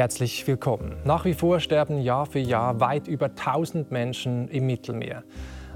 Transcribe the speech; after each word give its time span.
Herzlich 0.00 0.46
willkommen. 0.46 0.96
Nach 1.04 1.26
wie 1.26 1.34
vor 1.34 1.60
sterben 1.60 2.00
Jahr 2.00 2.24
für 2.24 2.38
Jahr 2.38 2.80
weit 2.80 3.06
über 3.06 3.26
1000 3.26 3.90
Menschen 3.90 4.48
im 4.48 4.64
Mittelmeer. 4.64 5.24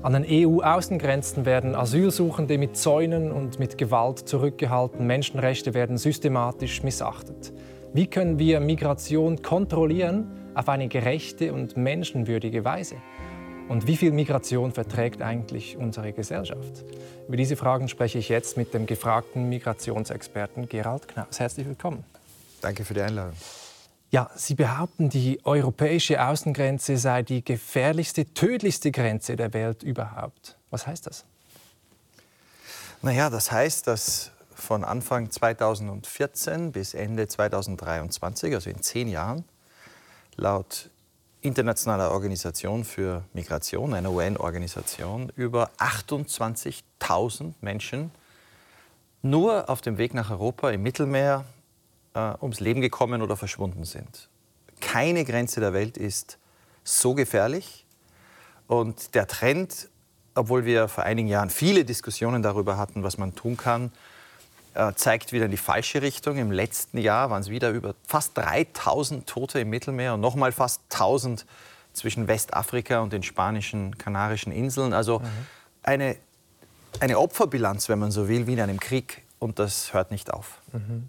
An 0.03 0.14
den 0.14 0.24
EU-Außengrenzen 0.26 1.44
werden 1.44 1.74
Asylsuchende 1.74 2.56
mit 2.56 2.74
Zäunen 2.74 3.31
und 3.31 3.58
mit 3.58 3.76
Gewalt 3.76 4.21
zurückgehalten. 4.21 5.06
Menschenrechte 5.06 5.74
werden 5.74 5.99
systematisch 5.99 6.82
missachtet. 6.82 7.53
Wie 7.92 8.06
können 8.06 8.38
wir 8.38 8.60
Migration 8.60 9.42
kontrollieren 9.42 10.32
auf 10.54 10.71
eine 10.71 10.88
gerechte 10.88 11.53
und 11.53 11.77
menschenwürdige 11.77 12.64
Weise? 12.64 12.96
Und 13.68 13.86
wie 13.86 13.96
viel 13.99 14.13
Migration 14.13 14.72
verträgt 14.72 15.21
eigentlich 15.21 15.77
unsere 15.77 16.14
Gesellschaft? 16.14 16.86
Über 17.28 17.36
diese 17.36 17.56
Fragen 17.56 17.88
spreche 17.88 18.16
ich 18.16 18.30
jetzt 18.30 18.56
mit 18.56 18.72
dem 18.72 18.86
gefragten 18.86 19.50
Migrationsexperten 19.50 20.66
Gerald 20.66 21.09
Knaus. 21.09 21.38
Herzlich 21.38 21.66
willkommen. 21.66 22.04
Danke 22.62 22.86
für 22.86 22.95
die 22.95 23.02
Einladung. 23.02 23.34
Ja, 24.14 24.30
Sie 24.36 24.54
behaupten, 24.54 25.09
die 25.09 25.45
europäische 25.45 26.24
Außengrenze 26.24 26.98
sei 26.98 27.24
die 27.24 27.45
gefährlichste, 27.45 28.32
tödlichste 28.32 28.92
Grenze 28.92 29.34
der 29.34 29.52
Welt 29.52 29.82
überhaupt. 29.82 30.56
Was 30.70 30.87
heißt 30.87 31.09
das? 31.09 31.24
Naja, 33.02 33.28
das 33.28 33.50
heißt, 33.50 33.88
dass 33.88 34.30
von 34.54 34.84
Anfang 34.84 35.32
2014 35.32 36.70
bis 36.70 36.95
Ende 36.95 37.27
2023, 37.27 38.54
also 38.54 38.70
in 38.70 38.80
zehn 38.82 39.09
Jahren, 39.09 39.45
laut 40.37 40.90
internationaler 41.40 42.12
Organisation 42.12 42.84
für 42.84 43.24
Migration, 43.32 43.95
einer 43.95 44.12
UN-Organisation, 44.12 45.32
über 45.34 45.73
28.000 45.78 47.54
Menschen 47.62 48.12
nur 49.23 49.68
auf 49.68 49.80
dem 49.80 49.98
Weg 49.98 50.15
nach 50.15 50.30
Europa 50.30 50.70
im 50.70 50.84
Mittelmeer 50.84 51.45
äh, 52.15 52.34
ums 52.40 52.60
Leben 52.60 52.80
gekommen 52.80 53.23
oder 53.23 53.37
verschwunden 53.37 53.84
sind. 53.84 54.29
Keine 54.80 55.24
Grenze 55.24 55.60
der 55.60 55.73
Welt 55.73 55.96
ist 55.96 56.38
so 56.82 57.15
gefährlich. 57.15 57.84
Und 58.66 59.15
der 59.15 59.26
Trend, 59.26 59.88
obwohl 60.35 60.65
wir 60.65 60.88
vor 60.88 61.04
einigen 61.04 61.29
Jahren 61.29 61.51
viele 61.51 61.85
Diskussionen 61.85 62.42
darüber 62.42 62.76
hatten, 62.76 63.02
was 63.02 63.18
man 63.18 63.35
tun 63.35 63.57
kann, 63.57 63.92
äh, 64.75 64.92
zeigt 64.95 65.33
wieder 65.33 65.45
in 65.45 65.51
die 65.51 65.57
falsche 65.57 66.03
Richtung. 66.03 66.37
Im 66.39 66.51
letzten 66.51 66.98
Jahr 66.98 67.31
waren 67.31 67.42
es 67.42 67.48
wieder 67.48 67.70
über 67.70 67.95
fast 68.07 68.37
3000 68.37 69.27
Tote 69.27 69.61
im 69.61 69.70
Mittelmeer 69.70 70.15
und 70.15 70.20
nochmal 70.20 70.53
fast 70.53 70.81
1000 70.91 71.47
zwischen 71.92 72.27
Westafrika 72.27 73.01
und 73.01 73.12
den 73.12 73.23
spanischen, 73.23 73.97
kanarischen 73.98 74.53
Inseln. 74.53 74.92
Also 74.92 75.20
mhm. 75.20 75.27
eine, 75.83 76.17
eine 77.01 77.19
Opferbilanz, 77.19 77.89
wenn 77.89 78.01
man 78.01 78.11
so 78.11 78.29
will, 78.29 78.47
wie 78.47 78.55
in 78.55 78.61
einem 78.61 78.81
Krieg. 78.81 79.23
Und 79.39 79.59
das 79.59 79.92
hört 79.92 80.11
nicht 80.11 80.33
auf. 80.33 80.61
Mhm. 80.73 81.09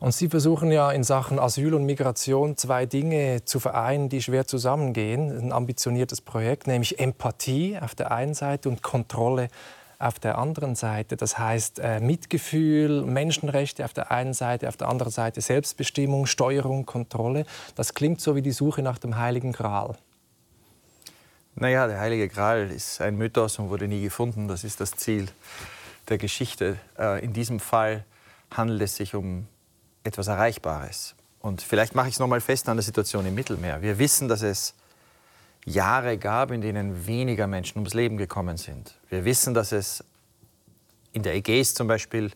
Und 0.00 0.12
Sie 0.14 0.28
versuchen 0.28 0.70
ja 0.70 0.90
in 0.90 1.04
Sachen 1.04 1.38
Asyl 1.38 1.74
und 1.74 1.84
Migration 1.84 2.56
zwei 2.56 2.86
Dinge 2.86 3.44
zu 3.44 3.60
vereinen, 3.60 4.08
die 4.08 4.22
schwer 4.22 4.46
zusammengehen. 4.46 5.36
Ein 5.36 5.52
ambitioniertes 5.52 6.20
Projekt, 6.20 6.66
nämlich 6.66 6.98
Empathie 6.98 7.78
auf 7.80 7.94
der 7.94 8.12
einen 8.12 8.34
Seite 8.34 8.68
und 8.68 8.82
Kontrolle 8.82 9.48
auf 10.00 10.18
der 10.18 10.38
anderen 10.38 10.74
Seite. 10.74 11.16
Das 11.16 11.38
heißt 11.38 11.78
äh, 11.78 12.00
Mitgefühl, 12.00 13.02
Menschenrechte 13.02 13.84
auf 13.84 13.92
der 13.92 14.10
einen 14.10 14.32
Seite, 14.32 14.68
auf 14.68 14.76
der 14.76 14.88
anderen 14.88 15.12
Seite 15.12 15.40
Selbstbestimmung, 15.40 16.26
Steuerung, 16.26 16.86
Kontrolle. 16.86 17.44
Das 17.76 17.94
klingt 17.94 18.20
so 18.20 18.34
wie 18.34 18.42
die 18.42 18.52
Suche 18.52 18.82
nach 18.82 18.98
dem 18.98 19.18
Heiligen 19.18 19.52
Gral. 19.52 19.96
Naja, 21.54 21.86
der 21.86 22.00
Heilige 22.00 22.28
Gral 22.28 22.70
ist 22.70 23.02
ein 23.02 23.16
Mythos 23.16 23.58
und 23.58 23.68
wurde 23.68 23.86
nie 23.86 24.02
gefunden. 24.02 24.48
Das 24.48 24.64
ist 24.64 24.80
das 24.80 24.92
Ziel 24.92 25.28
der 26.08 26.16
Geschichte. 26.16 26.78
Äh, 26.98 27.22
in 27.22 27.34
diesem 27.34 27.60
Fall 27.60 28.04
handelt 28.50 28.80
es 28.80 28.96
sich 28.96 29.14
um 29.14 29.46
etwas 30.04 30.28
Erreichbares. 30.28 31.14
Und 31.40 31.62
vielleicht 31.62 31.94
mache 31.94 32.08
ich 32.08 32.14
es 32.14 32.20
noch 32.20 32.26
mal 32.26 32.40
fest 32.40 32.68
an 32.68 32.76
der 32.76 32.82
Situation 32.82 33.24
im 33.26 33.34
Mittelmeer. 33.34 33.82
Wir 33.82 33.98
wissen, 33.98 34.28
dass 34.28 34.42
es 34.42 34.74
Jahre 35.64 36.18
gab, 36.18 36.50
in 36.50 36.60
denen 36.60 37.06
weniger 37.06 37.46
Menschen 37.46 37.78
ums 37.78 37.94
Leben 37.94 38.16
gekommen 38.16 38.56
sind. 38.56 38.94
Wir 39.08 39.24
wissen, 39.24 39.54
dass 39.54 39.72
es 39.72 40.04
in 41.12 41.22
der 41.22 41.34
Ägäis 41.34 41.74
zum 41.74 41.86
Beispiel 41.86 42.30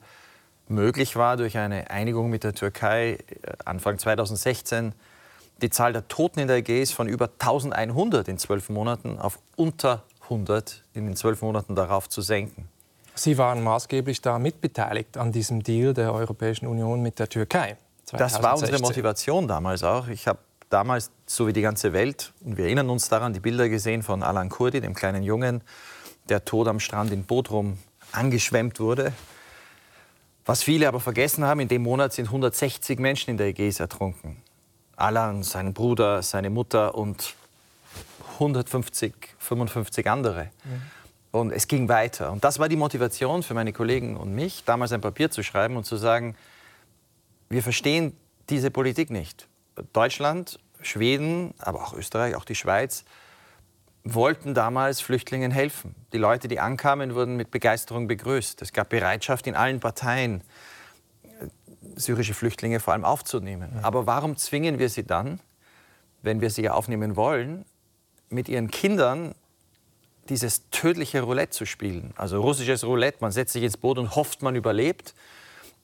möglich 0.69 1.17
war, 1.17 1.37
durch 1.37 1.59
eine 1.59 1.91
Einigung 1.91 2.31
mit 2.31 2.45
der 2.45 2.55
Türkei 2.55 3.13
äh, 3.13 3.53
Anfang 3.65 3.99
2016 3.99 4.93
die 5.63 5.71
Zahl 5.71 5.93
der 5.93 6.09
Toten 6.09 6.41
in 6.41 6.49
der 6.49 6.57
Ägäis 6.57 6.91
von 6.91 7.09
über 7.09 7.31
1100 7.39 8.29
in 8.29 8.39
zwölf 8.39 8.71
Monaten 8.71 9.19
auf 9.19 9.39
unter 9.57 10.03
100 10.25 10.83
in 10.95 11.07
den 11.07 11.17
zwölf 11.17 11.43
Monaten 11.43 11.75
darauf 11.75 12.09
zu 12.09 12.23
senken. 12.23 12.69
Sie 13.15 13.39
waren 13.39 13.63
maßgeblich 13.63 14.21
da 14.21 14.39
mitbeteiligt 14.39 15.17
an 15.17 15.31
diesem 15.31 15.63
Deal 15.63 15.95
der 15.95 16.13
Europäischen 16.13 16.67
Union 16.67 17.01
mit 17.01 17.19
der 17.19 17.29
Türkei. 17.29 17.77
2016. 18.05 18.19
Das 18.19 18.43
war 18.43 18.59
unsere 18.59 18.79
Motivation 18.81 19.49
damals 19.49 19.83
auch. 19.83 20.09
Ich 20.09 20.27
habe 20.27 20.41
damals, 20.69 21.11
so 21.27 21.47
wie 21.47 21.53
die 21.53 21.63
ganze 21.63 21.93
Welt, 21.93 22.33
und 22.45 22.57
wir 22.57 22.65
erinnern 22.67 22.91
uns 22.91 23.09
daran, 23.09 23.33
die 23.33 23.41
Bilder 23.41 23.69
gesehen 23.69 24.03
von 24.03 24.23
Alan 24.23 24.49
Kurdi, 24.49 24.81
dem 24.81 24.95
kleinen 24.95 25.23
Jungen, 25.23 25.63
der 26.29 26.45
tot 26.45 26.69
am 26.69 26.81
Strand 26.81 27.13
in 27.13 27.25
Bodrum 27.25 27.79
angeschwemmt 28.13 28.81
wurde. 28.81 29.13
Was 30.45 30.63
viele 30.63 30.89
aber 30.89 31.01
vergessen 31.01 31.45
haben, 31.45 31.61
in 31.61 31.69
dem 31.69 31.83
Monat 31.83 32.13
sind 32.13 32.27
160 32.27 32.99
Menschen 32.99 33.31
in 33.31 33.37
der 33.37 33.47
Ägäis 33.47 33.81
ertrunken. 33.81 34.37
Alan, 34.97 35.43
sein 35.43 35.73
Bruder, 35.73 36.23
seine 36.23 36.51
Mutter 36.51 36.95
und 36.95 37.35
150, 38.35 39.15
55 39.39 40.11
andere. 40.11 40.51
Mhm. 40.65 40.83
Und 41.35 41.51
es 41.51 41.67
ging 41.67 41.89
weiter. 41.89 42.31
Und 42.31 42.45
das 42.45 42.61
war 42.61 42.69
die 42.69 42.77
Motivation 42.77 43.43
für 43.43 43.55
meine 43.55 43.73
Kollegen 43.73 44.17
und 44.17 44.37
mich, 44.37 44.63
damals 44.67 44.93
ein 44.93 45.01
Papier 45.01 45.33
zu 45.33 45.43
schreiben 45.43 45.77
und 45.77 45.83
zu 45.83 45.97
sagen, 45.97 46.37
wir 47.49 47.61
verstehen 47.61 48.17
diese 48.51 48.71
Politik 48.71 49.11
nicht. 49.11 49.49
Deutschland, 49.93 50.61
Schweden, 50.81 51.53
aber 51.59 51.83
auch 51.83 51.93
Österreich, 51.93 52.37
auch 52.37 52.45
die 52.45 52.55
Schweiz 52.55 53.05
wollten 54.05 54.55
damals 54.55 55.01
Flüchtlingen 55.01 55.51
helfen. 55.51 55.97
Die 56.13 56.19
Leute, 56.19 56.47
die 56.47 56.61
ankamen, 56.61 57.17
wurden 57.17 57.37
mit 57.37 57.51
Begeisterung 57.51 58.07
begrüßt. 58.07 58.63
Es 58.63 58.73
gab 58.73 58.91
Bereitschaft 58.91 59.49
in 59.49 59.57
allen 59.57 59.81
Parteien, 59.81 60.41
syrische 61.97 62.35
Flüchtlinge 62.35 62.79
vor 62.79 62.93
allem 62.93 63.05
aufzunehmen. 63.05 63.81
Aber 63.83 64.07
warum 64.07 64.37
zwingen 64.37 64.79
wir 64.79 64.89
sie 64.89 65.05
dann, 65.05 65.41
wenn 66.23 66.41
wir 66.41 66.51
sie 66.51 66.71
aufnehmen 66.71 67.17
wollen, 67.17 67.65
mit 68.29 68.49
ihren 68.49 68.71
Kindern 68.71 69.35
dieses 70.29 70.69
tödliche 70.71 71.23
Roulette 71.23 71.51
zu 71.51 71.67
spielen. 71.67 72.13
Also 72.17 72.41
russisches 72.41 72.85
Roulette, 72.85 73.19
man 73.21 73.33
setzt 73.33 73.53
sich 73.53 73.63
ins 73.63 73.77
Boot 73.77 73.99
und 73.99 74.15
hofft, 74.17 74.43
man 74.43 74.57
überlebt. 74.57 75.15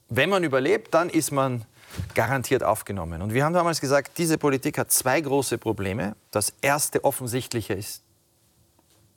Wenn 0.09 0.31
man 0.31 0.45
überlebt, 0.45 0.95
dann 0.95 1.11
ist 1.11 1.31
man 1.31 1.65
garantiert 2.15 2.63
aufgenommen. 2.63 3.23
Und 3.23 3.35
wir 3.35 3.45
haben 3.45 3.53
damals 3.53 3.81
gesagt, 3.81 4.19
diese 4.19 4.39
Politik 4.39 4.79
hat 4.79 4.93
zwei 4.93 5.21
große 5.21 5.59
Probleme. 5.59 6.15
Das 6.31 6.53
erste 6.61 7.05
offensichtliche 7.05 7.75
ist 7.75 8.03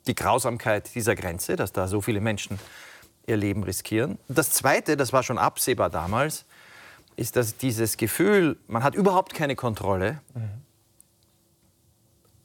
die 0.06 0.14
Grausamkeit 0.14 0.94
dieser 0.94 1.14
Grenze, 1.14 1.56
dass 1.56 1.72
da 1.72 1.88
so 1.88 2.00
viele 2.00 2.20
Menschen 2.20 2.58
ihr 3.26 3.36
Leben 3.36 3.62
riskieren. 3.62 4.18
Das 4.28 4.50
zweite, 4.50 4.96
das 4.96 5.12
war 5.12 5.22
schon 5.22 5.38
absehbar 5.38 5.88
damals, 5.90 6.44
ist, 7.16 7.36
dass 7.36 7.56
dieses 7.56 7.96
Gefühl, 7.96 8.56
man 8.66 8.82
hat 8.82 8.94
überhaupt 8.94 9.34
keine 9.34 9.56
Kontrolle, 9.56 10.20
mhm. 10.34 10.50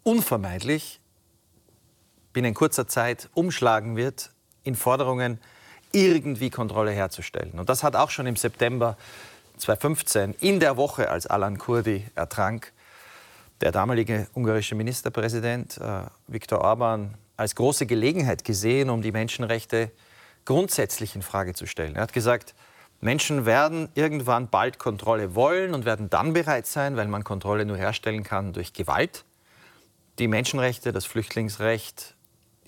unvermeidlich 0.03 0.99
binnen 2.33 2.53
kurzer 2.53 2.87
Zeit 2.87 3.29
umschlagen 3.33 3.95
wird 3.95 4.31
in 4.63 4.75
Forderungen, 4.75 5.39
irgendwie 5.91 6.49
Kontrolle 6.49 6.91
herzustellen. 6.91 7.59
Und 7.59 7.69
das 7.69 7.83
hat 7.83 7.95
auch 7.95 8.09
schon 8.09 8.27
im 8.27 8.35
September 8.35 8.97
2015, 9.57 10.35
in 10.39 10.59
der 10.59 10.77
Woche, 10.77 11.09
als 11.09 11.27
Alan 11.27 11.57
Kurdi 11.57 12.05
ertrank, 12.15 12.71
der 13.61 13.71
damalige 13.71 14.27
ungarische 14.33 14.75
Ministerpräsident 14.75 15.77
äh, 15.77 16.03
Viktor 16.27 16.61
Orban 16.61 17.15
als 17.35 17.55
große 17.55 17.85
Gelegenheit 17.85 18.43
gesehen, 18.43 18.89
um 18.89 19.01
die 19.01 19.11
Menschenrechte 19.11 19.91
grundsätzlich 20.45 21.15
in 21.15 21.21
Frage 21.21 21.53
zu 21.53 21.65
stellen. 21.65 21.95
Er 21.95 22.03
hat 22.03 22.13
gesagt, 22.13 22.55
Menschen 23.01 23.45
werden 23.45 23.89
irgendwann 23.95 24.49
bald 24.49 24.77
Kontrolle 24.77 25.35
wollen 25.35 25.73
und 25.73 25.85
werden 25.85 26.09
dann 26.09 26.33
bereit 26.33 26.67
sein, 26.67 26.97
weil 26.97 27.07
man 27.07 27.23
Kontrolle 27.23 27.65
nur 27.65 27.77
herstellen 27.77 28.23
kann 28.23 28.51
durch 28.51 28.73
Gewalt, 28.73 29.23
die 30.19 30.27
Menschenrechte, 30.27 30.91
das 30.91 31.05
Flüchtlingsrecht, 31.05 32.15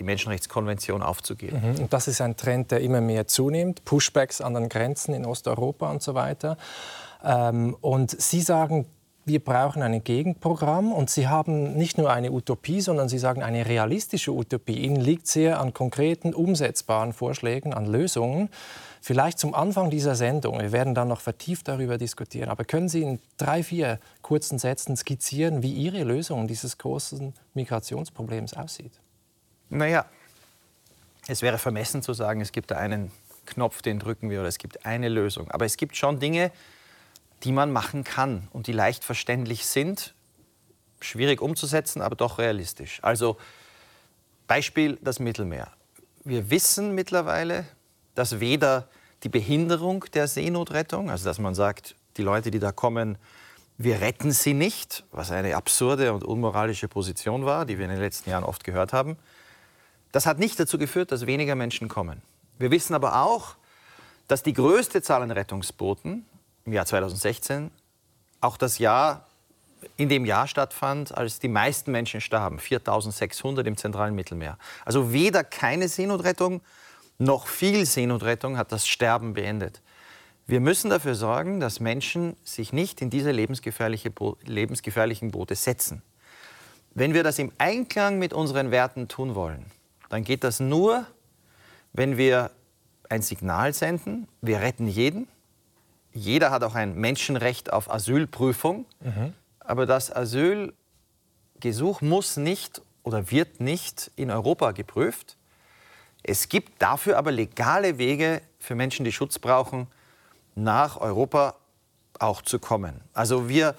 die 0.02 0.06
Menschenrechtskonvention 0.06 1.02
aufzugeben. 1.02 1.60
Mhm. 1.62 1.82
Und 1.82 1.92
das 1.92 2.08
ist 2.08 2.20
ein 2.20 2.36
Trend, 2.36 2.70
der 2.70 2.80
immer 2.80 3.00
mehr 3.00 3.26
zunimmt. 3.26 3.84
Pushbacks 3.84 4.40
an 4.40 4.54
den 4.54 4.68
Grenzen 4.68 5.14
in 5.14 5.24
Osteuropa 5.24 5.90
und 5.90 6.02
so 6.02 6.14
weiter. 6.14 6.56
Ähm, 7.24 7.76
und 7.80 8.10
Sie 8.10 8.40
sagen, 8.40 8.86
wir 9.24 9.38
brauchen 9.38 9.82
ein 9.82 10.02
Gegenprogramm 10.02 10.92
und 10.92 11.08
Sie 11.08 11.28
haben 11.28 11.74
nicht 11.74 11.96
nur 11.96 12.12
eine 12.12 12.32
Utopie, 12.32 12.80
sondern 12.80 13.08
Sie 13.08 13.18
sagen 13.18 13.42
eine 13.42 13.66
realistische 13.66 14.32
Utopie. 14.32 14.78
Ihnen 14.78 14.96
liegt 14.96 15.28
sehr 15.28 15.60
an 15.60 15.72
konkreten, 15.72 16.34
umsetzbaren 16.34 17.12
Vorschlägen, 17.12 17.72
an 17.72 17.86
Lösungen. 17.86 18.48
Vielleicht 19.00 19.38
zum 19.38 19.54
Anfang 19.54 19.90
dieser 19.90 20.16
Sendung, 20.16 20.60
wir 20.60 20.72
werden 20.72 20.94
dann 20.94 21.08
noch 21.08 21.20
vertieft 21.20 21.68
darüber 21.68 21.98
diskutieren, 21.98 22.48
aber 22.48 22.64
können 22.64 22.88
Sie 22.88 23.02
in 23.02 23.18
drei, 23.36 23.62
vier 23.62 23.98
kurzen 24.22 24.58
Sätzen 24.58 24.96
skizzieren, 24.96 25.62
wie 25.62 25.72
Ihre 25.72 26.02
Lösung 26.02 26.48
dieses 26.48 26.78
großen 26.78 27.32
Migrationsproblems 27.54 28.54
aussieht? 28.54 28.92
Naja, 29.72 30.04
es 31.28 31.40
wäre 31.40 31.56
vermessen 31.56 32.02
zu 32.02 32.12
sagen, 32.12 32.42
es 32.42 32.52
gibt 32.52 32.70
da 32.70 32.76
einen 32.76 33.10
Knopf, 33.46 33.80
den 33.80 33.98
drücken 33.98 34.28
wir 34.28 34.40
oder 34.40 34.48
es 34.48 34.58
gibt 34.58 34.84
eine 34.84 35.08
Lösung. 35.08 35.50
Aber 35.50 35.64
es 35.64 35.78
gibt 35.78 35.96
schon 35.96 36.20
Dinge, 36.20 36.52
die 37.42 37.52
man 37.52 37.72
machen 37.72 38.04
kann 38.04 38.48
und 38.52 38.66
die 38.66 38.72
leicht 38.72 39.02
verständlich 39.02 39.66
sind, 39.66 40.12
schwierig 41.00 41.40
umzusetzen, 41.40 42.02
aber 42.02 42.16
doch 42.16 42.38
realistisch. 42.38 42.98
Also 43.02 43.38
Beispiel 44.46 44.98
das 45.00 45.20
Mittelmeer. 45.20 45.72
Wir 46.22 46.50
wissen 46.50 46.94
mittlerweile, 46.94 47.64
dass 48.14 48.40
weder 48.40 48.88
die 49.22 49.30
Behinderung 49.30 50.04
der 50.12 50.28
Seenotrettung, 50.28 51.10
also 51.10 51.24
dass 51.24 51.38
man 51.38 51.54
sagt, 51.54 51.96
die 52.18 52.22
Leute, 52.22 52.50
die 52.50 52.58
da 52.58 52.72
kommen, 52.72 53.16
wir 53.78 54.02
retten 54.02 54.32
sie 54.32 54.52
nicht, 54.52 55.04
was 55.12 55.30
eine 55.30 55.56
absurde 55.56 56.12
und 56.12 56.24
unmoralische 56.24 56.88
Position 56.88 57.46
war, 57.46 57.64
die 57.64 57.78
wir 57.78 57.86
in 57.86 57.90
den 57.90 58.00
letzten 58.00 58.28
Jahren 58.28 58.44
oft 58.44 58.64
gehört 58.64 58.92
haben. 58.92 59.16
Das 60.12 60.26
hat 60.26 60.38
nicht 60.38 60.60
dazu 60.60 60.78
geführt, 60.78 61.10
dass 61.10 61.26
weniger 61.26 61.54
Menschen 61.54 61.88
kommen. 61.88 62.22
Wir 62.58 62.70
wissen 62.70 62.94
aber 62.94 63.22
auch, 63.22 63.56
dass 64.28 64.42
die 64.42 64.52
größte 64.52 65.02
Zahl 65.02 65.22
an 65.22 65.30
Rettungsbooten 65.30 66.24
im 66.64 66.72
Jahr 66.72 66.86
2016 66.86 67.70
auch 68.40 68.56
das 68.56 68.78
Jahr 68.78 69.26
in 69.96 70.08
dem 70.08 70.24
Jahr 70.24 70.46
stattfand, 70.46 71.16
als 71.16 71.40
die 71.40 71.48
meisten 71.48 71.90
Menschen 71.90 72.20
starben, 72.20 72.58
4.600 72.58 73.64
im 73.66 73.76
zentralen 73.76 74.14
Mittelmeer. 74.14 74.58
Also 74.84 75.12
weder 75.12 75.42
keine 75.42 75.88
Seenotrettung 75.88 76.60
noch 77.18 77.46
viel 77.46 77.86
Seenotrettung 77.86 78.56
hat 78.56 78.72
das 78.72 78.86
Sterben 78.86 79.34
beendet. 79.34 79.80
Wir 80.46 80.60
müssen 80.60 80.90
dafür 80.90 81.14
sorgen, 81.14 81.60
dass 81.60 81.78
Menschen 81.78 82.36
sich 82.42 82.72
nicht 82.72 83.00
in 83.00 83.10
diese 83.10 83.30
lebensgefährliche 83.30 84.10
Bo 84.10 84.36
lebensgefährlichen 84.44 85.30
Boote 85.30 85.54
setzen. 85.54 86.02
Wenn 86.94 87.14
wir 87.14 87.22
das 87.22 87.38
im 87.38 87.52
Einklang 87.58 88.18
mit 88.18 88.32
unseren 88.32 88.70
Werten 88.70 89.08
tun 89.08 89.34
wollen, 89.34 89.66
dann 90.12 90.24
geht 90.24 90.44
das 90.44 90.60
nur, 90.60 91.06
wenn 91.94 92.18
wir 92.18 92.50
ein 93.08 93.22
Signal 93.22 93.72
senden, 93.72 94.28
wir 94.42 94.60
retten 94.60 94.86
jeden. 94.86 95.26
Jeder 96.12 96.50
hat 96.50 96.64
auch 96.64 96.74
ein 96.74 96.96
Menschenrecht 96.96 97.72
auf 97.72 97.90
Asylprüfung. 97.90 98.84
Mhm. 99.00 99.32
Aber 99.58 99.86
das 99.86 100.14
Asylgesuch 100.14 102.02
muss 102.02 102.36
nicht 102.36 102.82
oder 103.04 103.30
wird 103.30 103.60
nicht 103.60 104.10
in 104.14 104.30
Europa 104.30 104.72
geprüft. 104.72 105.38
Es 106.22 106.50
gibt 106.50 106.82
dafür 106.82 107.16
aber 107.16 107.32
legale 107.32 107.96
Wege 107.96 108.42
für 108.58 108.74
Menschen, 108.74 109.06
die 109.06 109.12
Schutz 109.12 109.38
brauchen, 109.38 109.86
nach 110.54 110.98
Europa 110.98 111.56
auch 112.18 112.42
zu 112.42 112.58
kommen. 112.58 113.00
Also 113.14 113.48
wir 113.48 113.74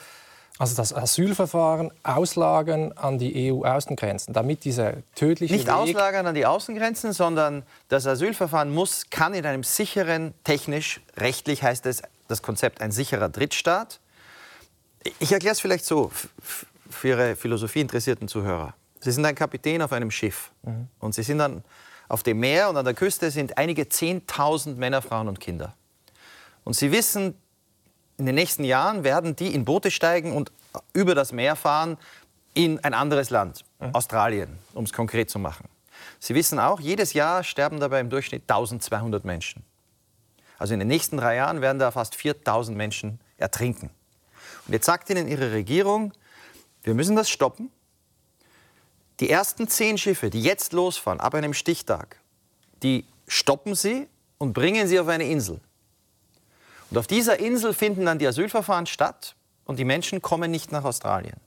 also 0.60 0.76
das 0.76 0.94
Asylverfahren 0.94 1.92
auslagern 2.04 2.92
an 2.92 3.18
die 3.18 3.52
EU-Außengrenzen, 3.52 4.34
damit 4.34 4.64
dieser 4.64 4.98
tödliche 5.16 5.54
Nicht 5.54 5.68
Weg 5.68 5.74
auslagern 5.74 6.28
an 6.28 6.36
die 6.36 6.46
Außengrenzen, 6.46 7.12
sondern 7.12 7.64
das 7.90 8.06
Asylverfahren 8.06 8.74
muss, 8.74 9.10
kann 9.10 9.34
in 9.34 9.46
einem 9.46 9.64
sicheren, 9.64 10.34
technisch, 10.44 11.02
rechtlich 11.18 11.64
heißt 11.64 11.86
es 11.88 12.04
das 12.28 12.42
Konzept 12.42 12.82
ein 12.82 12.92
sicherer 12.92 13.30
Drittstaat. 13.30 14.00
Ich 15.20 15.32
erkläre 15.32 15.54
es 15.54 15.60
vielleicht 15.60 15.86
so 15.86 16.12
für 16.90 17.08
Ihre 17.08 17.36
philosophieinteressierten 17.36 18.28
Zuhörer. 18.28 18.74
Sie 19.00 19.12
sind 19.12 19.26
ein 19.26 19.36
Kapitän 19.36 19.82
auf 19.82 19.92
einem 19.92 20.12
Schiff 20.12 20.52
mhm. 20.62 20.88
und 21.00 21.14
Sie 21.16 21.24
sind 21.24 21.40
dann 21.40 21.64
auf 22.08 22.24
dem 22.24 22.40
Meer 22.40 22.70
und 22.70 22.78
an 22.78 22.86
der 22.86 22.94
Küste 22.94 23.32
sind 23.32 23.58
einige 23.58 23.90
Zehntausend 23.90 24.78
Männer, 24.78 25.02
Frauen 25.02 25.28
und 25.28 25.40
Kinder. 25.40 25.74
Und 26.64 26.76
Sie 26.76 26.92
wissen, 26.92 27.36
in 28.24 28.28
den 28.28 28.36
nächsten 28.36 28.64
Jahren 28.64 29.04
werden 29.04 29.36
die 29.36 29.54
in 29.54 29.66
Boote 29.66 29.92
steigen 29.92 30.32
und 30.32 30.50
über 30.94 31.14
das 31.14 31.34
Meer 31.34 31.58
fahren 31.58 31.98
in 32.54 32.82
ein 32.82 32.94
anderes 32.94 33.32
Land, 33.32 33.66
mhm. 33.82 33.94
Australien, 33.94 34.58
um 34.74 34.86
es 34.86 34.94
konkret 34.94 35.30
zu 35.30 35.40
machen. 35.40 35.68
Sie 36.20 36.34
wissen 36.34 36.58
auch, 36.58 36.80
jedes 36.80 37.12
Jahr 37.12 37.44
sterben 37.44 37.82
dabei 37.82 38.00
im 38.00 38.10
Durchschnitt 38.10 38.44
1200 38.44 39.26
Menschen. 39.26 39.66
Also 40.58 40.74
in 40.74 40.80
den 40.80 40.88
nächsten 40.88 41.18
drei 41.18 41.36
Jahren 41.36 41.60
werden 41.60 41.80
da 41.80 41.92
fast 41.92 42.16
4000 42.16 42.78
Menschen 42.78 43.20
ertrinken. 43.36 43.90
Und 44.68 44.72
jetzt 44.72 44.86
sagt 44.86 45.10
Ihnen 45.10 45.28
Ihre 45.28 45.52
Regierung, 45.52 46.14
wir 46.82 46.94
müssen 46.94 47.18
das 47.18 47.30
stoppen. 47.30 47.72
Die 49.20 49.30
ersten 49.30 49.68
zehn 49.68 49.98
Schiffe, 49.98 50.30
die 50.30 50.42
jetzt 50.42 50.72
losfahren, 50.72 51.20
ab 51.20 51.36
einem 51.36 51.54
Stichtag, 51.54 52.22
die 52.84 53.06
stoppen 53.28 53.76
Sie 53.76 54.08
und 54.38 54.54
bringen 54.54 54.88
Sie 54.88 54.98
auf 54.98 55.10
eine 55.10 55.26
Insel. 55.26 55.60
Und 56.94 57.00
auf 57.00 57.08
dieser 57.08 57.40
Insel 57.40 57.74
finden 57.74 58.06
dann 58.06 58.20
die 58.20 58.28
Asylverfahren 58.28 58.86
statt 58.86 59.36
und 59.66 59.80
die 59.80 59.84
Menschen 59.84 60.22
kommen 60.22 60.52
nicht 60.52 60.72
nach 60.72 60.84
Australien. 60.84 61.38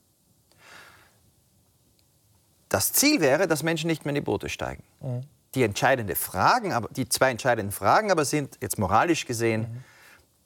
Das 2.68 2.92
Ziel 2.92 3.20
wäre, 3.20 3.46
dass 3.46 3.62
Menschen 3.62 3.86
nicht 3.86 4.04
mehr 4.04 4.10
in 4.10 4.16
die 4.16 4.22
Boote 4.22 4.48
steigen. 4.48 4.82
Mhm. 5.00 5.22
Die 5.54 5.62
entscheidenden 5.62 6.16
Fragen, 6.16 6.72
aber 6.72 6.88
die 6.88 7.08
zwei 7.08 7.30
entscheidenden 7.30 7.70
Fragen 7.70 8.10
aber 8.10 8.24
sind 8.24 8.58
jetzt 8.60 8.76
moralisch 8.76 9.24
gesehen: 9.24 9.60
mhm. 9.60 9.84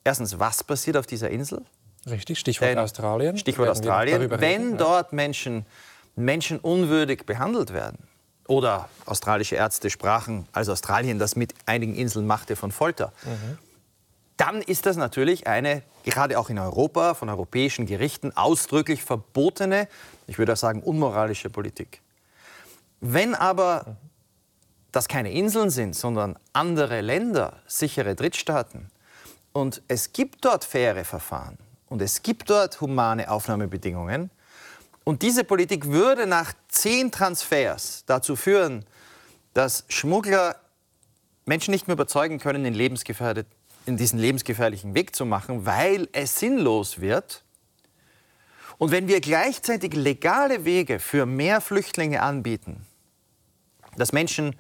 Erstens, 0.05 0.39
was 0.39 0.63
passiert 0.63 0.99
auf 0.99 1.07
dieser 1.07 1.31
Insel? 1.31 1.65
Richtig, 2.07 2.39
Stichwort 2.39 2.69
Denn, 2.69 2.79
Australien. 2.79 3.39
Stichwort 3.39 3.71
Australien. 3.71 4.31
Wenn 4.31 4.77
dort 4.77 5.15
Menschen 5.15 5.65
menschenunwürdig 6.15 7.25
behandelt 7.25 7.73
werden, 7.73 8.07
oder 8.49 8.91
australische 9.07 9.57
Ärzte 9.57 9.89
sprachen, 9.89 10.47
als 10.53 10.69
Australien 10.69 11.19
das 11.19 11.37
mit 11.37 11.55
einigen 11.65 11.95
Inseln 11.95 12.27
machte, 12.27 12.55
von 12.55 12.71
Folter. 12.71 13.15
Mhm 13.25 13.70
dann 14.41 14.63
ist 14.63 14.87
das 14.87 14.97
natürlich 14.97 15.47
eine, 15.47 15.83
gerade 16.03 16.39
auch 16.39 16.49
in 16.49 16.59
Europa, 16.59 17.13
von 17.13 17.29
europäischen 17.29 17.85
Gerichten 17.85 18.35
ausdrücklich 18.35 19.05
verbotene, 19.05 19.87
ich 20.27 20.39
würde 20.39 20.55
auch 20.55 20.57
sagen 20.57 20.83
unmoralische 20.83 21.51
Politik. 21.51 22.01
Wenn 23.01 23.35
aber 23.35 23.97
das 24.93 25.09
keine 25.09 25.31
Inseln 25.31 25.69
sind, 25.69 25.95
sondern 25.95 26.39
andere 26.55 27.03
Länder, 27.03 27.61
sichere 27.67 28.15
Drittstaaten, 28.15 28.91
und 29.53 29.83
es 29.89 30.15
gibt 30.15 30.45
dort 30.47 30.65
faire 30.65 31.05
Verfahren 31.05 31.59
und 31.89 32.01
es 32.01 32.23
gibt 32.23 32.49
dort 32.49 32.81
humane 32.81 33.31
Aufnahmebedingungen, 33.31 34.31
und 35.05 35.21
diese 35.21 35.45
Politik 35.45 35.87
würde 35.87 36.27
nach 36.27 36.55
zehn 36.69 37.11
Transfers 37.11 38.05
dazu 38.07 38.37
führen, 38.37 38.87
dass 39.53 39.85
Schmuggler 39.89 40.57
Menschen 41.45 41.73
nicht 41.73 41.89
mehr 41.89 41.95
überzeugen 41.95 42.39
können, 42.39 42.65
in 42.65 42.75
lebensgefährdet 42.75 43.47
in 43.87 43.97
diesen 43.97 44.19
lebensgefährlichen 44.19 44.95
Weg 44.95 45.15
zu 45.15 45.25
machen, 45.25 45.67
weil 45.67 46.09
es 46.13 46.39
sinnlos 46.39 47.01
wird. 47.01 47.43
Und 48.79 48.93
wenn 48.93 49.09
wir 49.09 49.21
gleichzeitig 49.21 49.95
legale 49.95 50.65
Wege 50.65 50.99
für 50.99 51.27
mehr 51.27 51.61
Flüchtlinge 51.61 52.23
anbieten, 52.23 52.87
dass 53.97 54.13
Menschen 54.13 54.57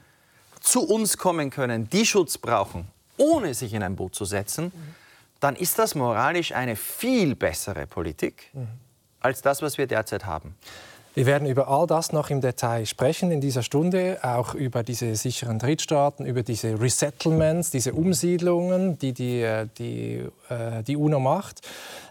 zu 0.61 0.83
uns 0.83 1.17
kommen 1.17 1.51
können, 1.51 1.89
die 1.89 2.05
Schutz 2.05 2.37
brauchen, 2.37 2.89
ohne 3.17 3.55
sich 3.55 3.73
in 3.73 3.83
ein 3.83 3.97
Boot 3.97 4.15
zu 4.15 4.25
setzen, 4.25 4.73
dann 5.41 5.57
ist 5.57 5.79
das 5.79 5.95
moralisch 5.95 6.53
eine 6.53 6.77
viel 6.77 7.35
bessere 7.35 7.87
Politik 7.87 8.51
als 9.21 9.43
das, 9.43 9.63
was 9.63 9.79
wir 9.79 9.87
derzeit 9.87 10.27
haben. 10.27 10.55
Wir 11.13 11.27
werden 11.27 11.49
über 11.49 11.67
all 11.67 11.89
das 11.89 12.13
noch 12.13 12.31
im 12.31 12.41
Detail 12.41 12.87
sprechen 12.87 13.33
in 13.33 13.41
dieser 13.41 13.65
Stunde, 13.65 14.19
auch 14.23 14.55
über 14.55 14.85
diese 14.85 15.17
sicheren 15.17 15.59
Drittstaaten, 15.59 16.25
über 16.25 16.45
diese 16.45 16.81
Resettlements, 16.81 17.73
diese 17.73 17.95
Umsiedlungen, 17.95 18.97
die 18.97 19.13
die, 19.13 19.43
äh, 19.43 19.67
die, 19.77 20.25
äh, 20.49 20.85
die 20.85 20.97
UNO 20.97 21.19
macht. 21.19 21.63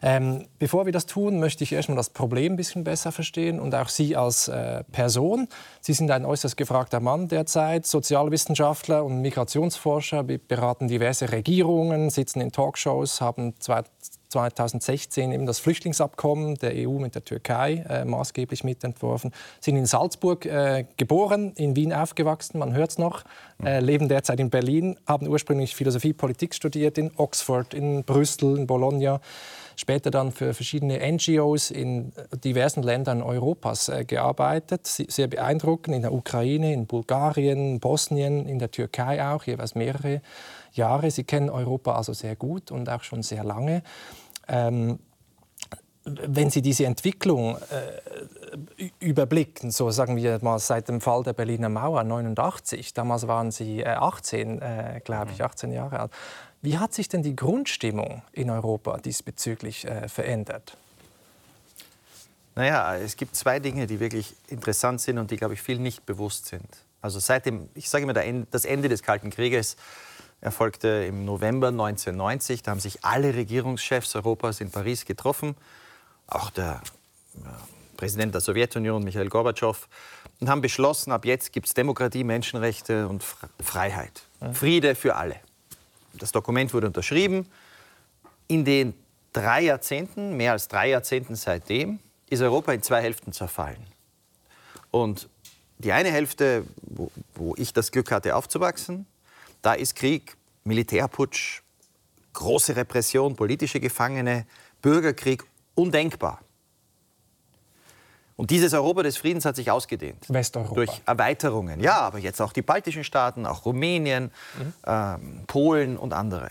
Ähm, 0.01 0.47
bevor 0.59 0.85
wir 0.85 0.91
das 0.91 1.05
tun, 1.05 1.39
möchte 1.39 1.63
ich 1.63 1.71
erstmal 1.71 1.95
das 1.95 2.09
Problem 2.09 2.53
ein 2.53 2.57
bisschen 2.57 2.83
besser 2.83 3.13
verstehen 3.13 3.61
und 3.61 3.73
auch 3.73 3.87
Sie 3.87 4.17
als 4.17 4.49
äh, 4.49 4.83
Person. 4.91 5.47
Sie 5.79 5.93
sind 5.93 6.11
ein 6.11 6.25
äußerst 6.25 6.57
gefragter 6.57 6.99
Mann 6.99 7.29
derzeit, 7.29 7.85
Sozialwissenschaftler 7.85 9.05
und 9.05 9.21
Migrationsforscher, 9.21 10.23
beraten 10.23 10.89
diverse 10.89 11.31
Regierungen, 11.31 12.09
sitzen 12.09 12.41
in 12.41 12.51
Talkshows, 12.51 13.21
haben 13.21 13.53
zwei 13.59 13.83
2016 14.29 15.31
eben 15.31 15.45
das 15.45 15.59
Flüchtlingsabkommen 15.59 16.55
der 16.55 16.73
EU 16.75 16.99
mit 16.99 17.15
der 17.15 17.25
Türkei 17.25 17.83
äh, 17.89 18.05
maßgeblich 18.05 18.63
mitentworfen. 18.63 19.31
Sind 19.59 19.75
in 19.75 19.87
Salzburg 19.87 20.45
äh, 20.45 20.85
geboren, 20.97 21.53
in 21.55 21.75
Wien 21.75 21.91
aufgewachsen, 21.91 22.59
man 22.59 22.73
hört 22.73 22.91
es 22.91 22.97
noch, 22.99 23.23
äh, 23.63 23.79
leben 23.79 24.07
derzeit 24.07 24.39
in 24.39 24.49
Berlin, 24.49 24.97
haben 25.07 25.27
ursprünglich 25.27 25.75
Philosophie, 25.75 26.13
Politik 26.13 26.53
studiert 26.53 26.97
in 26.97 27.11
Oxford, 27.17 27.73
in 27.73 28.03
Brüssel, 28.03 28.57
in 28.57 28.67
Bologna. 28.67 29.19
Später 29.75 30.11
dann 30.11 30.33
für 30.33 30.53
verschiedene 30.53 30.99
NGOs 31.09 31.71
in 31.71 32.11
diversen 32.43 32.83
Ländern 32.83 33.21
Europas 33.21 33.87
äh, 33.87 34.03
gearbeitet. 34.03 34.85
Sehr 34.85 35.27
beeindruckend 35.27 35.95
in 35.95 36.01
der 36.01 36.11
Ukraine, 36.11 36.73
in 36.73 36.85
Bulgarien, 36.85 37.79
Bosnien, 37.79 38.45
in 38.45 38.59
der 38.59 38.71
Türkei 38.71 39.25
auch, 39.25 39.45
jeweils 39.45 39.75
mehrere 39.75 40.21
Jahre. 40.73 41.11
Sie 41.11 41.23
kennen 41.23 41.49
Europa 41.49 41.95
also 41.95 42.13
sehr 42.13 42.35
gut 42.35 42.71
und 42.71 42.89
auch 42.89 43.03
schon 43.03 43.23
sehr 43.23 43.43
lange. 43.43 43.83
Ähm, 44.47 44.99
wenn 46.05 46.49
Sie 46.49 46.61
diese 46.61 46.85
Entwicklung 46.85 47.57
äh, 47.57 48.89
überblicken, 48.99 49.69
so 49.69 49.91
sagen 49.91 50.15
wir 50.15 50.39
mal 50.41 50.59
seit 50.59 50.87
dem 50.87 51.01
Fall 51.01 51.23
der 51.23 51.33
Berliner 51.33 51.69
Mauer 51.69 52.03
89, 52.03 52.93
damals 52.93 53.27
waren 53.27 53.51
Sie 53.51 53.81
äh, 53.81 53.89
18, 53.89 54.61
äh, 54.61 55.01
glaube 55.03 55.31
ich, 55.31 55.43
18 55.43 55.69
mhm. 55.69 55.75
Jahre 55.75 55.99
alt. 55.99 56.11
Wie 56.61 56.77
hat 56.77 56.93
sich 56.93 57.07
denn 57.07 57.23
die 57.23 57.35
Grundstimmung 57.35 58.21
in 58.31 58.49
Europa 58.49 58.97
diesbezüglich 58.97 59.85
äh, 59.85 60.07
verändert? 60.07 60.77
Naja, 62.55 62.95
es 62.97 63.15
gibt 63.15 63.35
zwei 63.35 63.59
Dinge, 63.59 63.87
die 63.87 63.99
wirklich 63.99 64.35
interessant 64.47 64.99
sind 64.99 65.17
und 65.17 65.31
die, 65.31 65.37
glaube 65.37 65.53
ich, 65.53 65.61
vielen 65.61 65.83
nicht 65.83 66.05
bewusst 66.05 66.47
sind. 66.47 66.67
Also 67.01 67.19
seit 67.19 67.45
dem, 67.45 67.69
ich 67.73 67.89
sage 67.89 68.03
immer, 68.03 68.13
das 68.51 68.65
Ende 68.65 68.89
des 68.89 69.03
Kalten 69.03 69.29
Krieges 69.29 69.77
erfolgte 70.41 71.05
im 71.07 71.25
November 71.25 71.67
1990. 71.67 72.63
Da 72.63 72.71
haben 72.71 72.79
sich 72.79 73.03
alle 73.03 73.33
Regierungschefs 73.33 74.15
Europas 74.15 74.61
in 74.61 74.71
Paris 74.71 75.05
getroffen, 75.05 75.55
auch 76.27 76.49
der 76.49 76.81
Präsident 77.97 78.33
der 78.33 78.41
Sowjetunion, 78.41 79.03
Michael 79.03 79.29
Gorbatschow, 79.29 79.87
und 80.39 80.49
haben 80.49 80.61
beschlossen, 80.61 81.11
ab 81.11 81.25
jetzt 81.25 81.51
gibt 81.51 81.67
es 81.67 81.73
Demokratie, 81.73 82.23
Menschenrechte 82.23 83.07
und 83.07 83.23
Freiheit. 83.61 84.23
Friede 84.53 84.95
für 84.95 85.15
alle. 85.15 85.35
Das 86.13 86.31
Dokument 86.31 86.73
wurde 86.73 86.87
unterschrieben. 86.87 87.45
In 88.47 88.63
den 88.63 88.93
drei 89.33 89.61
Jahrzehnten, 89.61 90.37
mehr 90.37 90.53
als 90.53 90.69
drei 90.69 90.89
Jahrzehnten 90.89 91.35
seitdem, 91.35 91.99
ist 92.29 92.41
Europa 92.41 92.71
in 92.71 92.81
zwei 92.81 93.01
Hälften 93.01 93.33
zerfallen. 93.33 93.85
Und 94.91 95.27
die 95.77 95.91
eine 95.91 96.09
Hälfte, 96.09 96.63
wo, 96.81 97.11
wo 97.35 97.55
ich 97.57 97.73
das 97.73 97.91
Glück 97.91 98.11
hatte 98.11 98.35
aufzuwachsen, 98.35 99.05
da 99.61 99.73
ist 99.73 99.95
Krieg, 99.95 100.37
Militärputsch, 100.63 101.61
große 102.33 102.75
Repression, 102.75 103.35
politische 103.35 103.79
Gefangene, 103.79 104.45
Bürgerkrieg 104.81 105.43
undenkbar. 105.75 106.39
Und 108.35 108.51
dieses 108.51 108.73
Europa 108.73 109.03
des 109.03 109.17
Friedens 109.17 109.43
hat 109.43 109.57
sich 109.57 109.69
ausgedehnt. 109.69 110.25
Westeuropa. 110.29 110.75
Durch 110.75 111.01
Erweiterungen. 111.05 111.81
Ja, 111.81 111.99
aber 111.99 112.19
jetzt 112.19 112.39
auch 112.41 112.53
die 112.53 112.61
baltischen 112.61 113.03
Staaten, 113.03 113.45
auch 113.45 113.65
Rumänien, 113.65 114.31
mhm. 114.57 114.73
ähm, 114.85 115.43
Polen 115.45 115.97
und 115.97 116.13
andere. 116.13 116.49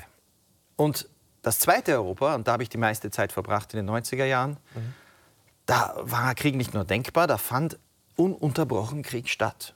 Und 0.77 1.09
das 1.41 1.61
zweite 1.61 1.95
Europa, 1.95 2.35
und 2.35 2.47
da 2.47 2.53
habe 2.53 2.63
ich 2.63 2.69
die 2.69 2.77
meiste 2.77 3.11
Zeit 3.11 3.33
verbracht 3.33 3.73
in 3.73 3.87
den 3.87 3.89
90er 3.89 4.27
Jahren, 4.27 4.59
mhm. 4.75 4.95
da 5.65 5.95
war 6.03 6.35
Krieg 6.35 6.57
nicht 6.57 6.75
nur 6.75 6.85
denkbar, 6.85 7.27
da 7.27 7.39
fand 7.39 7.79
ununterbrochen 8.17 9.03
Krieg 9.03 9.31
statt. 9.31 9.75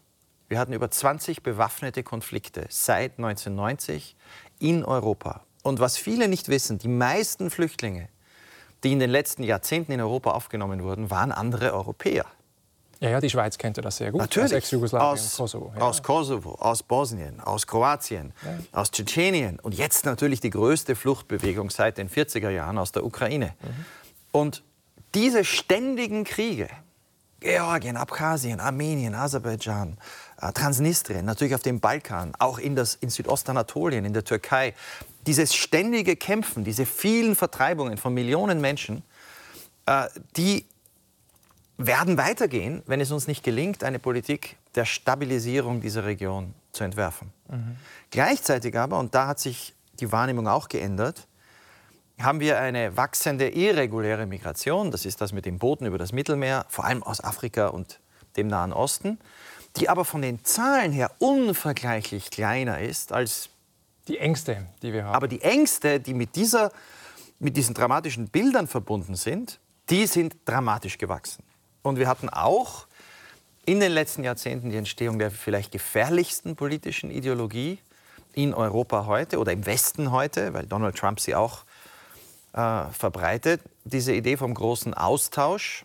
Wir 0.52 0.58
hatten 0.58 0.74
über 0.74 0.90
20 0.90 1.42
bewaffnete 1.42 2.02
Konflikte 2.02 2.66
seit 2.68 3.12
1990 3.12 4.16
in 4.58 4.84
Europa. 4.84 5.46
Und 5.62 5.80
was 5.80 5.96
viele 5.96 6.28
nicht 6.28 6.50
wissen, 6.50 6.76
die 6.76 6.88
meisten 6.88 7.48
Flüchtlinge, 7.48 8.10
die 8.84 8.92
in 8.92 8.98
den 8.98 9.08
letzten 9.08 9.44
Jahrzehnten 9.44 9.92
in 9.92 10.00
Europa 10.02 10.32
aufgenommen 10.32 10.82
wurden, 10.82 11.08
waren 11.08 11.32
andere 11.32 11.72
Europäer. 11.72 12.26
Ja, 13.00 13.08
ja, 13.08 13.20
die 13.22 13.30
Schweiz 13.30 13.56
kennt 13.56 13.78
das 13.82 13.96
sehr 13.96 14.12
gut. 14.12 14.20
Natürlich. 14.20 14.52
Aus 14.52 14.92
aus, 14.92 15.36
Kosovo. 15.38 15.72
Ja. 15.74 15.80
Aus 15.80 16.02
Kosovo, 16.02 16.50
aus 16.56 16.82
Bosnien, 16.82 17.40
aus 17.40 17.66
Kroatien, 17.66 18.34
ja. 18.44 18.78
aus 18.78 18.90
Tschetschenien 18.90 19.58
und 19.58 19.74
jetzt 19.74 20.04
natürlich 20.04 20.40
die 20.40 20.50
größte 20.50 20.96
Fluchtbewegung 20.96 21.70
seit 21.70 21.96
den 21.96 22.10
40er 22.10 22.50
Jahren 22.50 22.76
aus 22.76 22.92
der 22.92 23.06
Ukraine. 23.06 23.54
Mhm. 23.62 23.84
Und 24.32 24.62
diese 25.14 25.46
ständigen 25.46 26.24
Kriege, 26.24 26.68
Georgien, 27.42 27.96
Abkhazien, 27.96 28.60
Armenien, 28.60 29.14
Aserbaidschan, 29.14 29.98
äh, 30.40 30.52
Transnistrien, 30.52 31.24
natürlich 31.24 31.54
auf 31.54 31.62
dem 31.62 31.80
Balkan, 31.80 32.32
auch 32.38 32.58
in, 32.58 32.76
das, 32.76 32.94
in 32.94 33.10
Südostanatolien, 33.10 34.04
in 34.04 34.12
der 34.12 34.24
Türkei. 34.24 34.74
Dieses 35.26 35.54
ständige 35.54 36.16
Kämpfen, 36.16 36.64
diese 36.64 36.86
vielen 36.86 37.34
Vertreibungen 37.34 37.98
von 37.98 38.14
Millionen 38.14 38.60
Menschen, 38.60 39.02
äh, 39.86 40.08
die 40.36 40.66
werden 41.78 42.16
weitergehen, 42.16 42.82
wenn 42.86 43.00
es 43.00 43.10
uns 43.10 43.26
nicht 43.26 43.42
gelingt, 43.42 43.82
eine 43.82 43.98
Politik 43.98 44.56
der 44.74 44.84
Stabilisierung 44.84 45.80
dieser 45.80 46.04
Region 46.04 46.54
zu 46.72 46.84
entwerfen. 46.84 47.32
Mhm. 47.48 47.76
Gleichzeitig 48.10 48.76
aber, 48.78 48.98
und 48.98 49.14
da 49.14 49.26
hat 49.26 49.40
sich 49.40 49.74
die 50.00 50.12
Wahrnehmung 50.12 50.46
auch 50.46 50.68
geändert, 50.68 51.26
haben 52.22 52.40
wir 52.40 52.58
eine 52.58 52.96
wachsende 52.96 53.48
irreguläre 53.48 54.26
Migration. 54.26 54.90
Das 54.90 55.04
ist 55.04 55.20
das 55.20 55.32
mit 55.32 55.44
den 55.44 55.58
Booten 55.58 55.86
über 55.86 55.98
das 55.98 56.12
Mittelmeer, 56.12 56.66
vor 56.68 56.84
allem 56.84 57.02
aus 57.02 57.22
Afrika 57.22 57.68
und 57.68 58.00
dem 58.36 58.46
Nahen 58.46 58.72
Osten, 58.72 59.18
die 59.76 59.88
aber 59.88 60.04
von 60.04 60.22
den 60.22 60.44
Zahlen 60.44 60.92
her 60.92 61.10
unvergleichlich 61.18 62.30
kleiner 62.30 62.80
ist 62.80 63.12
als 63.12 63.50
die 64.08 64.18
Ängste, 64.18 64.66
die 64.82 64.92
wir 64.92 65.04
haben. 65.04 65.14
Aber 65.14 65.28
die 65.28 65.42
Ängste, 65.42 66.00
die 66.00 66.14
mit, 66.14 66.36
dieser, 66.36 66.72
mit 67.38 67.56
diesen 67.56 67.74
dramatischen 67.74 68.28
Bildern 68.28 68.66
verbunden 68.66 69.14
sind, 69.14 69.60
die 69.90 70.06
sind 70.06 70.36
dramatisch 70.44 70.98
gewachsen. 70.98 71.44
Und 71.82 71.98
wir 71.98 72.08
hatten 72.08 72.28
auch 72.28 72.86
in 73.64 73.80
den 73.80 73.92
letzten 73.92 74.24
Jahrzehnten 74.24 74.70
die 74.70 74.76
Entstehung 74.76 75.18
der 75.18 75.30
vielleicht 75.30 75.72
gefährlichsten 75.72 76.56
politischen 76.56 77.10
Ideologie 77.10 77.78
in 78.32 78.54
Europa 78.54 79.06
heute 79.06 79.38
oder 79.38 79.52
im 79.52 79.66
Westen 79.66 80.10
heute, 80.10 80.52
weil 80.54 80.66
Donald 80.66 80.96
Trump 80.96 81.20
sie 81.20 81.34
auch 81.34 81.64
äh, 82.52 82.84
verbreitet, 82.90 83.62
diese 83.84 84.12
Idee 84.12 84.36
vom 84.36 84.54
großen 84.54 84.94
Austausch. 84.94 85.84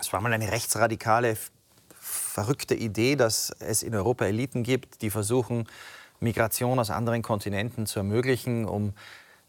Es 0.00 0.12
war 0.12 0.20
mal 0.20 0.32
eine 0.32 0.50
rechtsradikale, 0.50 1.36
verrückte 1.98 2.74
Idee, 2.74 3.16
dass 3.16 3.50
es 3.60 3.82
in 3.82 3.94
Europa 3.94 4.26
Eliten 4.26 4.62
gibt, 4.62 5.02
die 5.02 5.10
versuchen, 5.10 5.66
Migration 6.20 6.78
aus 6.78 6.90
anderen 6.90 7.22
Kontinenten 7.22 7.86
zu 7.86 7.98
ermöglichen, 7.98 8.64
um 8.66 8.94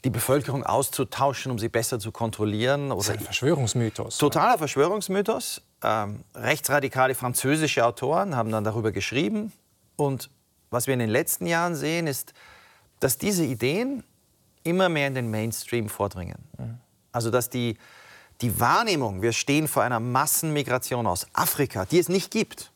die 0.03 0.09
Bevölkerung 0.09 0.63
auszutauschen, 0.63 1.51
um 1.51 1.59
sie 1.59 1.69
besser 1.69 1.99
zu 1.99 2.11
kontrollieren. 2.11 2.91
Oder 2.91 2.97
das 2.97 3.07
ist 3.07 3.17
ein 3.17 3.25
Verschwörungsmythos. 3.25 4.17
Totaler 4.17 4.57
Verschwörungsmythos. 4.57 5.61
Ähm, 5.83 6.23
rechtsradikale 6.35 7.15
französische 7.15 7.85
Autoren 7.85 8.35
haben 8.35 8.51
dann 8.51 8.63
darüber 8.63 8.91
geschrieben. 8.91 9.51
Und 9.95 10.29
was 10.69 10.87
wir 10.87 10.93
in 10.93 10.99
den 10.99 11.09
letzten 11.09 11.47
Jahren 11.47 11.75
sehen, 11.75 12.07
ist, 12.07 12.33
dass 12.99 13.17
diese 13.17 13.43
Ideen 13.43 14.03
immer 14.67 14.89
mehr 14.89 15.07
in 15.07 15.15
den 15.15 15.31
Mainstream 15.31 15.89
vordringen. 15.89 16.37
Mhm. 16.57 16.77
Also 17.11 17.31
dass 17.31 17.49
die, 17.49 17.77
die 18.41 18.59
Wahrnehmung, 18.59 19.21
wir 19.21 19.31
stehen 19.31 19.67
vor 19.67 19.83
einer 19.83 19.99
Massenmigration 19.99 21.07
aus 21.07 21.27
Afrika, 21.33 21.85
die 21.85 21.99
es 21.99 22.09
nicht 22.09 22.29
gibt. 22.29 22.71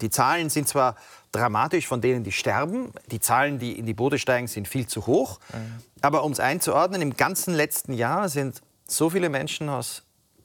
Die 0.00 0.10
Zahlen 0.10 0.50
sind 0.50 0.68
zwar 0.68 0.96
dramatisch 1.32 1.86
von 1.86 2.00
denen, 2.00 2.22
die 2.22 2.32
sterben, 2.32 2.92
die 3.10 3.18
Zahlen, 3.18 3.58
die 3.58 3.78
in 3.78 3.86
die 3.86 3.94
Boote 3.94 4.18
steigen, 4.18 4.46
sind 4.46 4.68
viel 4.68 4.86
zu 4.86 5.06
hoch. 5.06 5.40
Mhm. 5.52 5.82
Aber 6.02 6.22
um 6.24 6.32
es 6.32 6.40
einzuordnen, 6.40 7.02
im 7.02 7.16
ganzen 7.16 7.54
letzten 7.54 7.94
Jahr 7.94 8.28
sind 8.28 8.60
so 8.86 9.10
viele 9.10 9.28
Menschen 9.28 9.68
aus 9.68 10.02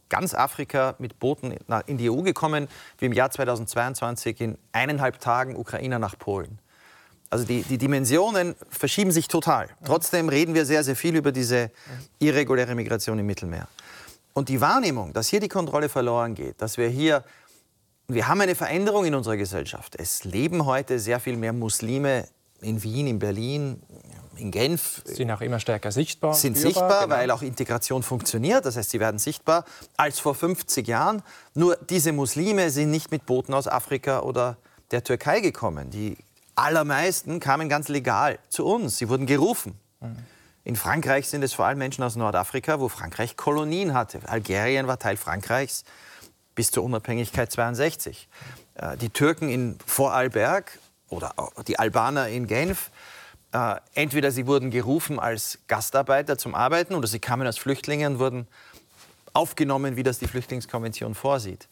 ganz 0.09 0.33
Afrika 0.33 0.95
mit 0.99 1.19
Booten 1.19 1.55
in 1.85 1.97
die 1.97 2.09
EU 2.09 2.21
gekommen, 2.21 2.67
wie 2.97 3.05
im 3.05 3.13
Jahr 3.13 3.31
2022 3.31 4.41
in 4.41 4.57
eineinhalb 4.71 5.19
Tagen 5.19 5.55
Ukrainer 5.55 5.99
nach 5.99 6.17
Polen. 6.17 6.59
Also 7.31 7.45
die, 7.45 7.63
die 7.63 7.77
Dimensionen 7.77 8.55
verschieben 8.69 9.11
sich 9.11 9.29
total. 9.29 9.69
Trotzdem 9.85 10.27
reden 10.27 10.53
wir 10.53 10.65
sehr, 10.65 10.83
sehr 10.83 10.97
viel 10.97 11.15
über 11.15 11.31
diese 11.31 11.71
irreguläre 12.19 12.75
Migration 12.75 13.17
im 13.17 13.25
Mittelmeer. 13.25 13.69
Und 14.33 14.49
die 14.49 14.59
Wahrnehmung, 14.59 15.13
dass 15.13 15.29
hier 15.29 15.39
die 15.39 15.47
Kontrolle 15.47 15.87
verloren 15.87 16.35
geht, 16.35 16.61
dass 16.61 16.77
wir 16.77 16.89
hier, 16.89 17.23
wir 18.09 18.27
haben 18.27 18.41
eine 18.41 18.53
Veränderung 18.53 19.05
in 19.05 19.15
unserer 19.15 19.37
Gesellschaft. 19.37 19.95
Es 19.97 20.25
leben 20.25 20.65
heute 20.65 20.99
sehr 20.99 21.21
viel 21.21 21.37
mehr 21.37 21.53
Muslime 21.53 22.27
in 22.59 22.83
Wien, 22.83 23.07
in 23.07 23.19
Berlin, 23.19 23.81
in 24.35 24.51
Genf. 24.51 25.01
Sind 25.05 25.31
auch 25.31 25.41
immer 25.41 25.61
stärker 25.61 25.93
sichtbar. 25.93 26.33
Sind 26.33 26.57
führbar, 26.57 26.73
sichtbar, 26.73 27.03
genau. 27.05 27.15
weil 27.15 27.31
auch 27.31 27.41
Integration 27.41 28.03
funktioniert. 28.03 28.65
Das 28.65 28.75
heißt, 28.75 28.89
sie 28.89 28.99
werden 28.99 29.19
sichtbar 29.19 29.63
als 29.95 30.19
vor 30.19 30.35
50 30.35 30.85
Jahren. 30.85 31.23
Nur 31.53 31.77
diese 31.77 32.11
Muslime 32.11 32.71
sind 32.71 32.91
nicht 32.91 33.09
mit 33.09 33.25
Booten 33.25 33.53
aus 33.53 33.69
Afrika 33.69 34.19
oder 34.19 34.57
der 34.91 35.03
Türkei 35.05 35.39
gekommen. 35.39 35.89
Die 35.91 36.17
allermeisten 36.55 37.39
kamen 37.39 37.69
ganz 37.69 37.87
legal 37.87 38.39
zu 38.49 38.65
uns. 38.65 38.97
Sie 38.97 39.09
wurden 39.09 39.25
gerufen. 39.25 39.79
Mhm. 39.99 40.17
In 40.63 40.75
Frankreich 40.75 41.27
sind 41.27 41.43
es 41.43 41.53
vor 41.53 41.65
allem 41.65 41.79
Menschen 41.79 42.03
aus 42.03 42.15
Nordafrika, 42.15 42.79
wo 42.79 42.87
Frankreich 42.87 43.35
Kolonien 43.35 43.93
hatte. 43.93 44.19
Algerien 44.27 44.87
war 44.87 44.99
Teil 44.99 45.17
Frankreichs 45.17 45.83
bis 46.53 46.71
zur 46.71 46.83
Unabhängigkeit 46.83 47.51
62. 47.51 48.27
Äh, 48.75 48.97
die 48.97 49.09
Türken 49.09 49.49
in 49.49 49.77
Vorarlberg 49.85 50.77
oder 51.09 51.33
die 51.67 51.79
Albaner 51.79 52.27
in 52.27 52.45
Genf, 52.45 52.91
äh, 53.53 53.75
entweder 53.95 54.31
sie 54.31 54.45
wurden 54.45 54.69
gerufen 54.69 55.19
als 55.19 55.59
Gastarbeiter 55.67 56.37
zum 56.37 56.53
Arbeiten 56.53 56.93
oder 56.93 57.07
sie 57.07 57.19
kamen 57.19 57.47
als 57.47 57.57
Flüchtlinge 57.57 58.07
und 58.07 58.19
wurden 58.19 58.47
aufgenommen, 59.33 59.95
wie 59.95 60.03
das 60.03 60.19
die 60.19 60.27
Flüchtlingskonvention 60.27 61.15
vorsieht. 61.15 61.67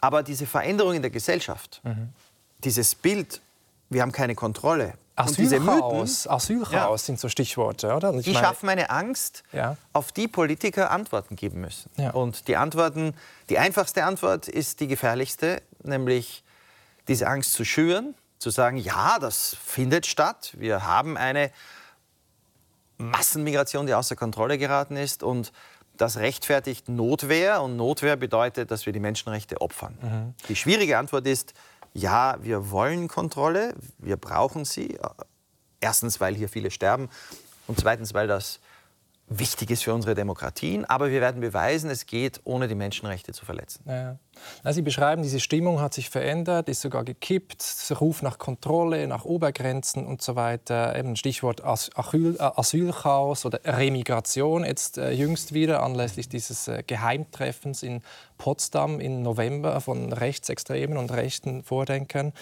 Aber 0.00 0.22
diese 0.22 0.46
Veränderung 0.46 0.94
in 0.94 1.02
der 1.02 1.10
Gesellschaft, 1.10 1.80
mhm. 1.82 2.10
dieses 2.62 2.94
Bild 2.94 3.40
wir 3.90 4.02
haben 4.02 4.12
keine 4.12 4.34
Kontrolle. 4.34 4.94
Asylchaos, 5.16 6.26
Asylchaos 6.26 7.02
ja. 7.02 7.06
sind 7.06 7.20
so 7.20 7.28
Stichworte, 7.28 7.94
oder? 7.94 8.12
die 8.12 8.30
meine, 8.30 8.46
schaffen 8.46 8.68
eine 8.70 8.88
Angst, 8.88 9.42
ja. 9.52 9.76
auf 9.92 10.12
die 10.12 10.28
Politiker 10.28 10.90
Antworten 10.90 11.36
geben 11.36 11.60
müssen. 11.60 11.90
Ja. 11.96 12.12
Und 12.12 12.48
die 12.48 12.56
Antworten, 12.56 13.14
die 13.50 13.58
einfachste 13.58 14.04
Antwort 14.04 14.48
ist 14.48 14.80
die 14.80 14.86
gefährlichste, 14.86 15.60
nämlich 15.82 16.42
diese 17.08 17.26
Angst 17.26 17.52
zu 17.52 17.64
schüren, 17.64 18.14
zu 18.38 18.48
sagen, 18.48 18.78
ja, 18.78 19.18
das 19.18 19.56
findet 19.62 20.06
statt. 20.06 20.54
Wir 20.56 20.86
haben 20.86 21.18
eine 21.18 21.50
Massenmigration, 22.96 23.86
die 23.86 23.94
außer 23.94 24.16
Kontrolle 24.16 24.56
geraten 24.56 24.96
ist 24.96 25.22
und 25.22 25.52
das 25.96 26.16
rechtfertigt 26.16 26.88
Notwehr 26.88 27.60
und 27.60 27.76
Notwehr 27.76 28.16
bedeutet, 28.16 28.70
dass 28.70 28.86
wir 28.86 28.94
die 28.94 29.00
Menschenrechte 29.00 29.60
opfern. 29.60 29.98
Mhm. 30.00 30.34
Die 30.48 30.56
schwierige 30.56 30.96
Antwort 30.96 31.26
ist, 31.26 31.52
ja, 31.92 32.36
wir 32.40 32.70
wollen 32.70 33.08
Kontrolle, 33.08 33.74
wir 33.98 34.16
brauchen 34.16 34.64
sie. 34.64 34.98
Erstens, 35.80 36.20
weil 36.20 36.34
hier 36.34 36.48
viele 36.48 36.70
sterben 36.70 37.08
und 37.66 37.80
zweitens, 37.80 38.14
weil 38.14 38.26
das 38.26 38.60
wichtig 39.30 39.70
ist 39.70 39.84
für 39.84 39.94
unsere 39.94 40.14
Demokratien. 40.14 40.84
Aber 40.84 41.10
wir 41.10 41.20
werden 41.20 41.40
beweisen, 41.40 41.88
es 41.88 42.06
geht, 42.06 42.40
ohne 42.44 42.68
die 42.68 42.74
Menschenrechte 42.74 43.32
zu 43.32 43.46
verletzen. 43.46 43.84
Ja. 43.86 44.18
Sie 44.72 44.82
beschreiben, 44.82 45.22
diese 45.22 45.40
Stimmung 45.40 45.80
hat 45.80 45.94
sich 45.94 46.10
verändert, 46.10 46.68
ist 46.68 46.80
sogar 46.80 47.04
gekippt. 47.04 47.64
Ruf 48.00 48.22
nach 48.22 48.38
Kontrolle, 48.38 49.06
nach 49.06 49.24
Obergrenzen 49.24 50.06
und 50.06 50.20
so 50.20 50.34
weiter. 50.34 50.98
Eben 50.98 51.16
Stichwort 51.16 51.64
Asyl, 51.64 52.36
äh, 52.38 52.42
Asylchaos 52.42 53.44
oder 53.46 53.60
Remigration 53.64 54.64
jetzt 54.64 54.98
äh, 54.98 55.12
jüngst 55.12 55.54
wieder 55.54 55.82
anlässlich 55.82 56.28
dieses 56.28 56.68
äh, 56.68 56.82
Geheimtreffens 56.86 57.82
in 57.82 58.02
Potsdam 58.36 59.00
im 59.00 59.22
November 59.22 59.80
von 59.80 60.12
Rechtsextremen 60.12 60.98
und 60.98 61.12
rechten 61.12 61.62
Vordenkern. 61.62 62.32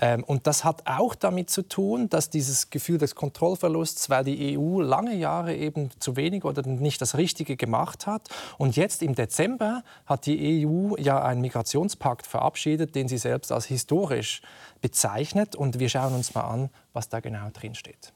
Ähm, 0.00 0.24
und 0.24 0.46
das 0.46 0.64
hat 0.64 0.82
auch 0.86 1.14
damit 1.14 1.50
zu 1.50 1.62
tun, 1.62 2.08
dass 2.08 2.30
dieses 2.30 2.70
Gefühl 2.70 2.98
des 2.98 3.14
Kontrollverlusts, 3.14 4.10
weil 4.10 4.24
die 4.24 4.58
EU 4.58 4.80
lange 4.80 5.14
Jahre 5.14 5.54
eben 5.54 5.90
zu 5.98 6.16
wenig 6.16 6.44
oder 6.44 6.66
nicht 6.66 7.00
das 7.00 7.16
Richtige 7.16 7.56
gemacht 7.56 8.06
hat. 8.06 8.28
Und 8.58 8.76
jetzt 8.76 9.02
im 9.02 9.14
Dezember 9.14 9.82
hat 10.06 10.26
die 10.26 10.66
EU 10.66 10.96
ja 10.98 11.22
einen 11.22 11.40
Migrationspakt 11.40 12.26
verabschiedet, 12.26 12.94
den 12.94 13.08
sie 13.08 13.18
selbst 13.18 13.52
als 13.52 13.66
historisch 13.66 14.42
bezeichnet. 14.80 15.54
Und 15.56 15.78
wir 15.78 15.88
schauen 15.88 16.14
uns 16.14 16.34
mal 16.34 16.42
an, 16.42 16.70
was 16.92 17.08
da 17.08 17.20
genau 17.20 17.48
drin 17.52 17.74
steht. 17.74 18.12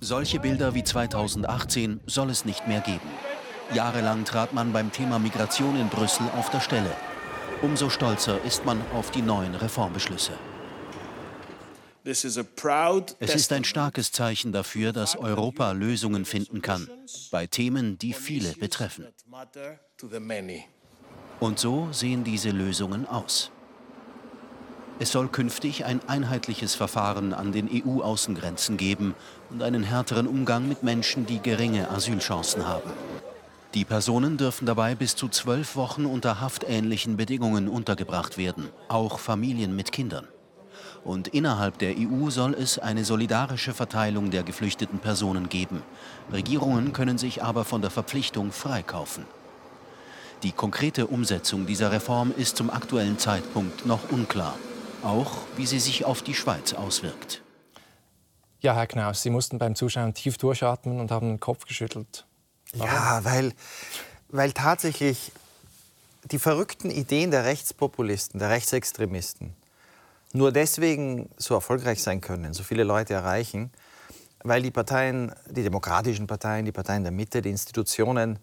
Solche 0.00 0.40
Bilder 0.40 0.74
wie 0.74 0.84
2018 0.84 2.00
soll 2.06 2.30
es 2.30 2.44
nicht 2.44 2.68
mehr 2.68 2.80
geben. 2.80 3.08
Jahrelang 3.72 4.24
trat 4.24 4.52
man 4.52 4.72
beim 4.72 4.92
Thema 4.92 5.18
Migration 5.18 5.80
in 5.80 5.88
Brüssel 5.88 6.26
auf 6.38 6.50
der 6.50 6.60
Stelle. 6.60 6.90
Umso 7.62 7.88
stolzer 7.88 8.42
ist 8.44 8.66
man 8.66 8.80
auf 8.94 9.10
die 9.10 9.22
neuen 9.22 9.54
Reformbeschlüsse. 9.54 10.32
Es 12.06 13.34
ist 13.34 13.52
ein 13.52 13.64
starkes 13.64 14.12
Zeichen 14.12 14.52
dafür, 14.52 14.92
dass 14.92 15.16
Europa 15.16 15.72
Lösungen 15.72 16.24
finden 16.24 16.62
kann 16.62 16.88
bei 17.32 17.48
Themen, 17.48 17.98
die 17.98 18.12
viele 18.12 18.52
betreffen. 18.52 19.08
Und 21.40 21.58
so 21.58 21.88
sehen 21.90 22.22
diese 22.22 22.50
Lösungen 22.50 23.06
aus. 23.06 23.50
Es 24.98 25.10
soll 25.10 25.28
künftig 25.28 25.84
ein 25.84 26.00
einheitliches 26.08 26.74
Verfahren 26.76 27.34
an 27.34 27.52
den 27.52 27.68
EU-Außengrenzen 27.68 28.76
geben 28.76 29.14
und 29.50 29.62
einen 29.62 29.82
härteren 29.82 30.28
Umgang 30.28 30.68
mit 30.68 30.82
Menschen, 30.82 31.26
die 31.26 31.40
geringe 31.40 31.90
Asylchancen 31.90 32.66
haben. 32.66 32.90
Die 33.74 33.84
Personen 33.84 34.38
dürfen 34.38 34.64
dabei 34.64 34.94
bis 34.94 35.16
zu 35.16 35.28
zwölf 35.28 35.76
Wochen 35.76 36.06
unter 36.06 36.40
haftähnlichen 36.40 37.16
Bedingungen 37.16 37.68
untergebracht 37.68 38.38
werden, 38.38 38.70
auch 38.88 39.18
Familien 39.18 39.74
mit 39.74 39.92
Kindern. 39.92 40.28
Und 41.06 41.28
innerhalb 41.28 41.78
der 41.78 41.94
EU 41.96 42.30
soll 42.30 42.52
es 42.54 42.80
eine 42.80 43.04
solidarische 43.04 43.72
Verteilung 43.72 44.32
der 44.32 44.42
geflüchteten 44.42 44.98
Personen 44.98 45.48
geben. 45.48 45.84
Regierungen 46.32 46.92
können 46.92 47.16
sich 47.16 47.44
aber 47.44 47.64
von 47.64 47.80
der 47.80 47.92
Verpflichtung 47.92 48.50
freikaufen. 48.50 49.24
Die 50.42 50.50
konkrete 50.50 51.06
Umsetzung 51.06 51.64
dieser 51.64 51.92
Reform 51.92 52.34
ist 52.36 52.56
zum 52.56 52.70
aktuellen 52.70 53.20
Zeitpunkt 53.20 53.86
noch 53.86 54.10
unklar, 54.10 54.58
auch 55.04 55.30
wie 55.56 55.66
sie 55.66 55.78
sich 55.78 56.04
auf 56.04 56.22
die 56.22 56.34
Schweiz 56.34 56.72
auswirkt. 56.72 57.40
Ja, 58.58 58.74
Herr 58.74 58.88
Knaus, 58.88 59.22
Sie 59.22 59.30
mussten 59.30 59.58
beim 59.58 59.76
Zuschauen 59.76 60.12
tief 60.12 60.38
durchatmen 60.38 60.98
und 60.98 61.12
haben 61.12 61.28
den 61.28 61.40
Kopf 61.40 61.66
geschüttelt. 61.66 62.26
Warum? 62.74 62.92
Ja, 62.92 63.20
weil, 63.22 63.52
weil 64.30 64.50
tatsächlich 64.50 65.30
die 66.32 66.40
verrückten 66.40 66.90
Ideen 66.90 67.30
der 67.30 67.44
Rechtspopulisten, 67.44 68.40
der 68.40 68.50
Rechtsextremisten, 68.50 69.54
nur 70.32 70.52
deswegen 70.52 71.30
so 71.36 71.54
erfolgreich 71.54 72.02
sein 72.02 72.20
können, 72.20 72.52
so 72.52 72.62
viele 72.62 72.84
Leute 72.84 73.14
erreichen, 73.14 73.70
weil 74.42 74.62
die 74.62 74.70
Parteien, 74.70 75.32
die 75.50 75.62
demokratischen 75.62 76.26
Parteien, 76.26 76.64
die 76.64 76.72
Parteien 76.72 77.02
der 77.02 77.12
Mitte, 77.12 77.42
die 77.42 77.50
Institutionen 77.50 78.38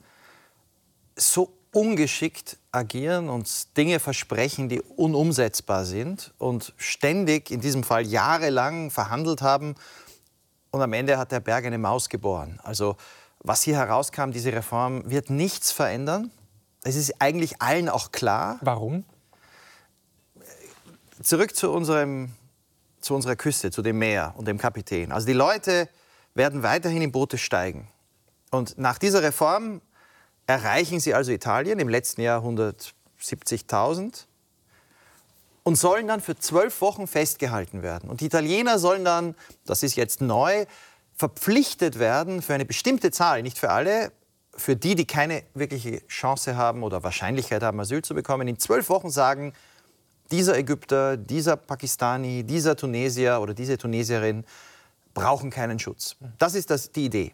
so 1.16 1.54
ungeschickt 1.72 2.58
agieren 2.72 3.30
und 3.30 3.78
Dinge 3.78 4.00
versprechen, 4.00 4.70
die 4.70 4.82
unumsetzbar 4.82 5.86
sind 5.86 6.34
und 6.38 6.74
ständig, 6.78 7.52
in 7.52 7.62
diesem 7.62 7.84
Fall 7.84 8.06
jahrelang 8.06 8.92
verhandelt 8.92 9.42
haben 9.42 9.76
und 10.72 10.82
am 10.82 10.94
Ende 10.94 11.18
hat 11.18 11.32
der 11.32 11.40
Berg 11.40 11.66
eine 11.66 11.78
Maus 11.78 12.10
geboren. 12.10 12.60
Also 12.64 12.96
was 13.40 13.62
hier 13.62 13.76
herauskam, 13.76 14.32
diese 14.32 14.54
Reform 14.54 15.10
wird 15.10 15.30
nichts 15.30 15.72
verändern. 15.72 16.32
Es 16.84 16.96
ist 16.96 17.22
eigentlich 17.22 17.62
allen 17.62 17.90
auch 17.90 18.12
klar. 18.12 18.58
Warum? 18.62 19.06
Zurück 21.24 21.56
zu, 21.56 21.72
unserem, 21.72 22.32
zu 23.02 23.16
unserer 23.16 23.36
Küste, 23.36 23.72
zu 23.72 23.82
dem 23.82 23.98
Meer 23.98 24.34
und 24.38 24.48
dem 24.48 24.58
Kapitän. 24.58 25.12
Also 25.12 25.26
die 25.28 25.34
Leute 25.34 25.90
werden 26.36 26.64
weiterhin 26.64 27.02
in 27.02 27.12
Boote 27.12 27.38
steigen. 27.38 27.88
Und 28.52 28.78
nach 28.78 28.98
dieser 28.98 29.24
Reform 29.24 29.82
erreichen 30.46 31.00
sie 31.00 31.14
also 31.14 31.32
Italien, 31.32 31.80
im 31.80 31.90
letzten 31.90 32.22
Jahr 32.22 32.44
170.000, 32.44 34.26
und 35.64 35.76
sollen 35.76 36.08
dann 36.08 36.20
für 36.20 36.38
zwölf 36.38 36.82
Wochen 36.82 37.08
festgehalten 37.08 37.84
werden. 37.84 38.10
Und 38.10 38.20
die 38.20 38.26
Italiener 38.26 38.80
sollen 38.80 39.06
dann, 39.06 39.36
das 39.66 39.82
ist 39.82 39.96
jetzt 39.96 40.20
neu, 40.22 40.66
verpflichtet 41.16 42.00
werden 42.00 42.42
für 42.42 42.54
eine 42.54 42.66
bestimmte 42.66 43.12
Zahl, 43.12 43.44
nicht 43.44 43.58
für 43.58 43.70
alle, 43.70 44.12
für 44.56 44.76
die, 44.76 44.96
die 44.96 45.06
keine 45.06 45.44
wirkliche 45.54 46.06
Chance 46.08 46.58
haben 46.58 46.84
oder 46.84 47.04
Wahrscheinlichkeit 47.04 47.64
haben, 47.64 47.80
Asyl 47.80 48.02
zu 48.02 48.14
bekommen, 48.14 48.48
in 48.48 48.60
zwölf 48.60 48.90
Wochen 48.90 49.10
sagen, 49.10 49.54
dieser 50.34 50.58
Ägypter, 50.58 51.16
dieser 51.16 51.56
Pakistani, 51.56 52.44
dieser 52.44 52.76
Tunesier 52.76 53.40
oder 53.40 53.54
diese 53.54 53.78
Tunesierin 53.78 54.44
brauchen 55.14 55.52
keinen 55.52 55.78
Schutz. 55.78 56.16
Das 56.40 56.56
ist 56.56 56.72
das, 56.72 56.92
die 56.92 57.06
Idee. 57.06 57.34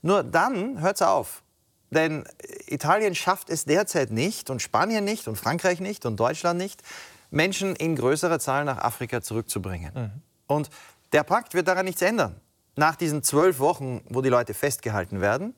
Nur 0.00 0.22
dann 0.22 0.80
hört 0.80 0.96
es 0.96 1.02
auf. 1.02 1.42
Denn 1.90 2.24
Italien 2.68 3.16
schafft 3.16 3.50
es 3.50 3.64
derzeit 3.64 4.12
nicht 4.12 4.48
und 4.48 4.62
Spanien 4.62 5.04
nicht 5.04 5.26
und 5.26 5.34
Frankreich 5.34 5.80
nicht 5.80 6.06
und 6.06 6.20
Deutschland 6.20 6.56
nicht, 6.56 6.82
Menschen 7.32 7.74
in 7.74 7.96
größerer 7.96 8.38
Zahl 8.38 8.64
nach 8.64 8.78
Afrika 8.78 9.22
zurückzubringen. 9.22 9.92
Mhm. 9.92 10.10
Und 10.46 10.70
der 11.12 11.24
Pakt 11.24 11.54
wird 11.54 11.66
daran 11.66 11.84
nichts 11.84 12.00
ändern. 12.00 12.40
Nach 12.76 12.94
diesen 12.94 13.24
zwölf 13.24 13.58
Wochen, 13.58 14.02
wo 14.08 14.22
die 14.22 14.28
Leute 14.28 14.54
festgehalten 14.54 15.20
werden, 15.20 15.52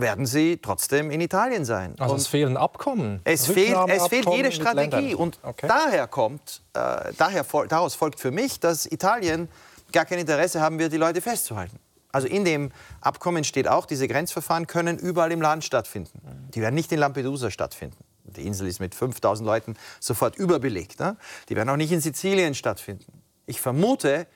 werden 0.00 0.26
sie 0.26 0.58
trotzdem 0.58 1.10
in 1.10 1.20
Italien 1.20 1.64
sein. 1.64 1.94
Also 1.98 2.14
und 2.14 2.20
es 2.20 2.26
fehlen 2.26 2.56
Abkommen. 2.56 3.20
Es, 3.24 3.46
fehlt, 3.46 3.76
es 3.88 4.06
fehlt 4.08 4.28
jede 4.30 4.52
Strategie. 4.52 5.14
Und 5.14 5.38
okay. 5.42 5.66
daher 5.68 6.06
kommt, 6.06 6.62
äh, 6.74 7.12
daher, 7.16 7.44
daraus 7.68 7.94
folgt 7.94 8.20
für 8.20 8.30
mich, 8.30 8.60
dass 8.60 8.86
Italien 8.86 9.48
gar 9.92 10.04
kein 10.04 10.18
Interesse 10.18 10.60
haben 10.60 10.78
wird, 10.78 10.92
die 10.92 10.98
Leute 10.98 11.20
festzuhalten. 11.20 11.78
Also 12.10 12.26
in 12.26 12.44
dem 12.44 12.70
Abkommen 13.00 13.44
steht 13.44 13.68
auch, 13.68 13.86
diese 13.86 14.08
Grenzverfahren 14.08 14.66
können 14.66 14.98
überall 14.98 15.30
im 15.30 15.42
Land 15.42 15.64
stattfinden. 15.64 16.20
Die 16.54 16.60
werden 16.60 16.74
nicht 16.74 16.90
in 16.90 16.98
Lampedusa 16.98 17.50
stattfinden. 17.50 18.02
Die 18.24 18.46
Insel 18.46 18.66
ist 18.66 18.80
mit 18.80 18.94
5000 18.94 19.46
Leuten 19.46 19.76
sofort 20.00 20.36
überbelegt. 20.36 21.00
Ne? 21.00 21.16
Die 21.48 21.56
werden 21.56 21.68
auch 21.68 21.76
nicht 21.76 21.92
in 21.92 22.00
Sizilien 22.00 22.54
stattfinden. 22.54 23.22
Ich 23.46 23.60
vermute, 23.60 24.26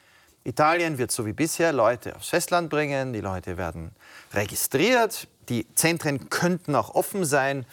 Italien 0.45 0.99
wird 0.99 1.11
so 1.11 1.25
wie 1.27 1.33
bisher 1.33 1.73
Leute 1.73 2.17
aufs 2.17 2.29
Festland 2.29 2.69
bringen, 2.69 3.13
die 3.13 3.21
Leute 3.21 3.57
werden 3.57 3.93
registriert, 4.33 5.29
die 5.49 5.67
Zentren 5.75 6.31
könnten 6.31 6.75
auch 6.75 6.95
offen 6.95 7.25
sein. 7.25 7.67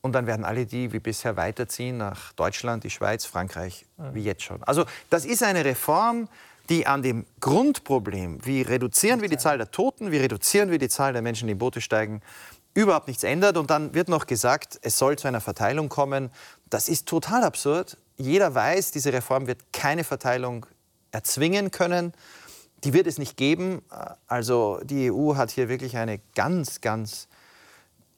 Und 0.00 0.12
dann 0.12 0.26
werden 0.26 0.44
alle 0.44 0.66
die 0.66 0.92
wie 0.92 0.98
bisher 0.98 1.36
weiterziehen 1.36 1.96
nach 1.96 2.32
Deutschland, 2.32 2.84
die 2.84 2.90
Schweiz, 2.90 3.24
Frankreich, 3.24 3.86
wie 4.12 4.22
jetzt 4.22 4.42
schon. 4.42 4.62
Also 4.64 4.84
das 5.08 5.24
ist 5.24 5.42
eine 5.42 5.64
Reform, 5.64 6.28
die 6.68 6.86
an 6.86 7.02
dem 7.02 7.24
Grundproblem, 7.40 8.44
wie 8.44 8.62
reduzieren 8.62 9.22
wir 9.22 9.28
die 9.28 9.38
Zahl 9.38 9.58
der 9.58 9.70
Toten, 9.70 10.10
wie 10.10 10.18
reduzieren 10.18 10.70
wir 10.70 10.78
die 10.78 10.88
Zahl 10.88 11.12
der 11.12 11.22
Menschen, 11.22 11.46
die 11.46 11.52
in 11.52 11.58
Boote 11.58 11.80
steigen, 11.80 12.20
überhaupt 12.74 13.08
nichts 13.08 13.22
ändert. 13.22 13.56
Und 13.56 13.70
dann 13.70 13.94
wird 13.94 14.08
noch 14.08 14.26
gesagt, 14.26 14.78
es 14.82 14.98
soll 14.98 15.16
zu 15.16 15.28
einer 15.28 15.40
Verteilung 15.40 15.88
kommen. 15.88 16.30
Das 16.68 16.88
ist 16.88 17.06
total 17.06 17.44
absurd. 17.44 17.96
Jeder 18.16 18.54
weiß, 18.54 18.90
diese 18.90 19.12
Reform 19.12 19.46
wird 19.46 19.72
keine 19.72 20.04
Verteilung 20.04 20.66
erzwingen 21.12 21.70
können 21.70 22.12
die 22.84 22.92
wird 22.92 23.06
es 23.06 23.18
nicht 23.18 23.36
geben. 23.36 23.82
Also 24.26 24.80
die 24.84 25.10
EU 25.10 25.36
hat 25.36 25.50
hier 25.50 25.68
wirklich 25.68 25.96
eine 25.96 26.20
ganz, 26.34 26.80
ganz, 26.80 27.28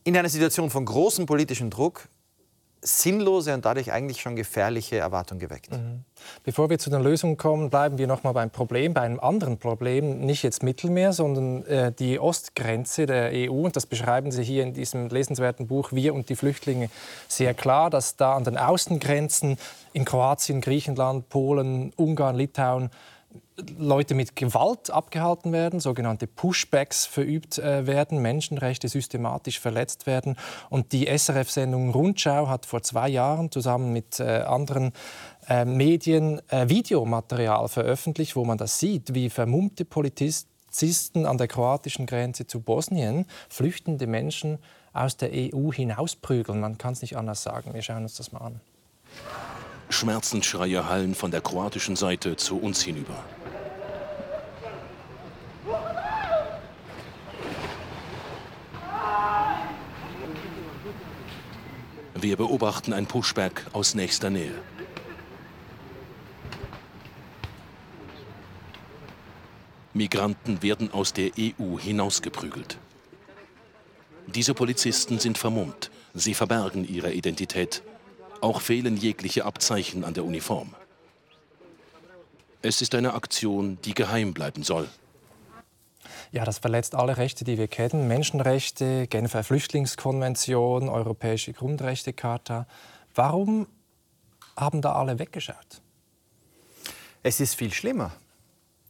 in 0.05 0.17
einer 0.17 0.29
Situation 0.29 0.71
von 0.71 0.85
großem 0.85 1.27
politischem 1.27 1.71
Druck, 1.71 2.09
sinnlose 2.83 3.53
und 3.53 3.65
dadurch 3.65 3.91
eigentlich 3.91 4.21
schon 4.21 4.37
gefährliche 4.37 4.97
Erwartung 4.97 5.39
geweckt. 5.39 5.73
Mhm. 5.73 6.05
Bevor 6.45 6.71
wir 6.71 6.79
zu 6.79 6.89
den 6.89 7.03
Lösungen 7.03 7.37
kommen, 7.37 7.69
bleiben 7.69 7.99
wir 7.99 8.07
noch 8.07 8.23
mal 8.23 8.33
beim 8.33 8.51
Problem, 8.51 8.95
bei 8.95 9.01
einem 9.01 9.19
anderen 9.19 9.59
Problem, 9.59 10.21
nicht 10.21 10.45
jetzt 10.45 10.63
Mittelmeer, 10.63 11.13
sondern 11.13 11.65
äh, 11.67 11.93
die 11.93 12.21
Ostgrenze 12.21 13.07
der 13.07 13.31
EU. 13.33 13.65
Und 13.65 13.75
das 13.75 13.87
beschreiben 13.87 14.31
Sie 14.31 14.45
hier 14.45 14.63
in 14.63 14.73
diesem 14.73 15.09
lesenswerten 15.09 15.67
Buch 15.67 15.93
Wir 15.93 16.15
und 16.15 16.29
die 16.29 16.37
Flüchtlinge 16.37 16.91
sehr 17.27 17.55
klar, 17.55 17.91
dass 17.91 18.17
da 18.17 18.37
an 18.37 18.45
den 18.45 18.57
Außengrenzen 18.57 19.59
in 19.93 20.05
Kroatien, 20.05 20.61
Griechenland, 20.61 21.29
Polen, 21.29 21.93
Ungarn, 21.97 22.37
Litauen 22.37 22.91
Leute 23.79 24.15
mit 24.15 24.37
Gewalt 24.37 24.91
abgehalten 24.91 25.53
werden, 25.53 25.81
sogenannte 25.81 26.27
Pushbacks 26.27 27.07
verübt 27.07 27.59
äh, 27.59 27.87
werden, 27.87 28.21
Menschenrechte 28.21 28.89
systematisch 28.89 29.61
verletzt 29.61 30.07
werden. 30.07 30.37
Und 30.71 30.93
die 30.93 31.07
SRF-Sendung 31.07 31.91
Rundschau 31.91 32.49
hat 32.49 32.67
vor 32.67 32.83
zwei 32.83 33.09
Jahren 33.09 33.51
zusammen 33.51 33.93
mit 33.93 34.21
äh, 34.21 34.43
anderen 34.43 34.93
äh, 35.49 35.65
Medien 35.65 36.41
Videomaterial 36.51 37.69
veröffentlicht, 37.69 38.37
wo 38.37 38.45
man 38.45 38.59
das 38.59 38.79
sieht, 38.81 39.15
wie 39.15 39.31
vermummte 39.31 39.85
Polizisten 39.85 41.27
an 41.27 41.39
der 41.39 41.49
kroatischen 41.49 42.07
Grenze 42.07 42.47
zu 42.47 42.61
Bosnien 42.61 43.27
flüchtende 43.49 44.07
Menschen 44.07 44.59
aus 44.93 45.17
der 45.17 45.31
EU 45.33 45.73
hinausprügeln. 45.73 46.61
Man 46.61 46.79
kann 46.79 46.93
es 46.93 47.03
nicht 47.03 47.17
anders 47.17 47.43
sagen. 47.43 47.75
Wir 47.75 47.83
schauen 47.83 48.03
uns 48.03 48.17
das 48.17 48.33
mal 48.33 48.41
an. 48.41 48.61
Schmerzensschreie 49.89 50.89
hallen 50.89 51.15
von 51.15 51.31
der 51.31 51.41
kroatischen 51.41 51.97
Seite 51.97 52.37
zu 52.37 52.59
uns 52.59 52.83
hinüber. 52.83 53.25
Wir 62.15 62.37
beobachten 62.37 62.93
ein 62.93 63.07
Pushback 63.07 63.67
aus 63.73 63.95
nächster 63.95 64.31
Nähe. 64.31 64.55
Migranten 69.93 70.63
werden 70.63 70.93
aus 70.93 71.13
der 71.13 71.31
EU 71.39 71.79
hinausgeprügelt. 71.79 72.79
Diese 74.27 74.55
Polizisten 74.55 75.19
sind 75.19 75.39
vermummt. 75.39 75.91
Sie 76.15 76.35
verbergen 76.35 76.87
ihre 76.87 77.13
Identität. 77.13 77.83
Auch 78.41 78.61
fehlen 78.61 78.97
jegliche 78.97 79.45
Abzeichen 79.45 80.05
an 80.05 80.15
der 80.15 80.25
Uniform. 80.25 80.75
Es 82.63 82.83
ist 82.83 82.95
eine 82.95 83.15
Aktion, 83.15 83.79
die 83.85 83.95
geheim 83.95 84.35
bleiben 84.35 84.63
soll. 84.63 84.89
Ja, 86.33 86.45
das 86.45 86.59
verletzt 86.59 86.95
alle 86.95 87.17
Rechte, 87.17 87.45
die 87.45 87.59
wir 87.59 87.69
kennen. 87.69 88.09
Menschenrechte, 88.09 89.07
Genfer 89.07 89.45
Flüchtlingskonvention, 89.45 90.89
Europäische 90.89 91.53
Grundrechtecharta. 91.53 92.67
Warum 93.15 93.69
haben 94.57 94.83
da 94.83 94.95
alle 94.95 95.19
weggeschaut? 95.19 95.81
Es 97.23 97.41
ist 97.41 97.55
viel 97.55 97.73
schlimmer. 97.73 98.13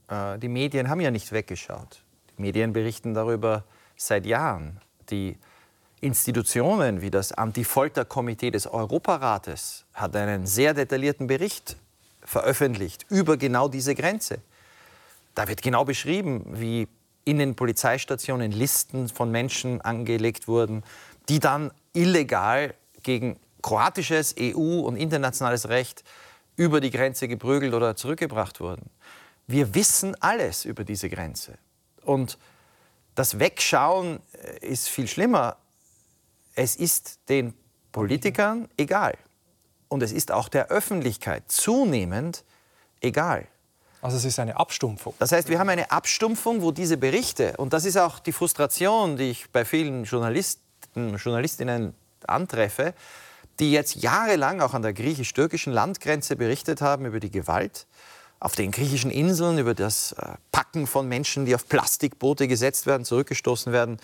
Äh, 0.08 0.38
die 0.38 0.48
Medien 0.48 0.88
haben 0.88 1.00
ja 1.00 1.10
nicht 1.10 1.32
weggeschaut. 1.32 2.02
Die 2.36 2.42
Medien 2.42 2.72
berichten 2.72 3.14
darüber 3.14 3.64
seit 3.96 4.26
Jahren. 4.26 4.80
Die 5.10 5.38
Institutionen 6.00 7.00
wie 7.00 7.10
das 7.10 7.32
Anti-Folter-Komitee 7.32 8.50
des 8.50 8.66
Europarates 8.66 9.86
hat 9.94 10.14
einen 10.14 10.46
sehr 10.46 10.74
detaillierten 10.74 11.26
Bericht 11.26 11.76
veröffentlicht 12.22 13.06
über 13.08 13.36
genau 13.36 13.68
diese 13.68 13.94
Grenze. 13.94 14.38
Da 15.34 15.48
wird 15.48 15.62
genau 15.62 15.84
beschrieben, 15.84 16.44
wie 16.52 16.88
in 17.24 17.38
den 17.38 17.56
Polizeistationen 17.56 18.52
Listen 18.52 19.08
von 19.08 19.30
Menschen 19.30 19.80
angelegt 19.80 20.48
wurden, 20.48 20.84
die 21.28 21.40
dann 21.40 21.72
illegal 21.92 22.74
gegen 23.02 23.38
kroatisches, 23.62 24.34
EU 24.38 24.80
und 24.80 24.96
internationales 24.96 25.68
Recht 25.68 26.04
über 26.56 26.80
die 26.80 26.90
Grenze 26.90 27.26
geprügelt 27.26 27.74
oder 27.74 27.96
zurückgebracht 27.96 28.60
wurden. 28.60 28.90
Wir 29.46 29.74
wissen 29.74 30.14
alles 30.20 30.64
über 30.64 30.84
diese 30.84 31.08
Grenze. 31.08 31.58
Und 32.02 32.38
das 33.14 33.38
Wegschauen 33.38 34.20
äh, 34.32 34.66
ist 34.66 34.88
viel 34.88 35.08
schlimmer. 35.08 35.56
Es 36.56 36.74
ist 36.74 37.20
den 37.28 37.54
Politikern 37.92 38.68
egal. 38.76 39.14
Und 39.88 40.02
es 40.02 40.10
ist 40.10 40.32
auch 40.32 40.48
der 40.48 40.68
Öffentlichkeit 40.68 41.44
zunehmend 41.46 42.44
egal. 43.00 43.46
Also 44.02 44.16
es 44.16 44.24
ist 44.24 44.38
eine 44.38 44.56
Abstumpfung. 44.56 45.14
Das 45.18 45.32
heißt, 45.32 45.48
wir 45.48 45.58
haben 45.58 45.68
eine 45.68 45.90
Abstumpfung, 45.90 46.62
wo 46.62 46.72
diese 46.72 46.96
Berichte, 46.96 47.54
und 47.58 47.72
das 47.72 47.84
ist 47.84 47.96
auch 47.96 48.18
die 48.18 48.32
Frustration, 48.32 49.16
die 49.16 49.30
ich 49.30 49.50
bei 49.50 49.64
vielen 49.64 50.04
Journalisten, 50.04 51.16
Journalistinnen 51.16 51.94
antreffe, 52.26 52.94
die 53.58 53.72
jetzt 53.72 53.96
jahrelang 53.96 54.60
auch 54.60 54.74
an 54.74 54.82
der 54.82 54.92
griechisch-türkischen 54.92 55.72
Landgrenze 55.72 56.36
berichtet 56.36 56.80
haben 56.80 57.06
über 57.06 57.20
die 57.20 57.30
Gewalt, 57.30 57.86
auf 58.38 58.54
den 58.54 58.70
griechischen 58.70 59.10
Inseln, 59.10 59.58
über 59.58 59.74
das 59.74 60.12
äh, 60.12 60.34
Packen 60.52 60.86
von 60.86 61.08
Menschen, 61.08 61.46
die 61.46 61.54
auf 61.54 61.68
Plastikboote 61.68 62.48
gesetzt 62.48 62.86
werden, 62.86 63.04
zurückgestoßen 63.04 63.72
werden 63.72 63.98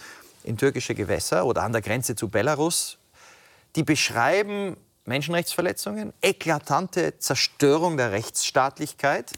in 0.44 0.56
türkische 0.56 0.94
Gewässer 0.94 1.46
oder 1.46 1.62
an 1.62 1.72
der 1.72 1.82
Grenze 1.82 2.14
zu 2.14 2.28
Belarus. 2.28 2.98
Die 3.76 3.82
beschreiben 3.82 4.76
Menschenrechtsverletzungen, 5.04 6.12
eklatante 6.20 7.18
Zerstörung 7.18 7.96
der 7.96 8.12
Rechtsstaatlichkeit 8.12 9.32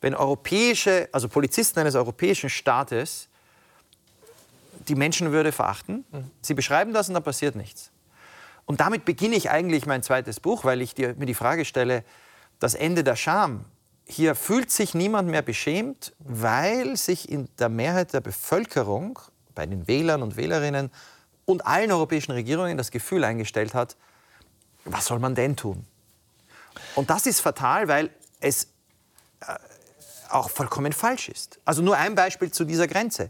wenn 0.00 0.14
europäische, 0.14 1.08
also 1.12 1.28
Polizisten 1.28 1.80
eines 1.80 1.94
europäischen 1.94 2.50
Staates 2.50 3.28
die 4.88 4.94
Menschenwürde 4.94 5.52
verachten. 5.52 6.04
Mhm. 6.10 6.30
Sie 6.40 6.54
beschreiben 6.54 6.92
das 6.92 7.08
und 7.08 7.14
da 7.14 7.20
passiert 7.20 7.54
nichts. 7.54 7.90
Und 8.64 8.80
damit 8.80 9.04
beginne 9.04 9.36
ich 9.36 9.50
eigentlich 9.50 9.86
mein 9.86 10.02
zweites 10.02 10.40
Buch, 10.40 10.64
weil 10.64 10.80
ich 10.80 10.94
dir, 10.94 11.14
mir 11.16 11.26
die 11.26 11.34
Frage 11.34 11.64
stelle, 11.64 12.04
das 12.58 12.74
Ende 12.74 13.04
der 13.04 13.16
Scham. 13.16 13.64
Hier 14.06 14.34
fühlt 14.34 14.70
sich 14.70 14.94
niemand 14.94 15.28
mehr 15.28 15.42
beschämt, 15.42 16.14
weil 16.18 16.96
sich 16.96 17.28
in 17.28 17.48
der 17.58 17.68
Mehrheit 17.68 18.12
der 18.12 18.20
Bevölkerung, 18.20 19.18
bei 19.60 19.66
den 19.66 19.86
Wählern 19.86 20.22
und 20.22 20.38
Wählerinnen 20.38 20.90
und 21.44 21.66
allen 21.66 21.92
europäischen 21.92 22.32
Regierungen 22.32 22.78
das 22.78 22.90
Gefühl 22.90 23.24
eingestellt 23.24 23.74
hat, 23.74 23.94
was 24.86 25.04
soll 25.04 25.18
man 25.18 25.34
denn 25.34 25.54
tun? 25.54 25.84
Und 26.94 27.10
das 27.10 27.26
ist 27.26 27.40
fatal, 27.40 27.86
weil 27.86 28.08
es 28.40 28.68
äh, 29.40 29.52
auch 30.30 30.48
vollkommen 30.48 30.94
falsch 30.94 31.28
ist. 31.28 31.58
Also 31.66 31.82
nur 31.82 31.98
ein 31.98 32.14
Beispiel 32.14 32.50
zu 32.50 32.64
dieser 32.64 32.88
Grenze. 32.88 33.28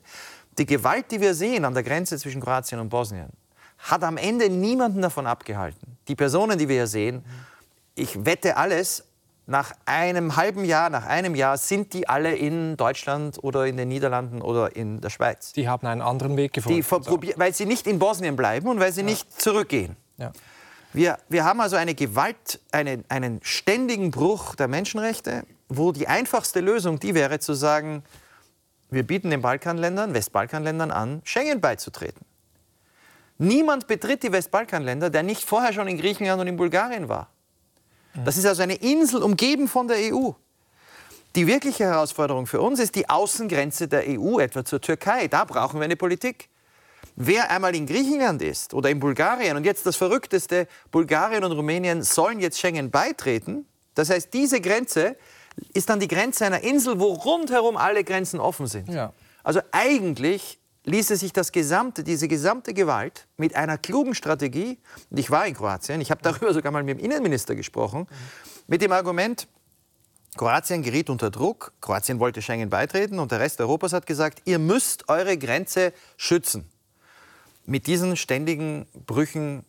Die 0.56 0.66
Gewalt, 0.66 1.10
die 1.10 1.20
wir 1.20 1.34
sehen 1.34 1.64
an 1.64 1.74
der 1.74 1.82
Grenze 1.82 2.16
zwischen 2.16 2.40
Kroatien 2.40 2.78
und 2.78 2.90
Bosnien, 2.90 3.30
hat 3.78 4.04
am 4.04 4.16
Ende 4.16 4.48
niemanden 4.48 5.02
davon 5.02 5.26
abgehalten. 5.26 5.96
Die 6.06 6.14
Personen, 6.14 6.56
die 6.56 6.68
wir 6.68 6.76
hier 6.76 6.86
sehen, 6.86 7.24
ich 7.96 8.24
wette 8.24 8.56
alles, 8.56 9.02
nach 9.50 9.72
einem 9.84 10.36
halben 10.36 10.64
Jahr, 10.64 10.90
nach 10.90 11.06
einem 11.06 11.34
Jahr 11.34 11.58
sind 11.58 11.92
die 11.92 12.08
alle 12.08 12.34
in 12.34 12.76
Deutschland 12.76 13.42
oder 13.42 13.66
in 13.66 13.76
den 13.76 13.88
Niederlanden 13.88 14.40
oder 14.40 14.74
in 14.74 15.00
der 15.00 15.10
Schweiz. 15.10 15.52
Die 15.52 15.68
haben 15.68 15.86
einen 15.86 16.02
anderen 16.02 16.36
Weg 16.36 16.52
gefunden. 16.52 16.84
weil 17.36 17.54
sie 17.54 17.66
nicht 17.66 17.86
in 17.86 17.98
Bosnien 17.98 18.36
bleiben 18.36 18.68
und 18.68 18.80
weil 18.80 18.92
sie 18.92 19.00
ja. 19.00 19.06
nicht 19.06 19.40
zurückgehen. 19.40 19.96
Ja. 20.16 20.32
Wir, 20.92 21.18
wir 21.28 21.44
haben 21.44 21.60
also 21.60 21.76
eine 21.76 21.94
Gewalt, 21.94 22.60
eine, 22.72 23.04
einen 23.08 23.40
ständigen 23.42 24.10
Bruch 24.10 24.54
der 24.54 24.68
Menschenrechte 24.68 25.44
wo 25.70 25.92
die 25.92 26.08
einfachste 26.08 26.60
Lösung 26.60 26.98
die 26.98 27.14
wäre 27.14 27.38
zu 27.38 27.54
sagen, 27.54 28.02
wir 28.90 29.04
bieten 29.04 29.30
den 29.30 29.40
Balkanländern, 29.40 30.12
Westbalkanländern 30.12 30.90
an, 30.90 31.22
Schengen 31.24 31.60
beizutreten. 31.60 32.26
Niemand 33.38 33.86
betritt 33.86 34.24
die 34.24 34.32
Westbalkanländer, 34.32 35.08
der 35.08 35.22
nicht 35.22 35.44
vorher 35.44 35.72
schon 35.72 35.86
in 35.86 35.96
Griechenland 35.96 36.40
und 36.40 36.48
in 36.48 36.56
Bulgarien 36.56 37.08
war. 37.08 37.30
Das 38.24 38.36
ist 38.36 38.46
also 38.46 38.62
eine 38.62 38.74
Insel 38.74 39.22
umgeben 39.22 39.68
von 39.68 39.88
der 39.88 39.96
EU. 40.12 40.30
Die 41.36 41.46
wirkliche 41.46 41.84
Herausforderung 41.84 42.46
für 42.46 42.60
uns 42.60 42.80
ist 42.80 42.96
die 42.96 43.08
Außengrenze 43.08 43.86
der 43.86 44.04
EU, 44.08 44.40
etwa 44.40 44.64
zur 44.64 44.80
Türkei. 44.80 45.28
Da 45.28 45.44
brauchen 45.44 45.78
wir 45.78 45.84
eine 45.84 45.96
Politik. 45.96 46.48
Wer 47.14 47.50
einmal 47.50 47.74
in 47.74 47.86
Griechenland 47.86 48.42
ist 48.42 48.74
oder 48.74 48.90
in 48.90 48.98
Bulgarien 48.98 49.56
und 49.56 49.64
jetzt 49.64 49.86
das 49.86 49.96
Verrückteste, 49.96 50.66
Bulgarien 50.90 51.44
und 51.44 51.52
Rumänien 51.52 52.02
sollen 52.02 52.40
jetzt 52.40 52.58
Schengen 52.58 52.90
beitreten, 52.90 53.66
das 53.94 54.10
heißt, 54.10 54.32
diese 54.32 54.60
Grenze 54.60 55.16
ist 55.74 55.90
dann 55.90 56.00
die 56.00 56.08
Grenze 56.08 56.46
einer 56.46 56.62
Insel, 56.62 56.98
wo 56.98 57.12
rundherum 57.12 57.76
alle 57.76 58.04
Grenzen 58.04 58.40
offen 58.40 58.66
sind. 58.66 58.88
Ja. 58.88 59.12
Also 59.42 59.60
eigentlich 59.72 60.59
ließe 60.84 61.16
sich 61.16 61.32
das 61.32 61.52
gesamte, 61.52 62.02
diese 62.04 62.28
gesamte 62.28 62.74
Gewalt 62.74 63.26
mit 63.36 63.54
einer 63.54 63.78
klugen 63.78 64.14
Strategie, 64.14 64.78
und 65.10 65.18
ich 65.18 65.30
war 65.30 65.46
in 65.46 65.54
Kroatien, 65.54 66.00
ich 66.00 66.10
habe 66.10 66.22
darüber 66.22 66.54
sogar 66.54 66.72
mal 66.72 66.82
mit 66.82 66.98
dem 66.98 67.04
Innenminister 67.04 67.54
gesprochen, 67.54 68.06
mit 68.66 68.82
dem 68.82 68.92
Argument, 68.92 69.46
Kroatien 70.36 70.82
geriet 70.82 71.10
unter 71.10 71.30
Druck, 71.30 71.72
Kroatien 71.80 72.20
wollte 72.20 72.40
Schengen 72.40 72.70
beitreten 72.70 73.18
und 73.18 73.32
der 73.32 73.40
Rest 73.40 73.60
Europas 73.60 73.92
hat 73.92 74.06
gesagt, 74.06 74.42
ihr 74.44 74.58
müsst 74.58 75.08
eure 75.08 75.36
Grenze 75.36 75.92
schützen. 76.16 76.68
Mit 77.66 77.86
diesen 77.86 78.16
ständigen 78.16 78.86
Brüchen 79.06 79.64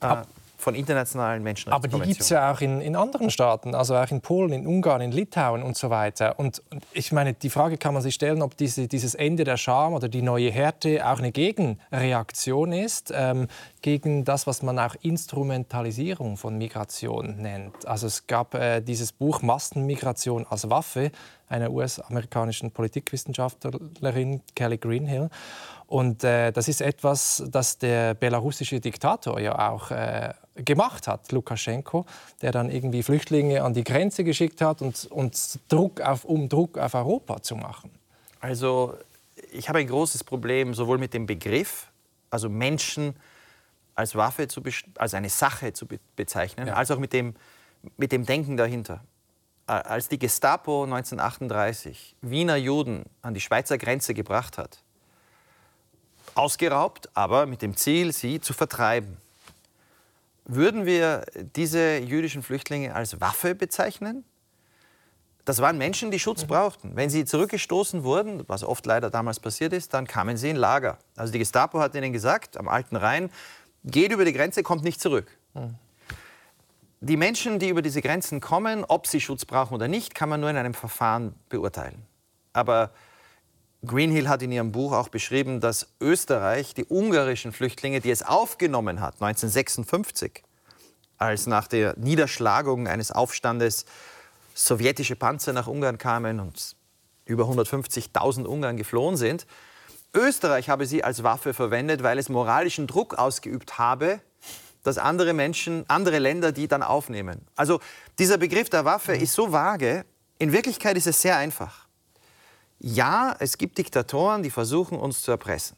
äh, 0.00 0.22
von 0.64 0.74
internationalen 0.74 1.42
Menschenrechtskonventionen. 1.42 2.02
Aber 2.02 2.06
die 2.06 2.12
gibt 2.12 2.22
es 2.22 2.30
ja 2.30 2.50
auch 2.50 2.60
in, 2.62 2.80
in, 2.80 2.96
anderen 2.96 3.30
Staaten, 3.30 3.74
also 3.74 3.94
auch 3.94 4.10
in 4.10 4.22
Polen, 4.22 4.52
in 4.52 4.66
Ungarn, 4.66 5.02
in 5.02 5.12
Litauen 5.12 5.62
und 5.62 5.76
so 5.76 5.90
weiter. 5.90 6.38
Und, 6.38 6.62
und 6.70 6.82
ich 6.92 7.12
meine, 7.12 7.34
die 7.34 7.50
Frage 7.50 7.76
kann 7.76 7.92
man 7.92 8.02
sich 8.02 8.14
stellen, 8.14 8.40
ob 8.40 8.56
diese, 8.56 8.88
dieses 8.88 9.14
Ende 9.14 9.44
der 9.44 9.58
Scham 9.58 9.92
oder 9.92 10.08
die 10.08 10.22
neue 10.22 10.50
Härte 10.50 11.06
auch 11.06 11.18
eine 11.18 11.32
Gegenreaktion 11.32 12.72
ist 12.72 13.12
ähm, 13.14 13.48
gegen 13.82 14.24
das, 14.24 14.46
was 14.46 14.62
man 14.62 14.78
auch 14.78 14.94
Instrumentalisierung 15.02 16.38
von 16.38 16.56
Migration 16.56 17.36
nennt. 17.36 17.86
Also 17.86 18.06
es 18.06 18.26
gab 18.26 18.54
äh, 18.54 18.80
dieses 18.80 19.12
Buch 19.12 19.42
Massenmigration 19.42 20.46
als 20.48 20.70
Waffe 20.70 21.10
einer 21.46 21.70
US-amerikanischen 21.70 22.70
Politikwissenschaftlerin 22.70 24.40
Kelly 24.56 24.78
Greenhill. 24.78 25.28
Und 25.86 26.24
äh, 26.24 26.52
das 26.52 26.68
ist 26.68 26.80
etwas, 26.80 27.44
das 27.48 27.76
der 27.76 28.14
belarussische 28.14 28.80
Diktator 28.80 29.38
ja 29.38 29.70
auch 29.70 29.90
äh, 29.90 30.32
gemacht 30.54 31.08
hat, 31.08 31.32
Lukaschenko, 31.32 32.06
der 32.42 32.52
dann 32.52 32.70
irgendwie 32.70 33.02
Flüchtlinge 33.02 33.62
an 33.62 33.74
die 33.74 33.84
Grenze 33.84 34.24
geschickt 34.24 34.60
hat, 34.60 34.82
und, 34.82 35.06
und 35.06 35.58
Druck 35.68 36.00
auf, 36.00 36.24
um 36.24 36.48
Druck 36.48 36.78
auf 36.78 36.94
Europa 36.94 37.42
zu 37.42 37.56
machen. 37.56 37.90
Also 38.40 38.96
ich 39.50 39.68
habe 39.68 39.78
ein 39.78 39.86
großes 39.86 40.24
Problem 40.24 40.74
sowohl 40.74 40.98
mit 40.98 41.14
dem 41.14 41.26
Begriff, 41.26 41.88
also 42.30 42.48
Menschen 42.48 43.16
als 43.94 44.14
Waffe, 44.14 44.48
zu 44.48 44.62
als 44.98 45.14
eine 45.14 45.28
Sache 45.28 45.72
zu 45.72 45.86
be 45.86 45.98
bezeichnen, 46.16 46.66
ja. 46.66 46.74
als 46.74 46.90
auch 46.90 46.98
mit 46.98 47.12
dem, 47.12 47.34
mit 47.96 48.12
dem 48.12 48.26
Denken 48.26 48.56
dahinter. 48.56 49.04
als 49.66 50.08
die 50.08 50.18
Gestapo 50.18 50.84
1938 50.84 52.16
Wiener 52.20 52.56
Juden 52.56 53.04
an 53.22 53.34
die 53.34 53.40
Schweizer 53.40 53.78
Grenze 53.78 54.12
gebracht 54.12 54.58
hat, 54.58 54.82
ausgeraubt, 56.34 57.08
aber 57.14 57.46
mit 57.46 57.62
dem 57.62 57.76
Ziel, 57.76 58.12
sie 58.12 58.40
zu 58.40 58.52
vertreiben, 58.52 59.16
würden 60.44 60.86
wir 60.86 61.24
diese 61.56 61.98
jüdischen 61.98 62.42
Flüchtlinge 62.42 62.94
als 62.94 63.20
Waffe 63.20 63.54
bezeichnen? 63.54 64.24
Das 65.44 65.60
waren 65.60 65.76
Menschen, 65.76 66.10
die 66.10 66.18
Schutz 66.18 66.44
brauchten. 66.44 66.96
Wenn 66.96 67.10
sie 67.10 67.24
zurückgestoßen 67.26 68.02
wurden, 68.02 68.44
was 68.46 68.64
oft 68.64 68.86
leider 68.86 69.10
damals 69.10 69.40
passiert 69.40 69.74
ist, 69.74 69.92
dann 69.92 70.06
kamen 70.06 70.36
sie 70.36 70.50
in 70.50 70.56
Lager. 70.56 70.98
Also 71.16 71.32
die 71.32 71.38
Gestapo 71.38 71.80
hat 71.80 71.94
ihnen 71.94 72.12
gesagt, 72.12 72.56
am 72.56 72.68
Alten 72.68 72.96
Rhein, 72.96 73.30
geht 73.84 74.12
über 74.12 74.24
die 74.24 74.32
Grenze, 74.32 74.62
kommt 74.62 74.84
nicht 74.84 75.00
zurück. 75.00 75.26
Mhm. 75.52 75.74
Die 77.00 77.18
Menschen, 77.18 77.58
die 77.58 77.68
über 77.68 77.82
diese 77.82 78.00
Grenzen 78.00 78.40
kommen, 78.40 78.82
ob 78.84 79.06
sie 79.06 79.20
Schutz 79.20 79.44
brauchen 79.44 79.74
oder 79.74 79.88
nicht, 79.88 80.14
kann 80.14 80.30
man 80.30 80.40
nur 80.40 80.48
in 80.48 80.56
einem 80.56 80.72
Verfahren 80.72 81.34
beurteilen. 81.50 82.06
Aber 82.54 82.92
Greenhill 83.86 84.28
hat 84.28 84.42
in 84.42 84.52
ihrem 84.52 84.72
Buch 84.72 84.92
auch 84.92 85.08
beschrieben, 85.08 85.60
dass 85.60 85.88
Österreich 86.00 86.74
die 86.74 86.86
ungarischen 86.88 87.52
Flüchtlinge, 87.52 88.00
die 88.00 88.10
es 88.10 88.22
aufgenommen 88.22 89.00
hat, 89.00 89.14
1956, 89.14 90.42
als 91.18 91.46
nach 91.46 91.68
der 91.68 91.94
Niederschlagung 91.96 92.88
eines 92.88 93.10
Aufstandes 93.10 93.84
sowjetische 94.54 95.16
Panzer 95.16 95.52
nach 95.52 95.66
Ungarn 95.66 95.98
kamen 95.98 96.40
und 96.40 96.76
über 97.24 97.44
150.000 97.44 98.44
Ungarn 98.44 98.76
geflohen 98.76 99.16
sind, 99.16 99.46
Österreich 100.12 100.68
habe 100.68 100.86
sie 100.86 101.02
als 101.02 101.24
Waffe 101.24 101.54
verwendet, 101.54 102.02
weil 102.02 102.18
es 102.18 102.28
moralischen 102.28 102.86
Druck 102.86 103.14
ausgeübt 103.14 103.78
habe, 103.78 104.20
dass 104.84 104.98
andere 104.98 105.32
Menschen, 105.32 105.84
andere 105.88 106.18
Länder 106.18 106.52
die 106.52 106.68
dann 106.68 106.82
aufnehmen. 106.82 107.40
Also 107.56 107.80
dieser 108.18 108.38
Begriff 108.38 108.70
der 108.70 108.84
Waffe 108.84 109.16
ist 109.16 109.34
so 109.34 109.50
vage. 109.50 110.04
In 110.38 110.52
Wirklichkeit 110.52 110.96
ist 110.96 111.06
es 111.06 111.20
sehr 111.20 111.36
einfach. 111.36 111.83
Ja, 112.86 113.34
es 113.38 113.56
gibt 113.56 113.78
Diktatoren, 113.78 114.42
die 114.42 114.50
versuchen, 114.50 114.98
uns 114.98 115.22
zu 115.22 115.30
erpressen. 115.30 115.74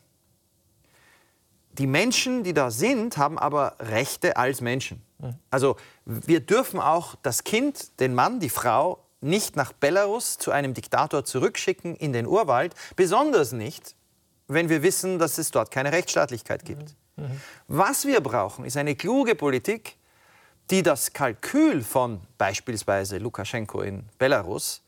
Die 1.79 1.87
Menschen, 1.87 2.43
die 2.43 2.53
da 2.53 2.73
sind, 2.73 3.17
haben 3.17 3.39
aber 3.39 3.77
Rechte 3.79 4.37
als 4.37 4.61
Menschen. 4.61 5.01
Also 5.49 5.77
wir 6.05 6.41
dürfen 6.41 6.81
auch 6.81 7.15
das 7.23 7.45
Kind, 7.45 8.01
den 8.01 8.13
Mann, 8.13 8.41
die 8.41 8.49
Frau 8.49 9.05
nicht 9.21 9.55
nach 9.55 9.73
Belarus 9.73 10.37
zu 10.39 10.51
einem 10.51 10.75
Diktator 10.75 11.25
zurückschicken 11.25 11.95
in 11.95 12.13
den 12.13 12.27
Urwald, 12.27 12.75
besonders 12.97 13.53
nicht, 13.53 13.95
wenn 14.49 14.69
wir 14.69 14.83
wissen, 14.83 15.21
dass 15.21 15.39
es 15.39 15.53
dort 15.53 15.71
keine 15.71 15.93
Rechtsstaatlichkeit 15.93 16.65
gibt. 16.65 16.97
Was 17.69 18.05
wir 18.05 18.21
brauchen, 18.21 18.65
ist 18.65 18.77
eine 18.77 18.97
kluge 18.97 19.37
Politik, 19.37 19.97
die 20.71 20.83
das 20.83 21.13
Kalkül 21.13 21.85
von 21.85 22.21
beispielsweise 22.37 23.19
Lukaschenko 23.19 23.83
in 23.83 24.09
Belarus, 24.19 24.83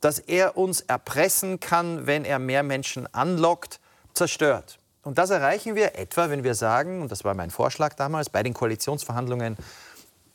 dass 0.00 0.18
er 0.18 0.56
uns 0.56 0.80
erpressen 0.80 1.60
kann, 1.60 2.06
wenn 2.06 2.24
er 2.24 2.38
mehr 2.38 2.62
Menschen 2.62 3.12
anlockt, 3.14 3.80
zerstört. 4.14 4.78
Und 5.02 5.18
das 5.18 5.30
erreichen 5.30 5.74
wir 5.74 5.98
etwa, 5.98 6.30
wenn 6.30 6.44
wir 6.44 6.54
sagen, 6.54 7.02
und 7.02 7.10
das 7.10 7.24
war 7.24 7.34
mein 7.34 7.50
Vorschlag 7.50 7.94
damals, 7.94 8.28
bei 8.28 8.42
den 8.42 8.54
Koalitionsverhandlungen 8.54 9.56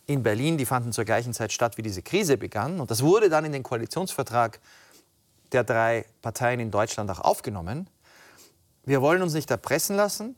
in 0.08 0.24
Berlin, 0.24 0.58
die 0.58 0.66
fanden 0.66 0.92
zur 0.92 1.06
gleichen 1.06 1.34
Zeit 1.34 1.52
statt, 1.52 1.78
wie 1.78 1.82
diese 1.82 2.02
Krise 2.02 2.38
begann. 2.38 2.80
Und 2.80 2.92
das 2.92 3.04
wurde 3.04 3.30
dann 3.30 3.46
in 3.46 3.52
den 3.52 3.64
Koalitionsvertrag 3.64 4.60
der 5.52 5.64
drei 5.64 6.06
Parteien 6.22 6.60
in 6.60 6.72
Deutschland 6.72 7.10
auch 7.12 7.20
aufgenommen. 7.20 7.88
Wir 8.84 9.02
wollen 9.02 9.22
uns 9.22 9.34
nicht 9.34 9.50
erpressen 9.50 9.96
lassen, 9.96 10.36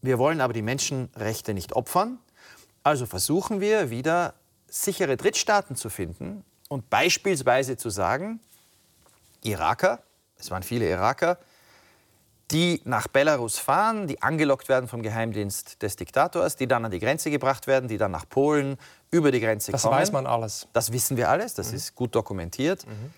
wir 0.00 0.18
wollen 0.18 0.40
aber 0.40 0.52
die 0.52 0.62
Menschenrechte 0.62 1.54
nicht 1.54 1.74
opfern. 1.74 2.18
Also 2.82 3.06
versuchen 3.06 3.60
wir 3.60 3.90
wieder 3.90 4.34
sichere 4.68 5.16
Drittstaaten 5.16 5.76
zu 5.76 5.90
finden 5.90 6.44
und 6.68 6.88
beispielsweise 6.88 7.76
zu 7.76 7.90
sagen, 7.90 8.40
Iraker, 9.42 10.00
es 10.38 10.50
waren 10.50 10.62
viele 10.62 10.88
Iraker, 10.88 11.38
die 12.50 12.80
nach 12.84 13.06
Belarus 13.06 13.58
fahren, 13.58 14.08
die 14.08 14.22
angelockt 14.22 14.68
werden 14.68 14.88
vom 14.88 15.02
Geheimdienst 15.02 15.82
des 15.82 15.96
Diktators, 15.96 16.56
die 16.56 16.66
dann 16.66 16.84
an 16.84 16.90
die 16.90 16.98
Grenze 16.98 17.30
gebracht 17.30 17.66
werden, 17.66 17.88
die 17.88 17.96
dann 17.96 18.10
nach 18.10 18.28
Polen 18.28 18.76
über 19.10 19.30
die 19.30 19.40
Grenze 19.40 19.70
das 19.70 19.82
kommen. 19.82 19.92
Das 19.92 20.00
weiß 20.00 20.12
man 20.12 20.26
alles. 20.26 20.66
Das 20.72 20.92
wissen 20.92 21.16
wir 21.16 21.28
alles, 21.28 21.54
das 21.54 21.70
mhm. 21.70 21.76
ist 21.76 21.94
gut 21.94 22.14
dokumentiert. 22.14 22.86
Mhm. 22.86 23.12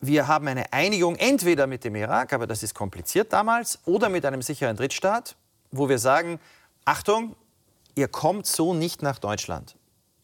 Wir 0.00 0.28
haben 0.28 0.46
eine 0.46 0.72
Einigung 0.72 1.16
entweder 1.16 1.66
mit 1.66 1.82
dem 1.82 1.96
Irak, 1.96 2.32
aber 2.32 2.46
das 2.46 2.62
ist 2.62 2.74
kompliziert 2.74 3.32
damals, 3.32 3.78
oder 3.86 4.08
mit 4.08 4.24
einem 4.24 4.42
sicheren 4.42 4.76
Drittstaat, 4.76 5.34
wo 5.70 5.88
wir 5.88 5.98
sagen, 5.98 6.38
Achtung, 6.84 7.34
ihr 7.94 8.08
kommt 8.08 8.46
so 8.46 8.74
nicht 8.74 9.02
nach 9.02 9.18
Deutschland. 9.18 9.76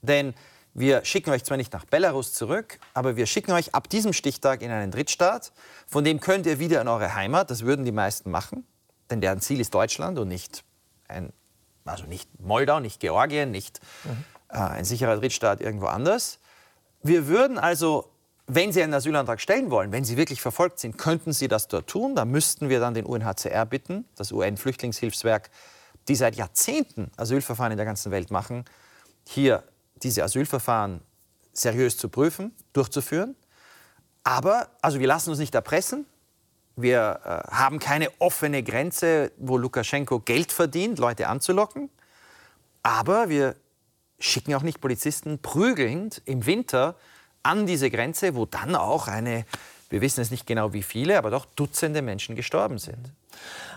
Denn 0.03 0.35
wir 0.75 1.05
schicken 1.05 1.31
euch 1.31 1.45
zwar 1.45 1.57
nicht 1.57 1.73
nach 1.73 1.85
Belarus 1.85 2.33
zurück, 2.33 2.79
aber 2.95 3.17
wir 3.17 3.27
schicken 3.27 3.53
euch 3.53 3.75
ab 3.75 3.89
diesem 3.89 4.13
Stichtag 4.13 4.63
in 4.63 4.71
einen 4.71 4.91
Drittstaat, 4.91 5.53
von 5.87 6.05
dem 6.05 6.21
könnt 6.21 6.47
ihr 6.47 6.59
wieder 6.59 6.81
in 6.81 6.89
eure 6.89 7.15
Heimat, 7.15 7.51
das 7.51 7.63
würden 7.63 7.85
die 7.85 7.93
meisten 7.93 8.31
machen, 8.31 8.65
denn 9.11 9.21
deren 9.21 9.41
Ziel 9.41 9.61
ist 9.61 9.75
Deutschland 9.75 10.19
und 10.19 10.29
nicht, 10.29 10.63
ein, 11.09 11.33
also 11.85 12.05
nicht 12.05 12.29
Moldau, 12.41 12.79
nicht 12.79 13.01
Georgien, 13.01 13.51
nicht 13.51 13.81
mhm. 14.05 14.25
äh, 14.49 14.59
ein 14.59 14.85
sicherer 14.85 15.17
Drittstaat 15.17 15.61
irgendwo 15.61 15.87
anders. 15.87 16.39
Wir 17.03 17.27
würden 17.27 17.59
also, 17.59 18.11
wenn 18.47 18.73
Sie 18.73 18.83
einen 18.83 18.95
Asylantrag 18.95 19.41
stellen 19.41 19.71
wollen, 19.71 19.91
wenn 19.91 20.05
Sie 20.05 20.17
wirklich 20.17 20.41
verfolgt 20.41 20.79
sind, 20.79 20.99
könnten 20.99 21.33
Sie 21.33 21.49
das 21.49 21.67
dort 21.67 21.89
tun. 21.89 22.15
Da 22.15 22.25
müssten 22.25 22.69
wir 22.69 22.79
dann 22.79 22.95
den 22.95 23.07
UNHCR 23.07 23.67
bitten, 23.67 24.05
das 24.17 24.31
UN-Flüchtlingshilfswerk, 24.33 25.51
die 26.09 26.15
seit 26.15 26.37
Jahrzehnten 26.37 27.11
Asylverfahren 27.17 27.73
in 27.73 27.77
der 27.77 27.87
ganzen 27.87 28.13
Welt 28.13 28.31
machen, 28.31 28.65
hier 29.27 29.65
diese 30.03 30.25
Asylverfahren 30.25 31.01
seriös 31.53 31.97
zu 31.97 32.09
prüfen, 32.09 32.55
durchzuführen. 32.73 33.37
Aber, 34.25 34.69
also 34.83 35.01
wir 35.01 35.07
lassen 35.07 35.31
uns 35.31 35.39
nicht 35.39 35.55
erpressen. 35.55 36.07
Wir 36.77 37.21
äh, 37.25 37.55
haben 37.55 37.79
keine 37.79 38.09
offene 38.21 38.63
Grenze, 38.63 39.33
wo 39.39 39.57
Lukaschenko 39.59 40.21
Geld 40.21 40.53
verdient, 40.53 40.99
Leute 40.99 41.29
anzulocken. 41.29 41.91
Aber 42.83 43.29
wir 43.29 43.57
schicken 44.19 44.55
auch 44.55 44.63
nicht 44.63 44.81
Polizisten 44.81 45.39
prügelnd 45.39 46.23
im 46.25 46.47
Winter 46.47 46.97
an 47.43 47.67
diese 47.67 47.91
Grenze, 47.91 48.35
wo 48.35 48.47
dann 48.47 48.77
auch 48.77 49.09
eine, 49.09 49.47
wir 49.89 50.01
wissen 50.01 50.21
es 50.21 50.31
nicht 50.31 50.47
genau 50.47 50.73
wie 50.73 50.83
viele, 50.83 51.19
aber 51.19 51.31
doch 51.31 51.47
Dutzende 51.47 52.03
Menschen 52.03 52.37
gestorben 52.37 52.79
sind. 52.79 53.13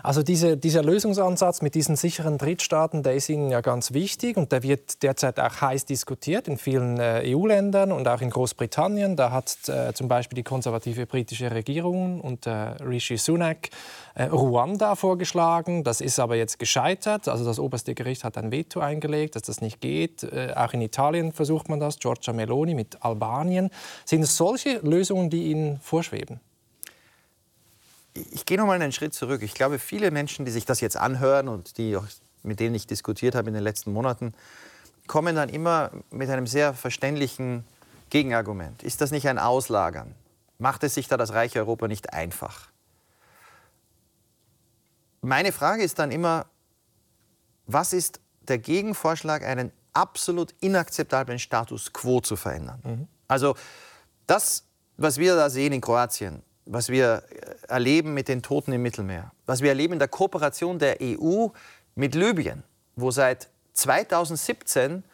Also 0.04 0.22
diese, 0.22 0.58
dieser 0.58 0.82
Lösungsansatz 0.82 1.62
mit 1.62 1.74
diesen 1.74 1.96
sicheren 1.96 2.36
Drittstaaten, 2.36 3.02
der 3.02 3.14
ist 3.14 3.30
Ihnen 3.30 3.50
ja 3.50 3.62
ganz 3.62 3.94
wichtig 3.94 4.36
und 4.36 4.52
der 4.52 4.62
wird 4.62 5.02
derzeit 5.02 5.40
auch 5.40 5.62
heiß 5.62 5.86
diskutiert 5.86 6.46
in 6.46 6.58
vielen 6.58 7.00
äh, 7.00 7.22
EU-Ländern 7.34 7.90
und 7.90 8.06
auch 8.06 8.20
in 8.20 8.28
Großbritannien. 8.28 9.16
Da 9.16 9.30
hat 9.30 9.56
äh, 9.66 9.94
zum 9.94 10.08
Beispiel 10.08 10.36
die 10.36 10.42
konservative 10.42 11.06
britische 11.06 11.50
Regierung 11.50 12.20
unter 12.20 12.76
äh, 12.78 12.82
Rishi 12.82 13.16
Sunak 13.16 13.70
äh, 14.14 14.24
Ruanda 14.24 14.94
vorgeschlagen. 14.94 15.84
Das 15.84 16.02
ist 16.02 16.18
aber 16.18 16.36
jetzt 16.36 16.58
gescheitert. 16.58 17.26
Also 17.26 17.46
das 17.46 17.58
oberste 17.58 17.94
Gericht 17.94 18.24
hat 18.24 18.36
ein 18.36 18.52
Veto 18.52 18.80
eingelegt, 18.80 19.36
dass 19.36 19.42
das 19.44 19.62
nicht 19.62 19.80
geht. 19.80 20.22
Äh, 20.22 20.52
auch 20.54 20.74
in 20.74 20.82
Italien 20.82 21.32
versucht 21.32 21.70
man 21.70 21.80
das. 21.80 21.98
Giorgia 21.98 22.34
Meloni 22.34 22.74
mit 22.74 23.02
Albanien. 23.02 23.70
Sind 24.04 24.22
es 24.22 24.36
solche 24.36 24.80
Lösungen, 24.80 25.30
die 25.30 25.44
Ihnen 25.50 25.80
vorschweben? 25.80 26.40
Ich 28.14 28.46
gehe 28.46 28.56
noch 28.56 28.66
mal 28.66 28.80
einen 28.80 28.92
Schritt 28.92 29.12
zurück. 29.12 29.42
Ich 29.42 29.54
glaube, 29.54 29.78
viele 29.78 30.10
Menschen, 30.10 30.44
die 30.44 30.52
sich 30.52 30.64
das 30.64 30.80
jetzt 30.80 30.96
anhören 30.96 31.48
und 31.48 31.78
die 31.78 31.96
auch, 31.96 32.06
mit 32.42 32.60
denen 32.60 32.74
ich 32.74 32.86
diskutiert 32.86 33.34
habe 33.34 33.48
in 33.48 33.54
den 33.54 33.62
letzten 33.62 33.92
Monaten, 33.92 34.34
kommen 35.06 35.34
dann 35.36 35.48
immer 35.48 35.90
mit 36.10 36.30
einem 36.30 36.46
sehr 36.46 36.74
verständlichen 36.74 37.64
Gegenargument. 38.10 38.82
Ist 38.82 39.00
das 39.00 39.10
nicht 39.10 39.28
ein 39.28 39.38
Auslagern? 39.38 40.14
Macht 40.58 40.84
es 40.84 40.94
sich 40.94 41.08
da 41.08 41.16
das 41.16 41.32
reiche 41.32 41.58
Europa 41.58 41.88
nicht 41.88 42.12
einfach? 42.12 42.68
Meine 45.20 45.52
Frage 45.52 45.82
ist 45.82 45.98
dann 45.98 46.10
immer, 46.10 46.46
was 47.66 47.92
ist 47.92 48.20
der 48.42 48.58
Gegenvorschlag, 48.58 49.42
einen 49.42 49.72
absolut 49.92 50.54
inakzeptablen 50.60 51.38
Status 51.38 51.92
quo 51.92 52.20
zu 52.20 52.36
verändern? 52.36 52.80
Mhm. 52.84 53.08
Also 53.26 53.56
das, 54.26 54.64
was 54.96 55.18
wir 55.18 55.34
da 55.34 55.50
sehen 55.50 55.72
in 55.72 55.80
Kroatien, 55.80 56.42
was 56.66 56.88
wir 56.88 57.22
erleben 57.68 58.14
mit 58.14 58.28
den 58.28 58.42
Toten 58.42 58.72
im 58.72 58.82
Mittelmeer, 58.82 59.32
was 59.46 59.60
wir 59.60 59.68
erleben 59.68 59.94
in 59.94 59.98
der 59.98 60.08
Kooperation 60.08 60.78
der 60.78 60.98
EU 61.00 61.48
mit 61.94 62.14
Libyen, 62.14 62.62
wo 62.96 63.10
seit 63.10 63.48
2017 63.74 65.04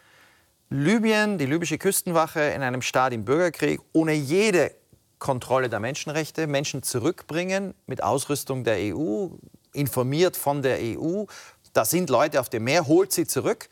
Libyen, 0.71 1.39
die 1.39 1.47
libysche 1.47 1.79
Küstenwache 1.79 2.41
in 2.41 2.63
einem 2.63 2.83
Staat 2.83 3.13
im 3.13 3.25
Bürgerkrieg 3.25 3.81
ohne 3.93 4.13
jede 4.13 4.71
Kontrolle 5.19 5.69
der 5.69 5.81
Menschenrechte 5.81 6.47
Menschen 6.47 6.83
zurückbringen 6.83 7.75
mit 7.87 8.03
Ausrüstung 8.03 8.63
der 8.65 8.77
EU, 8.95 9.29
informiert 9.73 10.37
von 10.37 10.63
der 10.63 10.79
EU. 10.81 11.25
Da 11.73 11.85
sind 11.85 12.09
Leute 12.09 12.41
auf 12.41 12.49
dem 12.49 12.65
Meer, 12.65 12.87
holt 12.87 13.13
sie 13.13 13.27
zurück, 13.27 13.69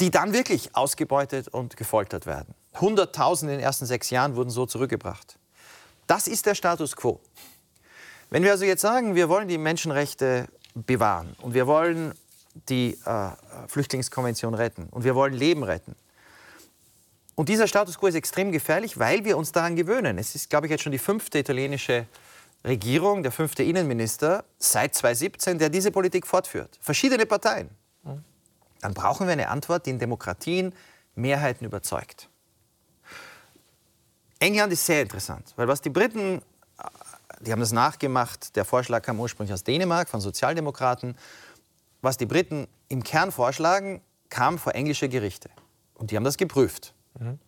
die 0.00 0.10
dann 0.10 0.32
wirklich 0.32 0.76
ausgebeutet 0.76 1.48
und 1.48 1.76
gefoltert 1.76 2.26
werden. 2.26 2.54
Hunderttausende 2.80 3.54
in 3.54 3.60
den 3.60 3.64
ersten 3.64 3.86
sechs 3.86 4.10
Jahren 4.10 4.36
wurden 4.36 4.50
so 4.50 4.66
zurückgebracht. 4.66 5.35
Das 6.06 6.28
ist 6.28 6.46
der 6.46 6.54
Status 6.54 6.96
quo. 6.96 7.20
Wenn 8.30 8.42
wir 8.42 8.52
also 8.52 8.64
jetzt 8.64 8.82
sagen, 8.82 9.14
wir 9.14 9.28
wollen 9.28 9.48
die 9.48 9.58
Menschenrechte 9.58 10.48
bewahren 10.74 11.34
und 11.40 11.54
wir 11.54 11.66
wollen 11.66 12.12
die 12.68 12.98
äh, 13.04 13.30
Flüchtlingskonvention 13.68 14.54
retten 14.54 14.88
und 14.90 15.04
wir 15.04 15.14
wollen 15.14 15.34
Leben 15.34 15.62
retten, 15.62 15.94
Und 17.34 17.48
dieser 17.50 17.68
Status 17.68 17.98
quo 17.98 18.06
ist 18.06 18.14
extrem 18.14 18.50
gefährlich, 18.50 18.98
weil 18.98 19.24
wir 19.24 19.36
uns 19.36 19.52
daran 19.52 19.76
gewöhnen. 19.76 20.18
Es 20.18 20.34
ist, 20.34 20.48
glaube 20.48 20.66
ich, 20.66 20.70
jetzt 20.70 20.82
schon 20.82 20.92
die 20.92 20.98
fünfte 20.98 21.38
italienische 21.38 22.06
Regierung, 22.64 23.22
der 23.22 23.30
fünfte 23.30 23.62
Innenminister 23.62 24.44
seit 24.58 24.94
2017, 24.94 25.58
der 25.58 25.68
diese 25.68 25.90
Politik 25.90 26.26
fortführt. 26.26 26.78
Verschiedene 26.80 27.26
Parteien. 27.26 27.68
Dann 28.80 28.94
brauchen 28.94 29.26
wir 29.26 29.32
eine 29.32 29.48
Antwort, 29.48 29.86
die 29.86 29.90
in 29.90 29.98
Demokratien 29.98 30.74
Mehrheiten 31.14 31.64
überzeugt. 31.64 32.28
England 34.38 34.72
ist 34.72 34.84
sehr 34.84 35.02
interessant, 35.02 35.52
weil 35.56 35.68
was 35.68 35.80
die 35.80 35.90
Briten, 35.90 36.42
die 37.40 37.52
haben 37.52 37.60
das 37.60 37.72
nachgemacht, 37.72 38.54
der 38.56 38.64
Vorschlag 38.64 39.02
kam 39.02 39.18
ursprünglich 39.18 39.52
aus 39.52 39.64
Dänemark 39.64 40.08
von 40.08 40.20
Sozialdemokraten, 40.20 41.16
was 42.02 42.16
die 42.16 42.26
Briten 42.26 42.68
im 42.88 43.02
Kern 43.02 43.32
vorschlagen, 43.32 44.00
kam 44.28 44.58
vor 44.58 44.74
englische 44.74 45.08
Gerichte. 45.08 45.50
Und 45.94 46.10
die 46.10 46.16
haben 46.16 46.24
das 46.24 46.36
geprüft. 46.36 46.92
Mhm. 47.18 47.38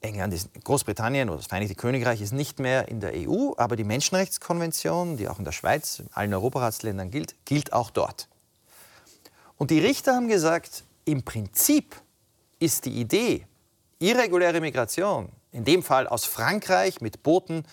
England 0.00 0.34
ist, 0.34 0.50
Großbritannien 0.62 1.28
oder 1.28 1.38
das 1.38 1.46
Vereinigte 1.46 1.74
Königreich 1.74 2.20
ist 2.20 2.32
nicht 2.32 2.58
mehr 2.58 2.88
in 2.88 3.00
der 3.00 3.12
EU, 3.14 3.52
aber 3.56 3.76
die 3.76 3.84
Menschenrechtskonvention, 3.84 5.16
die 5.16 5.28
auch 5.28 5.38
in 5.38 5.44
der 5.44 5.52
Schweiz, 5.52 5.98
in 5.98 6.08
allen 6.12 6.32
Europaratsländern 6.32 7.10
gilt, 7.10 7.34
gilt 7.44 7.72
auch 7.72 7.90
dort. 7.90 8.28
Und 9.56 9.70
die 9.70 9.80
Richter 9.80 10.14
haben 10.14 10.28
gesagt, 10.28 10.84
im 11.04 11.22
Prinzip 11.22 11.96
ist 12.58 12.84
die 12.84 13.00
Idee, 13.00 13.46
irreguläre 13.98 14.60
Migration, 14.60 15.30
in 15.56 15.64
dem 15.64 15.82
Fall 15.82 16.06
aus 16.06 16.26
Frankreich 16.26 17.00
mit 17.00 17.22
Booten 17.22 17.64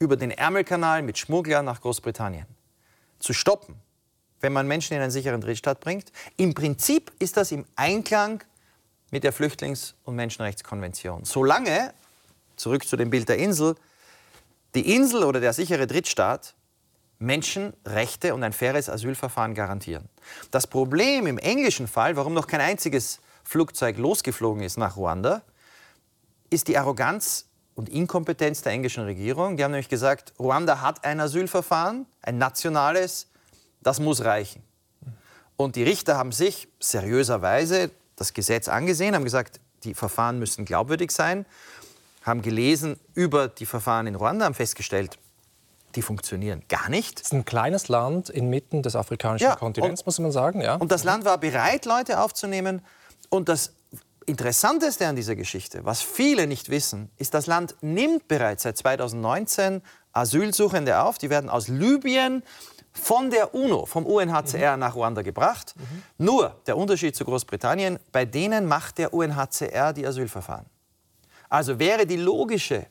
über 0.00 0.16
den 0.16 0.32
Ärmelkanal 0.32 1.02
mit 1.02 1.18
Schmugglern 1.18 1.64
nach 1.64 1.80
Großbritannien, 1.80 2.46
zu 3.20 3.32
stoppen, 3.32 3.76
wenn 4.40 4.52
man 4.52 4.66
Menschen 4.66 4.94
in 4.94 5.02
einen 5.02 5.12
sicheren 5.12 5.40
Drittstaat 5.40 5.78
bringt. 5.78 6.10
Im 6.36 6.52
Prinzip 6.52 7.12
ist 7.20 7.36
das 7.36 7.52
im 7.52 7.64
Einklang 7.76 8.42
mit 9.12 9.22
der 9.22 9.32
Flüchtlings- 9.32 9.94
und 10.02 10.16
Menschenrechtskonvention. 10.16 11.24
Solange, 11.24 11.94
zurück 12.56 12.86
zu 12.86 12.96
dem 12.96 13.08
Bild 13.08 13.28
der 13.28 13.38
Insel, 13.38 13.76
die 14.74 14.94
Insel 14.94 15.22
oder 15.22 15.38
der 15.38 15.52
sichere 15.52 15.86
Drittstaat 15.86 16.54
Menschenrechte 17.20 18.34
und 18.34 18.42
ein 18.42 18.52
faires 18.52 18.88
Asylverfahren 18.88 19.54
garantieren. 19.54 20.08
Das 20.50 20.66
Problem 20.66 21.26
im 21.26 21.38
englischen 21.38 21.86
Fall, 21.86 22.16
warum 22.16 22.34
noch 22.34 22.48
kein 22.48 22.60
einziges 22.60 23.20
Flugzeug 23.44 23.96
losgeflogen 23.96 24.62
ist 24.62 24.76
nach 24.76 24.96
Ruanda, 24.96 25.42
ist 26.50 26.68
die 26.68 26.78
Arroganz 26.78 27.46
und 27.74 27.88
Inkompetenz 27.88 28.62
der 28.62 28.72
englischen 28.72 29.04
Regierung. 29.04 29.56
Die 29.56 29.64
haben 29.64 29.70
nämlich 29.70 29.88
gesagt, 29.88 30.32
Ruanda 30.38 30.80
hat 30.80 31.04
ein 31.04 31.20
Asylverfahren, 31.20 32.06
ein 32.22 32.38
nationales, 32.38 33.28
das 33.82 34.00
muss 34.00 34.24
reichen. 34.24 34.62
Und 35.56 35.76
die 35.76 35.82
Richter 35.82 36.16
haben 36.16 36.32
sich 36.32 36.68
seriöserweise 36.80 37.90
das 38.16 38.34
Gesetz 38.34 38.68
angesehen, 38.68 39.14
haben 39.14 39.24
gesagt, 39.24 39.60
die 39.84 39.94
Verfahren 39.94 40.38
müssen 40.38 40.64
glaubwürdig 40.64 41.12
sein, 41.12 41.46
haben 42.22 42.42
gelesen 42.42 42.98
über 43.14 43.48
die 43.48 43.66
Verfahren 43.66 44.06
in 44.06 44.16
Ruanda, 44.16 44.44
haben 44.44 44.54
festgestellt, 44.54 45.18
die 45.94 46.02
funktionieren 46.02 46.62
gar 46.68 46.88
nicht. 46.88 47.20
Es 47.20 47.26
ist 47.26 47.32
ein 47.32 47.44
kleines 47.44 47.88
Land 47.88 48.28
inmitten 48.28 48.82
des 48.82 48.96
afrikanischen 48.96 49.44
ja, 49.44 49.56
Kontinents, 49.56 50.02
und, 50.02 50.06
muss 50.06 50.18
man 50.18 50.32
sagen. 50.32 50.60
Ja. 50.60 50.74
Und 50.74 50.92
das 50.92 51.04
Land 51.04 51.24
war 51.24 51.38
bereit, 51.38 51.86
Leute 51.86 52.20
aufzunehmen. 52.20 52.82
Und 53.30 53.48
das 53.48 53.72
Interessanteste 54.28 55.06
an 55.06 55.16
dieser 55.16 55.36
Geschichte, 55.36 55.84
was 55.84 56.02
viele 56.02 56.46
nicht 56.46 56.68
wissen, 56.68 57.10
ist, 57.16 57.34
das 57.34 57.46
Land 57.46 57.76
nimmt 57.80 58.28
bereits 58.28 58.62
seit 58.62 58.76
2019 58.76 59.82
Asylsuchende 60.12 61.00
auf. 61.00 61.16
Die 61.18 61.30
werden 61.30 61.48
aus 61.48 61.68
Libyen 61.68 62.42
von 62.92 63.30
der 63.30 63.54
UNO, 63.54 63.86
vom 63.86 64.04
UNHCR 64.04 64.74
mhm. 64.74 64.80
nach 64.80 64.94
Ruanda 64.94 65.22
gebracht. 65.22 65.74
Mhm. 65.76 66.02
Nur 66.26 66.60
der 66.66 66.76
Unterschied 66.76 67.16
zu 67.16 67.24
Großbritannien, 67.24 67.98
bei 68.12 68.24
denen 68.24 68.66
macht 68.66 68.98
der 68.98 69.14
UNHCR 69.14 69.92
die 69.92 70.06
Asylverfahren. 70.06 70.66
Also 71.48 71.78
wäre 71.78 72.06
die 72.06 72.16
logische 72.16 72.86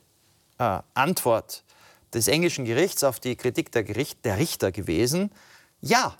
äh, 0.58 0.80
Antwort 0.96 1.64
des 2.14 2.28
englischen 2.28 2.66
Gerichts 2.66 3.04
auf 3.04 3.20
die 3.20 3.36
Kritik 3.36 3.72
der, 3.72 3.84
Gericht, 3.84 4.26
der 4.26 4.38
Richter 4.38 4.72
gewesen, 4.72 5.32
ja, 5.82 6.18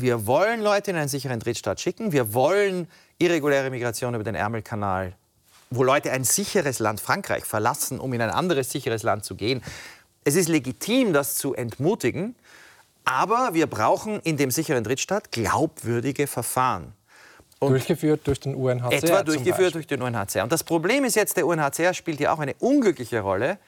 wir 0.00 0.26
wollen 0.26 0.60
Leute 0.60 0.90
in 0.90 0.96
einen 0.96 1.08
sicheren 1.08 1.40
Drittstaat 1.40 1.80
schicken, 1.80 2.12
wir 2.12 2.34
wollen 2.34 2.88
irreguläre 3.18 3.70
Migration 3.70 4.14
über 4.14 4.24
den 4.24 4.34
Ärmelkanal, 4.34 5.14
wo 5.70 5.84
Leute 5.84 6.10
ein 6.10 6.24
sicheres 6.24 6.78
Land, 6.78 7.00
Frankreich, 7.00 7.44
verlassen, 7.44 8.00
um 8.00 8.12
in 8.12 8.20
ein 8.20 8.30
anderes 8.30 8.70
sicheres 8.70 9.02
Land 9.02 9.24
zu 9.24 9.34
gehen. 9.34 9.62
Es 10.24 10.34
ist 10.36 10.48
legitim, 10.48 11.12
das 11.12 11.36
zu 11.36 11.54
entmutigen, 11.54 12.34
aber 13.04 13.54
wir 13.54 13.66
brauchen 13.66 14.20
in 14.20 14.36
dem 14.36 14.50
sicheren 14.50 14.84
Drittstaat 14.84 15.32
glaubwürdige 15.32 16.26
Verfahren. 16.26 16.92
Und 17.58 17.72
durchgeführt 17.72 18.20
durch 18.24 18.40
den 18.40 18.54
UNHCR. 18.54 18.92
Etwa 18.92 19.22
durchgeführt 19.22 19.74
durch 19.74 19.86
den 19.86 20.00
UNHCR. 20.00 20.42
Und 20.42 20.52
das 20.52 20.64
Problem 20.64 21.04
ist 21.04 21.14
jetzt, 21.14 21.36
der 21.36 21.46
UNHCR 21.46 21.92
spielt 21.92 22.18
hier 22.18 22.32
auch 22.32 22.38
eine 22.38 22.54
unglückliche 22.54 23.20
Rolle, 23.20 23.58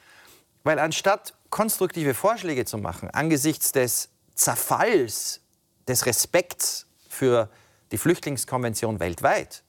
weil 0.63 0.79
anstatt 0.79 1.33
konstruktive 1.49 2.15
Vorschläge 2.15 2.65
zu 2.65 2.77
machen 2.79 3.09
angesichts 3.11 3.71
des 3.71 4.09
Zerfalls 4.33 5.42
des 5.87 6.05
Respekts 6.05 6.87
für 7.07 7.49
die 7.91 7.97
Flüchtlingskonvention 7.97 8.99
weltweit. 8.99 9.63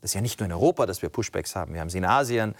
Das 0.00 0.10
ist 0.10 0.14
ja 0.14 0.20
nicht 0.20 0.38
nur 0.40 0.46
in 0.46 0.52
Europa, 0.52 0.86
dass 0.86 1.02
wir 1.02 1.08
Pushbacks 1.08 1.56
haben. 1.56 1.74
Wir 1.74 1.80
haben 1.80 1.90
sie 1.90 1.98
in 1.98 2.04
Asien. 2.04 2.54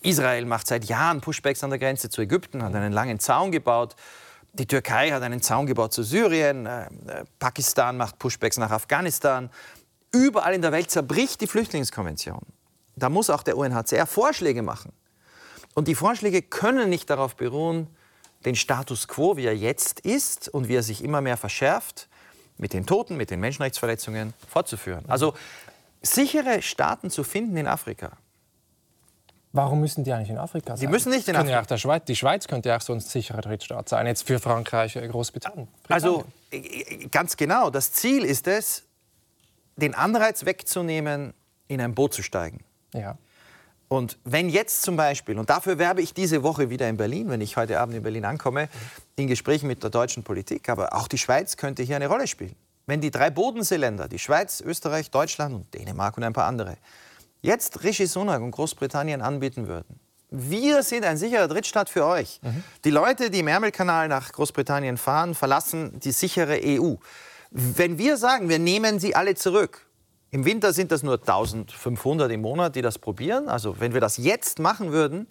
Israel 0.00 0.44
macht 0.44 0.66
seit 0.66 0.84
Jahren 0.84 1.20
Pushbacks 1.20 1.62
an 1.64 1.70
der 1.70 1.78
Grenze 1.78 2.08
zu 2.08 2.22
Ägypten, 2.22 2.62
hat 2.62 2.74
einen 2.74 2.92
langen 2.92 3.20
Zaun 3.20 3.52
gebaut. 3.52 3.96
Die 4.52 4.66
Türkei 4.66 5.10
hat 5.10 5.22
einen 5.22 5.42
Zaun 5.42 5.66
gebaut 5.66 5.92
zu 5.92 6.02
Syrien. 6.02 6.66
Äh, 6.66 6.88
Pakistan 7.38 7.96
macht 7.96 8.18
Pushbacks 8.18 8.56
nach 8.56 8.70
Afghanistan. 8.70 9.50
Überall 10.12 10.54
in 10.54 10.62
der 10.62 10.72
Welt 10.72 10.90
zerbricht 10.90 11.40
die 11.40 11.46
Flüchtlingskonvention. 11.46 12.40
Da 12.94 13.10
muss 13.10 13.28
auch 13.28 13.42
der 13.42 13.58
UNHCR 13.58 14.06
Vorschläge 14.06 14.62
machen. 14.62 14.92
Und 15.74 15.88
die 15.88 15.94
Vorschläge 15.94 16.40
können 16.40 16.88
nicht 16.88 17.10
darauf 17.10 17.36
beruhen, 17.36 17.88
den 18.46 18.56
Status 18.56 19.08
quo, 19.08 19.36
wie 19.36 19.44
er 19.44 19.56
jetzt 19.56 20.00
ist 20.00 20.48
und 20.48 20.68
wie 20.68 20.76
er 20.76 20.82
sich 20.82 21.04
immer 21.04 21.20
mehr 21.20 21.36
verschärft, 21.36 22.08
mit 22.56 22.72
den 22.72 22.86
Toten, 22.86 23.16
mit 23.16 23.30
den 23.30 23.40
Menschenrechtsverletzungen 23.40 24.32
fortzuführen. 24.48 25.04
Also 25.08 25.34
sichere 26.00 26.62
Staaten 26.62 27.10
zu 27.10 27.24
finden 27.24 27.56
in 27.56 27.66
Afrika. 27.66 28.12
Warum 29.52 29.80
müssen 29.80 30.04
die 30.04 30.12
eigentlich 30.12 30.30
in 30.30 30.38
Afrika 30.38 30.76
sein? 30.76 30.86
Die 30.86 30.86
müssen 30.86 31.10
nicht 31.10 31.28
in 31.28 31.36
Afrika. 31.36 31.64
Ja 31.68 31.78
Schweiz, 31.78 32.04
die 32.04 32.16
Schweiz 32.16 32.46
könnte 32.46 32.68
ja 32.68 32.76
auch 32.76 32.80
so 32.80 32.92
ein 32.92 33.00
sicherer 33.00 33.40
Drittstaat 33.40 33.88
sein, 33.88 34.06
jetzt 34.06 34.26
für 34.26 34.38
Frankreich, 34.38 34.96
äh, 34.96 35.08
Großbritannien. 35.08 35.68
Also 35.88 36.24
äh, 36.50 37.08
ganz 37.08 37.36
genau, 37.36 37.70
das 37.70 37.92
Ziel 37.92 38.24
ist 38.24 38.46
es, 38.46 38.84
den 39.76 39.94
Anreiz 39.94 40.44
wegzunehmen, 40.44 41.34
in 41.68 41.80
ein 41.80 41.94
Boot 41.94 42.14
zu 42.14 42.22
steigen. 42.22 42.64
Ja. 42.92 43.16
Und 43.88 44.18
wenn 44.24 44.48
jetzt 44.48 44.82
zum 44.82 44.96
Beispiel, 44.96 45.38
und 45.38 45.48
dafür 45.48 45.78
werbe 45.78 46.02
ich 46.02 46.12
diese 46.12 46.42
Woche 46.42 46.70
wieder 46.70 46.88
in 46.88 46.96
Berlin, 46.96 47.28
wenn 47.28 47.40
ich 47.40 47.56
heute 47.56 47.78
Abend 47.78 47.94
in 47.94 48.02
Berlin 48.02 48.24
ankomme, 48.24 48.68
in 49.14 49.28
Gesprächen 49.28 49.68
mit 49.68 49.82
der 49.82 49.90
deutschen 49.90 50.24
Politik, 50.24 50.68
aber 50.68 50.94
auch 50.94 51.06
die 51.06 51.18
Schweiz 51.18 51.56
könnte 51.56 51.82
hier 51.82 51.96
eine 51.96 52.08
Rolle 52.08 52.26
spielen. 52.26 52.56
Wenn 52.86 53.00
die 53.00 53.10
drei 53.10 53.30
Bodenseeländer, 53.30 54.08
die 54.08 54.18
Schweiz, 54.18 54.60
Österreich, 54.60 55.10
Deutschland 55.10 55.54
und 55.54 55.74
Dänemark 55.74 56.16
und 56.16 56.24
ein 56.24 56.32
paar 56.32 56.46
andere, 56.46 56.76
jetzt 57.42 57.84
Rishi 57.84 58.06
Sunak 58.06 58.42
und 58.42 58.50
Großbritannien 58.52 59.22
anbieten 59.22 59.68
würden, 59.68 60.00
wir 60.30 60.82
sind 60.82 61.04
ein 61.04 61.16
sicherer 61.16 61.46
Drittstaat 61.46 61.88
für 61.88 62.04
euch. 62.04 62.40
Mhm. 62.42 62.64
Die 62.84 62.90
Leute, 62.90 63.30
die 63.30 63.40
im 63.40 63.48
Ärmelkanal 63.48 64.08
nach 64.08 64.32
Großbritannien 64.32 64.96
fahren, 64.96 65.34
verlassen 65.34 66.00
die 66.00 66.10
sichere 66.10 66.60
EU. 66.62 66.94
Wenn 67.50 67.98
wir 67.98 68.16
sagen, 68.16 68.48
wir 68.48 68.58
nehmen 68.58 68.98
sie 68.98 69.14
alle 69.14 69.36
zurück, 69.36 69.85
im 70.36 70.44
Winter 70.44 70.74
sind 70.74 70.92
das 70.92 71.02
nur 71.02 71.14
1500 71.14 72.30
im 72.30 72.42
Monat, 72.42 72.76
die 72.76 72.82
das 72.82 72.98
probieren. 72.98 73.48
Also 73.48 73.80
wenn 73.80 73.94
wir 73.94 74.02
das 74.02 74.18
jetzt 74.18 74.58
machen 74.58 74.92
würden, 74.92 75.28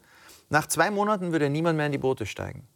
nach 0.49 0.65
zwei 0.65 0.89
Monaten 0.89 1.31
würde 1.31 1.47
niemand 1.47 1.77
mehr 1.77 1.85
in 1.85 1.91
die 1.91 1.99
Boote 1.99 2.25
steigen. 2.25 2.67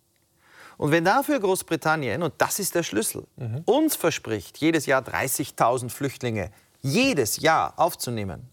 Und 0.78 0.92
wenn 0.92 1.04
dafür 1.04 1.40
Großbritannien, 1.40 2.22
und 2.22 2.36
das 2.38 2.60
ist 2.60 2.76
der 2.76 2.84
Schlüssel, 2.84 3.26
mhm. 3.36 3.64
uns 3.66 3.96
verspricht, 3.96 4.60
jedes 4.60 4.86
Jahr 4.86 5.02
30.000 5.02 5.90
Flüchtlinge 5.90 6.52
jedes 6.84 7.38
Jahr 7.38 7.74
aufzunehmen, 7.78 8.48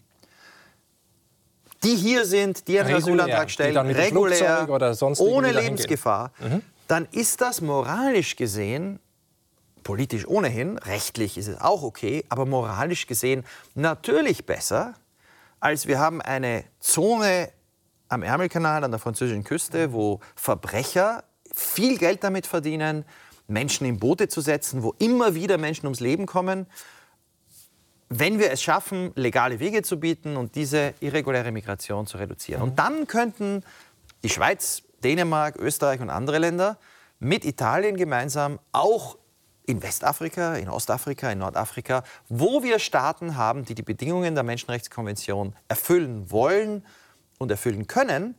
die 1.83 1.95
hier 1.95 2.25
sind, 2.25 2.67
die 2.67 2.79
einen 2.79 2.95
Asylantrag 2.95 3.51
stellen, 3.51 3.77
regulär, 3.77 4.67
ohne 5.19 5.51
Lebensgefahr, 5.51 6.31
mhm. 6.39 6.63
dann 6.87 7.07
ist 7.11 7.41
das 7.41 7.61
moralisch 7.61 8.35
gesehen 8.35 8.99
politisch 9.87 10.27
ohnehin, 10.27 10.77
rechtlich 10.79 11.37
ist 11.37 11.47
es 11.47 11.61
auch 11.61 11.81
okay, 11.81 12.25
aber 12.27 12.45
moralisch 12.45 13.07
gesehen 13.07 13.45
natürlich 13.73 14.45
besser, 14.45 14.95
als 15.61 15.87
wir 15.87 15.97
haben 15.97 16.21
eine 16.21 16.65
Zone 16.81 17.53
am 18.09 18.21
Ärmelkanal 18.21 18.83
an 18.83 18.91
der 18.91 18.99
französischen 18.99 19.45
Küste, 19.45 19.93
wo 19.93 20.19
Verbrecher 20.35 21.23
viel 21.53 21.97
Geld 21.97 22.21
damit 22.25 22.47
verdienen, 22.47 23.05
Menschen 23.47 23.87
in 23.87 23.97
Boote 23.97 24.27
zu 24.27 24.41
setzen, 24.41 24.83
wo 24.83 24.93
immer 24.99 25.35
wieder 25.35 25.57
Menschen 25.57 25.85
ums 25.85 26.01
Leben 26.01 26.25
kommen. 26.25 26.67
Wenn 28.09 28.39
wir 28.39 28.51
es 28.51 28.61
schaffen, 28.61 29.13
legale 29.15 29.61
Wege 29.61 29.83
zu 29.83 30.01
bieten 30.01 30.35
und 30.35 30.55
diese 30.55 30.95
irreguläre 30.99 31.53
Migration 31.53 32.07
zu 32.07 32.17
reduzieren. 32.17 32.61
Und 32.61 32.77
dann 32.77 33.07
könnten 33.07 33.63
die 34.21 34.29
Schweiz, 34.29 34.83
Dänemark, 35.01 35.55
Österreich 35.55 36.01
und 36.01 36.09
andere 36.09 36.39
Länder 36.39 36.77
mit 37.19 37.45
Italien 37.45 37.95
gemeinsam 37.95 38.59
auch 38.73 39.17
in 39.67 39.83
Westafrika, 39.83 40.55
in 40.55 40.69
Ostafrika, 40.69 41.29
in 41.29 41.39
Nordafrika, 41.39 42.03
wo 42.29 42.63
wir 42.63 42.79
Staaten 42.79 43.35
haben, 43.35 43.65
die 43.65 43.75
die 43.75 43.83
Bedingungen 43.83 44.33
der 44.33 44.43
Menschenrechtskonvention 44.43 45.53
erfüllen 45.67 46.31
wollen 46.31 46.85
und 47.37 47.51
erfüllen 47.51 47.85
können, 47.85 48.33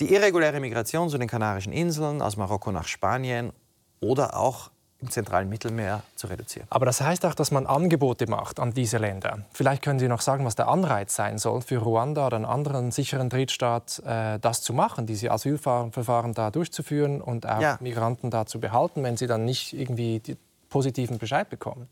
die 0.00 0.12
irreguläre 0.12 0.58
Migration 0.58 1.08
zu 1.08 1.18
den 1.18 1.28
Kanarischen 1.28 1.72
Inseln, 1.72 2.20
aus 2.22 2.36
Marokko 2.36 2.72
nach 2.72 2.86
Spanien 2.88 3.52
oder 4.00 4.36
auch 4.36 4.70
im 4.98 5.10
zentralen 5.10 5.48
Mittelmeer 5.50 6.02
zu 6.16 6.26
reduzieren. 6.26 6.66
Aber 6.70 6.86
das 6.86 7.02
heißt 7.02 7.26
auch, 7.26 7.34
dass 7.34 7.50
man 7.50 7.66
Angebote 7.66 8.28
macht 8.28 8.58
an 8.58 8.72
diese 8.72 8.96
Länder. 8.96 9.40
Vielleicht 9.52 9.82
können 9.82 9.98
Sie 9.98 10.08
noch 10.08 10.22
sagen, 10.22 10.46
was 10.46 10.54
der 10.54 10.68
Anreiz 10.68 11.14
sein 11.14 11.36
soll 11.36 11.60
für 11.60 11.78
Ruanda 11.78 12.26
oder 12.26 12.36
einen 12.36 12.46
anderen 12.46 12.90
sicheren 12.92 13.28
Drittstaat, 13.28 14.02
äh, 14.06 14.38
das 14.38 14.62
zu 14.62 14.72
machen, 14.72 15.04
diese 15.06 15.30
Asylverfahren 15.30 16.32
da 16.32 16.50
durchzuführen 16.50 17.20
und 17.20 17.46
auch 17.46 17.60
ja. 17.60 17.76
Migranten 17.80 18.30
da 18.30 18.46
zu 18.46 18.58
behalten, 18.58 19.02
wenn 19.02 19.18
sie 19.18 19.26
dann 19.26 19.44
nicht 19.44 19.74
irgendwie 19.74 20.20
die 20.20 20.38
positiven 20.76 21.16
Bescheid 21.16 21.48
bekommen. 21.48 21.88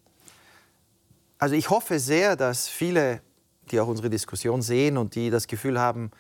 Also 1.39 1.55
ich 1.55 1.71
hoffe 1.71 1.99
sehr, 1.99 2.37
dass 2.37 2.69
viele, 2.69 3.23
die 3.71 3.81
auch 3.81 3.89
unsere 3.89 4.11
Diskussion 4.11 4.61
sehen 4.61 4.99
und 4.99 5.15
die 5.15 5.31
das 5.31 5.47
Gefühl 5.47 5.81
haben, 5.81 6.11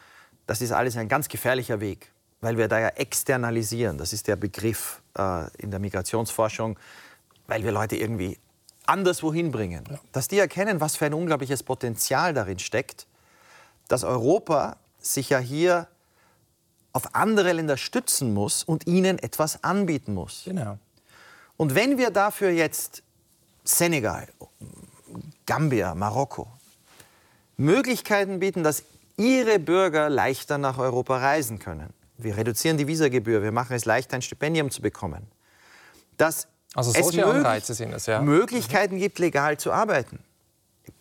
das 0.47 0.62
ist 0.62 0.73
alles 0.73 0.97
ein 0.97 1.07
ganz 1.07 1.29
gefährlicher 1.29 1.81
Weg, 1.81 2.11
weil 2.41 2.57
wir 2.57 2.67
da 2.67 2.81
ja 2.81 2.89
externalisieren. 2.89 3.99
Das 3.99 4.15
ist 4.15 4.29
der 4.29 4.37
Begriff 4.37 5.03
äh, 5.19 5.45
in 5.59 5.71
der 5.71 5.79
Migrationsforschung, 5.79 6.79
weil 7.47 7.65
wir 7.65 7.73
Leute 7.73 7.97
irgendwie 7.97 8.39
anderswo 8.87 9.35
hinbringen. 9.35 9.85
Ja. 9.91 9.99
Dass 10.12 10.29
die 10.29 10.39
erkennen, 10.39 10.81
was 10.81 10.97
für 10.97 11.05
ein 11.05 11.12
unglaubliches 11.12 11.65
Potenzial 11.65 12.33
darin 12.33 12.59
steckt, 12.59 13.07
dass 13.89 14.05
Europa 14.05 14.79
sich 15.01 15.29
ja 15.29 15.39
hier 15.39 15.87
auf 16.95 17.15
andere 17.15 17.53
Länder 17.53 17.77
stützen 17.77 18.33
muss 18.33 18.65
und 18.65 18.87
ihnen 18.87 19.19
etwas 19.19 19.62
anbieten 19.62 20.15
muss. 20.15 20.45
Genau. 20.47 20.79
Und 21.57 21.75
wenn 21.75 21.99
wir 21.99 22.11
dafür 22.11 22.51
jetzt 22.51 23.03
Senegal, 23.65 24.29
Gambia, 25.47 25.95
Marokko 25.95 26.49
Möglichkeiten 27.57 28.41
bieten, 28.41 28.63
dass 28.63 28.83
ihre 29.17 29.59
Bürger 29.59 30.11
leichter 30.11 30.59
nach 30.59 30.79
Europa 30.79 31.19
reisen 31.19 31.59
können. 31.59 31.93
Wir 32.19 32.37
reduzieren 32.37 32.77
die 32.77 32.87
Visagebühr, 32.87 33.43
wir 33.43 33.53
machen 33.53 33.75
es 33.75 33.85
leichter, 33.85 34.17
ein 34.17 34.23
Stipendium 34.23 34.71
zu 34.71 34.83
bekommen. 34.83 35.27
Dass 36.17 36.49
also 36.75 36.91
solche 36.91 37.21
es 37.21 37.27
Anreize 37.27 37.75
sind 37.75 37.93
es, 37.93 38.07
ja. 38.07 38.21
Möglichkeiten 38.21 38.99
gibt, 38.99 39.19
legal 39.19 39.59
zu 39.59 39.73
arbeiten. 39.73 40.19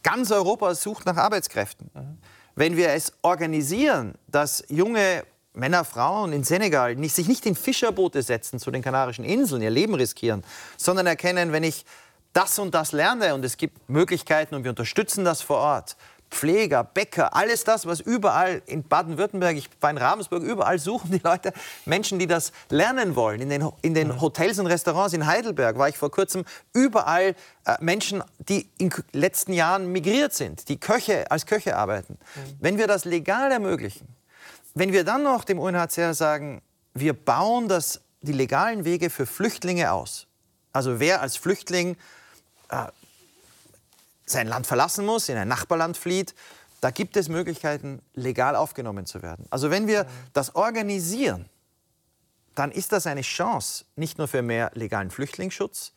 Ganz 0.04 0.32
Europa 0.32 0.76
sucht 0.76 1.06
nach 1.06 1.18
Arbeitskräften. 1.18 1.89
Mhm. 1.93 2.18
Wenn 2.56 2.78
wir 2.78 2.89
es 2.89 3.14
organisieren, 3.24 4.14
dass 4.28 4.64
junge 4.70 5.24
Männer, 5.54 5.86
Frauen 5.86 6.34
in 6.34 6.43
Senegal 6.43 6.95
nicht, 6.95 7.14
sich 7.14 7.28
nicht 7.28 7.45
in 7.45 7.56
Fischerboote 7.56 8.22
setzen 8.22 8.60
zu 8.60 8.72
den 8.72 8.82
Kanarischen 8.82 9.24
Inseln, 9.24 9.62
ihr 9.62 9.70
Leben 9.70 9.93
riskieren, 9.93 10.43
sondern 10.78 11.06
erkennen, 11.06 11.51
wenn 11.51 11.64
ich 11.64 11.86
das 12.34 12.58
und 12.58 12.74
das 12.74 12.91
lerne 12.91 13.36
und 13.36 13.45
es 13.45 13.58
gibt 13.58 13.89
Möglichkeiten 13.89 14.56
und 14.56 14.64
wir 14.64 14.72
unterstützen 14.72 15.24
das 15.24 15.41
vor 15.41 15.58
Ort, 15.58 15.95
Pfleger, 16.34 16.84
Bäcker, 16.84 17.36
alles 17.36 17.64
das, 17.64 17.86
was 17.86 17.99
überall 17.99 18.64
in 18.66 18.84
Baden-Württemberg, 18.84 19.56
ich 19.56 19.70
war 19.80 19.91
in 19.91 19.97
Ravensburg, 19.97 20.41
überall 20.41 20.80
suchen 20.80 21.12
die 21.12 21.22
Leute 21.24 21.54
Menschen, 21.86 22.18
die 22.18 22.26
das 22.26 22.51
lernen 22.70 23.16
wollen. 23.16 23.39
In 23.39 23.49
den, 23.49 23.70
in 23.84 23.93
den. 23.93 24.20
Hotels 24.20 24.58
und 24.58 24.66
Restaurants 24.66 25.14
in 25.14 25.28
Heidelberg 25.28 25.78
war 25.78 25.89
ich 25.89 25.97
vor 25.97 26.10
kurzem 26.10 26.43
überall 26.74 27.36
äh, 27.66 27.76
Menschen, 27.80 28.24
die 28.39 28.68
in 28.80 28.89
den 28.89 29.04
letzten 29.12 29.54
Jahren 29.54 29.91
migriert 29.91 30.34
sind, 30.34 30.70
die 30.70 30.80
Köche 30.80 31.30
als 31.30 31.45
Köche 31.45 31.78
arbeiten. 31.78 32.18
Wenn 32.60 32.80
wir 32.80 32.88
das 32.88 33.06
legal 33.06 33.51
ermöglichen, 33.51 34.08
wenn 34.74 34.91
wir 34.91 35.03
dann 35.03 35.24
noch 35.24 35.43
dem 35.43 35.59
UNHCR 35.59 36.13
sagen, 36.13 36.61
wir 36.93 37.13
bauen 37.13 37.67
das, 37.67 38.01
die 38.21 38.34
legalen 38.34 38.86
Wege 38.86 39.09
für 39.09 39.26
Flüchtlinge 39.26 39.91
aus, 39.91 40.28
also 40.71 40.99
wer 40.99 41.21
als 41.21 41.38
Flüchtling 41.38 41.97
äh, 42.69 42.88
sein 44.26 44.47
Land 44.47 44.65
verlassen 44.65 45.05
muss, 45.05 45.30
in 45.30 45.38
ein 45.38 45.47
Nachbarland 45.47 45.97
flieht, 45.97 46.34
da 46.82 46.91
gibt 46.91 47.15
es 47.15 47.30
Möglichkeiten, 47.30 48.01
legal 48.13 48.55
aufgenommen 48.55 49.05
zu 49.05 49.21
werden. 49.21 49.45
Also 49.49 49.69
wenn 49.69 49.88
wir 49.88 50.05
das 50.34 50.55
organisieren, 50.55 51.49
dann 52.55 52.71
ist 52.71 52.91
das 52.91 53.07
eine 53.07 53.21
Chance, 53.21 53.86
nicht 53.95 54.17
nur 54.17 54.28
für 54.28 54.41
mehr 54.41 54.71
legalen 54.74 55.09
Flüchtlingsschutz, 55.09 55.93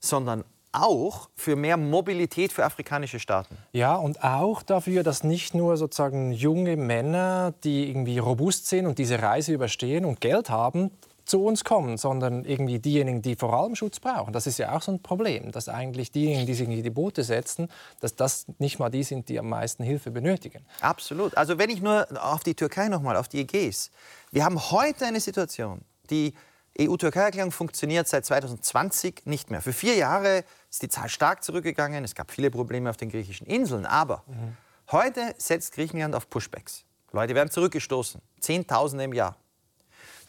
sondern 0.00 0.44
auch 0.72 1.28
für 1.36 1.54
mehr 1.54 1.76
Mobilität 1.76 2.52
für 2.52 2.64
afrikanische 2.64 3.20
Staaten. 3.20 3.56
Ja, 3.72 3.94
und 3.94 4.24
auch 4.24 4.62
dafür, 4.62 5.02
dass 5.02 5.22
nicht 5.22 5.54
nur 5.54 5.76
sozusagen 5.76 6.32
junge 6.32 6.76
Männer, 6.76 7.54
die 7.62 7.88
irgendwie 7.88 8.18
robust 8.18 8.66
sind 8.66 8.86
und 8.86 8.98
diese 8.98 9.20
Reise 9.20 9.52
überstehen 9.52 10.04
und 10.04 10.20
Geld 10.20 10.50
haben, 10.50 10.90
zu 11.24 11.44
uns 11.44 11.64
kommen, 11.64 11.98
sondern 11.98 12.44
irgendwie 12.44 12.78
diejenigen, 12.78 13.22
die 13.22 13.36
vor 13.36 13.52
allem 13.52 13.76
Schutz 13.76 14.00
brauchen. 14.00 14.32
Das 14.32 14.46
ist 14.46 14.58
ja 14.58 14.76
auch 14.76 14.82
so 14.82 14.92
ein 14.92 15.02
Problem, 15.02 15.52
dass 15.52 15.68
eigentlich 15.68 16.10
diejenigen, 16.10 16.46
die 16.46 16.54
sich 16.54 16.68
in 16.68 16.82
die 16.82 16.90
Boote 16.90 17.22
setzen, 17.22 17.68
dass 18.00 18.16
das 18.16 18.46
nicht 18.58 18.78
mal 18.78 18.90
die 18.90 19.02
sind, 19.02 19.28
die 19.28 19.38
am 19.38 19.48
meisten 19.48 19.84
Hilfe 19.84 20.10
benötigen. 20.10 20.64
Absolut. 20.80 21.36
Also 21.36 21.58
wenn 21.58 21.70
ich 21.70 21.80
nur 21.80 22.06
auf 22.20 22.42
die 22.42 22.54
Türkei 22.54 22.88
noch 22.88 23.02
mal, 23.02 23.16
auf 23.16 23.28
die 23.28 23.40
Ägäis. 23.40 23.90
Wir 24.30 24.44
haben 24.44 24.58
heute 24.72 25.06
eine 25.06 25.20
Situation, 25.20 25.82
die 26.10 26.34
EU-Türkei-Erklärung 26.80 27.52
funktioniert 27.52 28.08
seit 28.08 28.24
2020 28.24 29.22
nicht 29.26 29.50
mehr. 29.50 29.60
Für 29.60 29.72
vier 29.72 29.94
Jahre 29.94 30.44
ist 30.70 30.82
die 30.82 30.88
Zahl 30.88 31.08
stark 31.08 31.44
zurückgegangen. 31.44 32.02
Es 32.04 32.14
gab 32.14 32.30
viele 32.30 32.50
Probleme 32.50 32.88
auf 32.88 32.96
den 32.96 33.10
griechischen 33.10 33.46
Inseln. 33.46 33.84
Aber 33.84 34.22
mhm. 34.26 34.56
heute 34.90 35.34
setzt 35.36 35.74
Griechenland 35.74 36.14
auf 36.14 36.30
Pushbacks. 36.30 36.84
Leute 37.12 37.34
werden 37.34 37.50
zurückgestoßen. 37.50 38.22
Zehntausende 38.40 39.04
im 39.04 39.12
Jahr. 39.12 39.36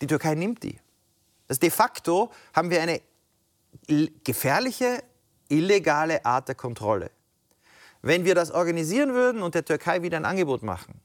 Die 0.01 0.07
Türkei 0.07 0.35
nimmt 0.35 0.63
die. 0.63 0.79
Das 1.47 1.59
de 1.59 1.69
facto 1.69 2.31
haben 2.53 2.69
wir 2.69 2.81
eine 2.81 3.01
gefährliche, 4.23 5.03
illegale 5.47 6.25
Art 6.25 6.47
der 6.47 6.55
Kontrolle. 6.55 7.11
Wenn 8.01 8.25
wir 8.25 8.35
das 8.35 8.51
organisieren 8.51 9.13
würden 9.13 9.41
und 9.41 9.55
der 9.55 9.63
Türkei 9.63 10.01
wieder 10.01 10.17
ein 10.17 10.25
Angebot 10.25 10.61
machen 10.61 10.99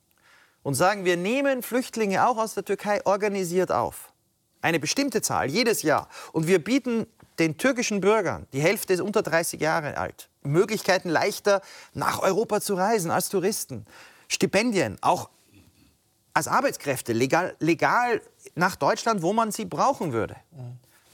und 0.63 0.75
sagen, 0.75 1.05
wir 1.05 1.17
nehmen 1.17 1.63
Flüchtlinge 1.63 2.27
auch 2.27 2.39
aus 2.39 2.55
der 2.55 2.65
Türkei 2.65 3.05
organisiert 3.07 3.71
auf, 3.71 4.08
eine 4.61 4.81
bestimmte 4.81 5.23
Zahl 5.23 5.49
jedes 5.49 5.83
Jahr, 5.83 6.09
und 6.33 6.47
wir 6.47 6.63
bieten 6.63 7.07
den 7.39 7.57
türkischen 7.57 8.01
Bürgern, 8.01 8.47
die 8.53 8.61
Hälfte 8.61 8.93
ist 8.93 9.01
unter 9.01 9.23
30 9.23 9.61
Jahre 9.61 9.97
alt, 9.97 10.29
Möglichkeiten 10.43 11.09
leichter 11.09 11.63
nach 11.95 12.21
Europa 12.21 12.61
zu 12.61 12.75
reisen 12.75 13.11
als 13.11 13.29
Touristen, 13.29 13.87
Stipendien, 14.29 14.99
auch 15.01 15.31
als 16.33 16.49
Arbeitskräfte 16.49 17.13
legal, 17.13 17.57
legal 17.59 18.21
nach 18.55 18.77
Deutschland, 18.77 19.23
wo 19.23 19.33
man 19.33 19.51
sie 19.51 19.65
brauchen 19.65 20.13
würde. 20.13 20.37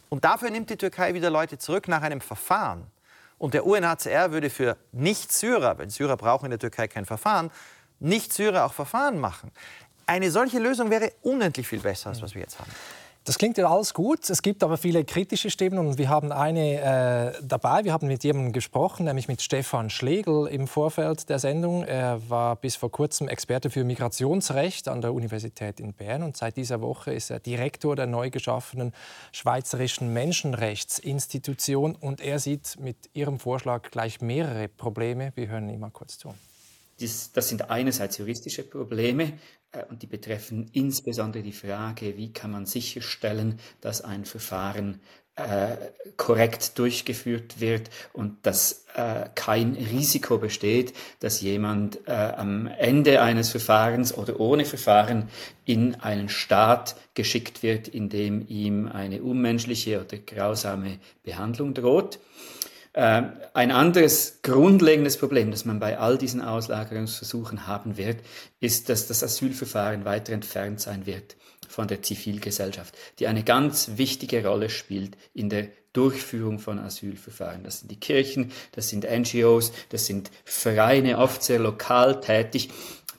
Und 0.08 0.24
dafür 0.24 0.50
nimmt 0.50 0.70
die 0.70 0.76
Türkei 0.76 1.14
wieder 1.14 1.30
Leute 1.30 1.58
zurück 1.58 1.88
nach 1.88 2.02
einem 2.02 2.20
Verfahren. 2.20 2.86
Und 3.38 3.54
der 3.54 3.66
UNHCR 3.66 4.32
würde 4.32 4.48
für 4.48 4.76
Nicht-Syrer, 4.92 5.78
weil 5.78 5.90
Syrer 5.90 6.16
brauchen 6.16 6.46
in 6.46 6.50
der 6.50 6.58
Türkei 6.58 6.88
kein 6.88 7.04
Verfahren, 7.04 7.50
Nicht-Syrer 8.00 8.64
auch 8.64 8.72
Verfahren 8.72 9.18
machen. 9.18 9.50
Eine 10.06 10.30
solche 10.30 10.58
Lösung 10.58 10.90
wäre 10.90 11.12
unendlich 11.22 11.66
viel 11.66 11.80
besser, 11.80 12.10
als 12.10 12.22
was 12.22 12.34
wir 12.34 12.42
jetzt 12.42 12.58
haben. 12.58 12.70
Das 13.26 13.38
klingt 13.38 13.56
ja 13.56 13.70
alles 13.70 13.94
gut. 13.94 14.28
Es 14.28 14.42
gibt 14.42 14.62
aber 14.62 14.76
viele 14.76 15.02
kritische 15.02 15.48
Stimmen 15.48 15.78
und 15.78 15.96
wir 15.96 16.10
haben 16.10 16.30
eine 16.30 17.32
äh, 17.38 17.42
dabei. 17.42 17.82
Wir 17.84 17.94
haben 17.94 18.06
mit 18.06 18.22
jemandem 18.22 18.52
gesprochen, 18.52 19.06
nämlich 19.06 19.28
mit 19.28 19.40
Stefan 19.40 19.88
Schlegel 19.88 20.46
im 20.46 20.66
Vorfeld 20.66 21.30
der 21.30 21.38
Sendung. 21.38 21.84
Er 21.84 22.20
war 22.28 22.56
bis 22.56 22.76
vor 22.76 22.90
kurzem 22.90 23.28
Experte 23.28 23.70
für 23.70 23.82
Migrationsrecht 23.82 24.88
an 24.88 25.00
der 25.00 25.14
Universität 25.14 25.80
in 25.80 25.94
Bern 25.94 26.22
und 26.22 26.36
seit 26.36 26.58
dieser 26.58 26.82
Woche 26.82 27.14
ist 27.14 27.30
er 27.30 27.40
Direktor 27.40 27.96
der 27.96 28.06
neu 28.06 28.28
geschaffenen 28.28 28.92
Schweizerischen 29.32 30.12
Menschenrechtsinstitution 30.12 31.96
und 31.96 32.20
er 32.20 32.38
sieht 32.38 32.78
mit 32.78 33.08
Ihrem 33.14 33.38
Vorschlag 33.38 33.90
gleich 33.90 34.20
mehrere 34.20 34.68
Probleme. 34.68 35.32
Wir 35.34 35.48
hören 35.48 35.70
ihm 35.70 35.80
mal 35.80 35.90
kurz 35.90 36.18
zu. 36.18 36.34
Das, 37.00 37.48
sind 37.48 37.70
einerseits 37.70 38.18
juristische 38.18 38.64
Probleme, 38.64 39.32
und 39.88 40.02
die 40.02 40.06
betreffen 40.06 40.68
insbesondere 40.72 41.42
die 41.42 41.52
Frage, 41.52 42.16
wie 42.16 42.32
kann 42.32 42.50
man 42.50 42.66
sicherstellen, 42.66 43.58
dass 43.80 44.02
ein 44.02 44.24
Verfahren 44.24 45.00
äh, 45.36 45.76
korrekt 46.16 46.78
durchgeführt 46.78 47.60
wird 47.60 47.90
und 48.12 48.46
dass 48.46 48.84
äh, 48.94 49.28
kein 49.34 49.74
Risiko 49.74 50.38
besteht, 50.38 50.92
dass 51.18 51.40
jemand 51.40 52.06
äh, 52.06 52.12
am 52.12 52.68
Ende 52.68 53.20
eines 53.20 53.50
Verfahrens 53.50 54.16
oder 54.16 54.38
ohne 54.38 54.64
Verfahren 54.64 55.28
in 55.64 55.96
einen 55.96 56.28
Staat 56.28 56.94
geschickt 57.14 57.64
wird, 57.64 57.88
in 57.88 58.08
dem 58.08 58.46
ihm 58.46 58.86
eine 58.86 59.22
unmenschliche 59.22 60.00
oder 60.00 60.18
grausame 60.18 60.98
Behandlung 61.24 61.74
droht. 61.74 62.20
Ähm, 62.96 63.32
ein 63.54 63.72
anderes 63.72 64.38
grundlegendes 64.42 65.16
Problem, 65.16 65.50
das 65.50 65.64
man 65.64 65.80
bei 65.80 65.98
all 65.98 66.16
diesen 66.16 66.40
Auslagerungsversuchen 66.40 67.66
haben 67.66 67.96
wird, 67.96 68.20
ist, 68.60 68.88
dass 68.88 69.08
das 69.08 69.24
Asylverfahren 69.24 70.04
weiter 70.04 70.32
entfernt 70.32 70.80
sein 70.80 71.04
wird 71.04 71.36
von 71.68 71.88
der 71.88 72.02
Zivilgesellschaft, 72.02 72.94
die 73.18 73.26
eine 73.26 73.42
ganz 73.42 73.92
wichtige 73.96 74.46
Rolle 74.46 74.70
spielt 74.70 75.16
in 75.32 75.50
der 75.50 75.68
Durchführung 75.92 76.58
von 76.58 76.78
Asylverfahren. 76.78 77.64
Das 77.64 77.80
sind 77.80 77.90
die 77.90 77.98
Kirchen, 77.98 78.52
das 78.72 78.88
sind 78.88 79.04
NGOs, 79.04 79.72
das 79.88 80.06
sind 80.06 80.30
Vereine, 80.44 81.18
oft 81.18 81.42
sehr 81.42 81.58
lokal 81.58 82.20
tätig. 82.20 82.70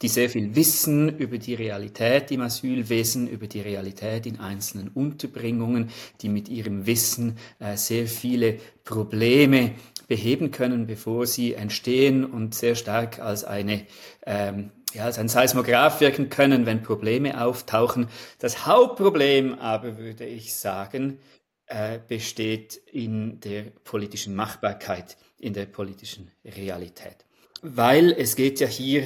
Die 0.02 0.08
sehr 0.08 0.30
viel 0.30 0.56
wissen 0.56 1.18
über 1.18 1.38
die 1.38 1.54
Realität 1.54 2.32
im 2.32 2.41
Asylwesen, 2.41 3.28
über 3.28 3.48
die 3.48 3.62
Realität 3.62 4.26
in 4.26 4.39
einzelnen 4.39 4.89
Unterbringungen, 4.89 5.89
die 6.22 6.30
mit 6.30 6.50
ihrem 6.50 6.86
Wissen 6.86 7.38
äh, 7.60 7.78
sehr 7.78 8.08
viele 8.08 8.58
Probleme 8.84 9.72
beheben 10.08 10.52
können, 10.52 10.88
bevor 10.88 11.26
sie 11.26 11.54
entstehen 11.54 12.26
und 12.26 12.54
sehr 12.54 12.76
stark 12.76 13.20
als 13.20 13.43
eine 13.43 13.86
ähm, 14.26 14.72
ja, 14.93 15.04
als 15.04 15.20
ein 15.20 15.28
Seismograph 15.28 16.00
wirken 16.00 16.30
können, 16.30 16.66
wenn 16.66 16.82
Probleme 16.82 17.43
auftauchen. 17.43 18.08
Das 18.39 18.66
Hauptproblem 18.66 19.56
aber, 19.56 19.98
würde 19.98 20.26
ich 20.26 20.56
sagen, 20.56 21.20
äh, 21.68 22.00
besteht 22.08 22.80
in 22.91 23.39
der 23.41 23.64
politischen 23.84 24.36
Machbarkeit, 24.36 25.18
in 25.38 25.54
der 25.54 25.66
politischen 25.66 26.32
Realität. 26.46 27.26
Weil 27.62 28.12
es 28.12 28.36
geht 28.36 28.60
ja 28.60 28.68
hier 28.68 29.06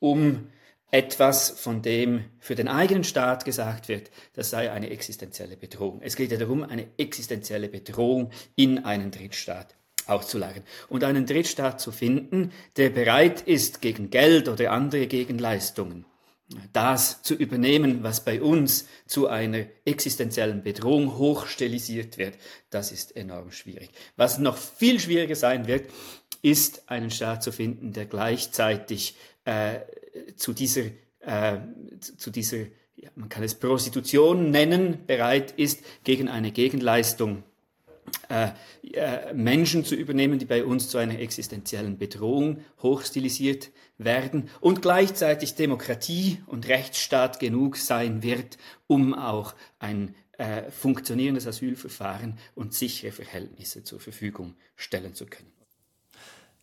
um 0.00 0.48
etwas, 0.90 1.50
von 1.50 1.82
dem 1.82 2.24
für 2.40 2.56
den 2.56 2.66
eigenen 2.66 3.04
Staat 3.04 3.44
gesagt 3.44 3.86
wird, 3.88 4.10
das 4.32 4.50
sei 4.50 4.72
eine 4.72 4.90
existenzielle 4.90 5.56
Bedrohung. 5.56 6.00
Es 6.02 6.16
geht 6.16 6.32
ja 6.32 6.36
darum, 6.36 6.64
eine 6.64 6.88
existenzielle 6.96 7.68
Bedrohung 7.68 8.30
in 8.56 8.84
einen 8.84 9.12
Drittstaat 9.12 9.76
auszulagern 10.06 10.64
und 10.88 11.04
einen 11.04 11.26
Drittstaat 11.26 11.80
zu 11.80 11.92
finden, 11.92 12.50
der 12.76 12.90
bereit 12.90 13.42
ist, 13.42 13.80
gegen 13.80 14.10
Geld 14.10 14.48
oder 14.48 14.72
andere 14.72 15.06
Gegenleistungen 15.06 16.06
das 16.72 17.22
zu 17.22 17.34
übernehmen, 17.34 18.02
was 18.02 18.24
bei 18.24 18.42
uns 18.42 18.86
zu 19.06 19.28
einer 19.28 19.66
existenziellen 19.84 20.62
Bedrohung 20.62 21.16
hochstilisiert 21.16 22.18
wird, 22.18 22.38
das 22.70 22.90
ist 22.92 23.16
enorm 23.16 23.52
schwierig. 23.52 23.90
Was 24.16 24.38
noch 24.38 24.56
viel 24.56 24.98
schwieriger 24.98 25.36
sein 25.36 25.66
wird, 25.66 25.90
ist 26.42 26.90
einen 26.90 27.10
Staat 27.10 27.42
zu 27.42 27.52
finden, 27.52 27.92
der 27.92 28.06
gleichzeitig 28.06 29.14
äh, 29.44 29.80
zu 30.36 30.52
dieser, 30.52 30.82
äh, 31.20 31.58
zu 32.00 32.30
dieser 32.30 32.66
ja, 32.96 33.10
man 33.14 33.28
kann 33.28 33.42
es 33.42 33.54
Prostitution 33.54 34.50
nennen, 34.50 35.06
bereit 35.06 35.52
ist, 35.52 35.82
gegen 36.04 36.28
eine 36.28 36.52
Gegenleistung 36.52 37.42
äh, 38.28 38.48
äh, 38.92 39.32
Menschen 39.32 39.84
zu 39.84 39.94
übernehmen, 39.94 40.38
die 40.38 40.44
bei 40.44 40.64
uns 40.64 40.88
zu 40.88 40.98
einer 40.98 41.18
existenziellen 41.18 41.98
Bedrohung 41.98 42.62
hochstilisiert 42.82 43.70
werden 43.98 44.48
und 44.60 44.82
gleichzeitig 44.82 45.54
Demokratie 45.54 46.40
und 46.46 46.68
Rechtsstaat 46.68 47.40
genug 47.40 47.76
sein 47.76 48.22
wird, 48.22 48.58
um 48.86 49.14
auch 49.14 49.54
ein 49.78 50.14
äh, 50.38 50.70
funktionierendes 50.70 51.46
Asylverfahren 51.46 52.38
und 52.54 52.74
sichere 52.74 53.12
Verhältnisse 53.12 53.84
zur 53.84 54.00
Verfügung 54.00 54.54
stellen 54.74 55.14
zu 55.14 55.26
können. 55.26 55.52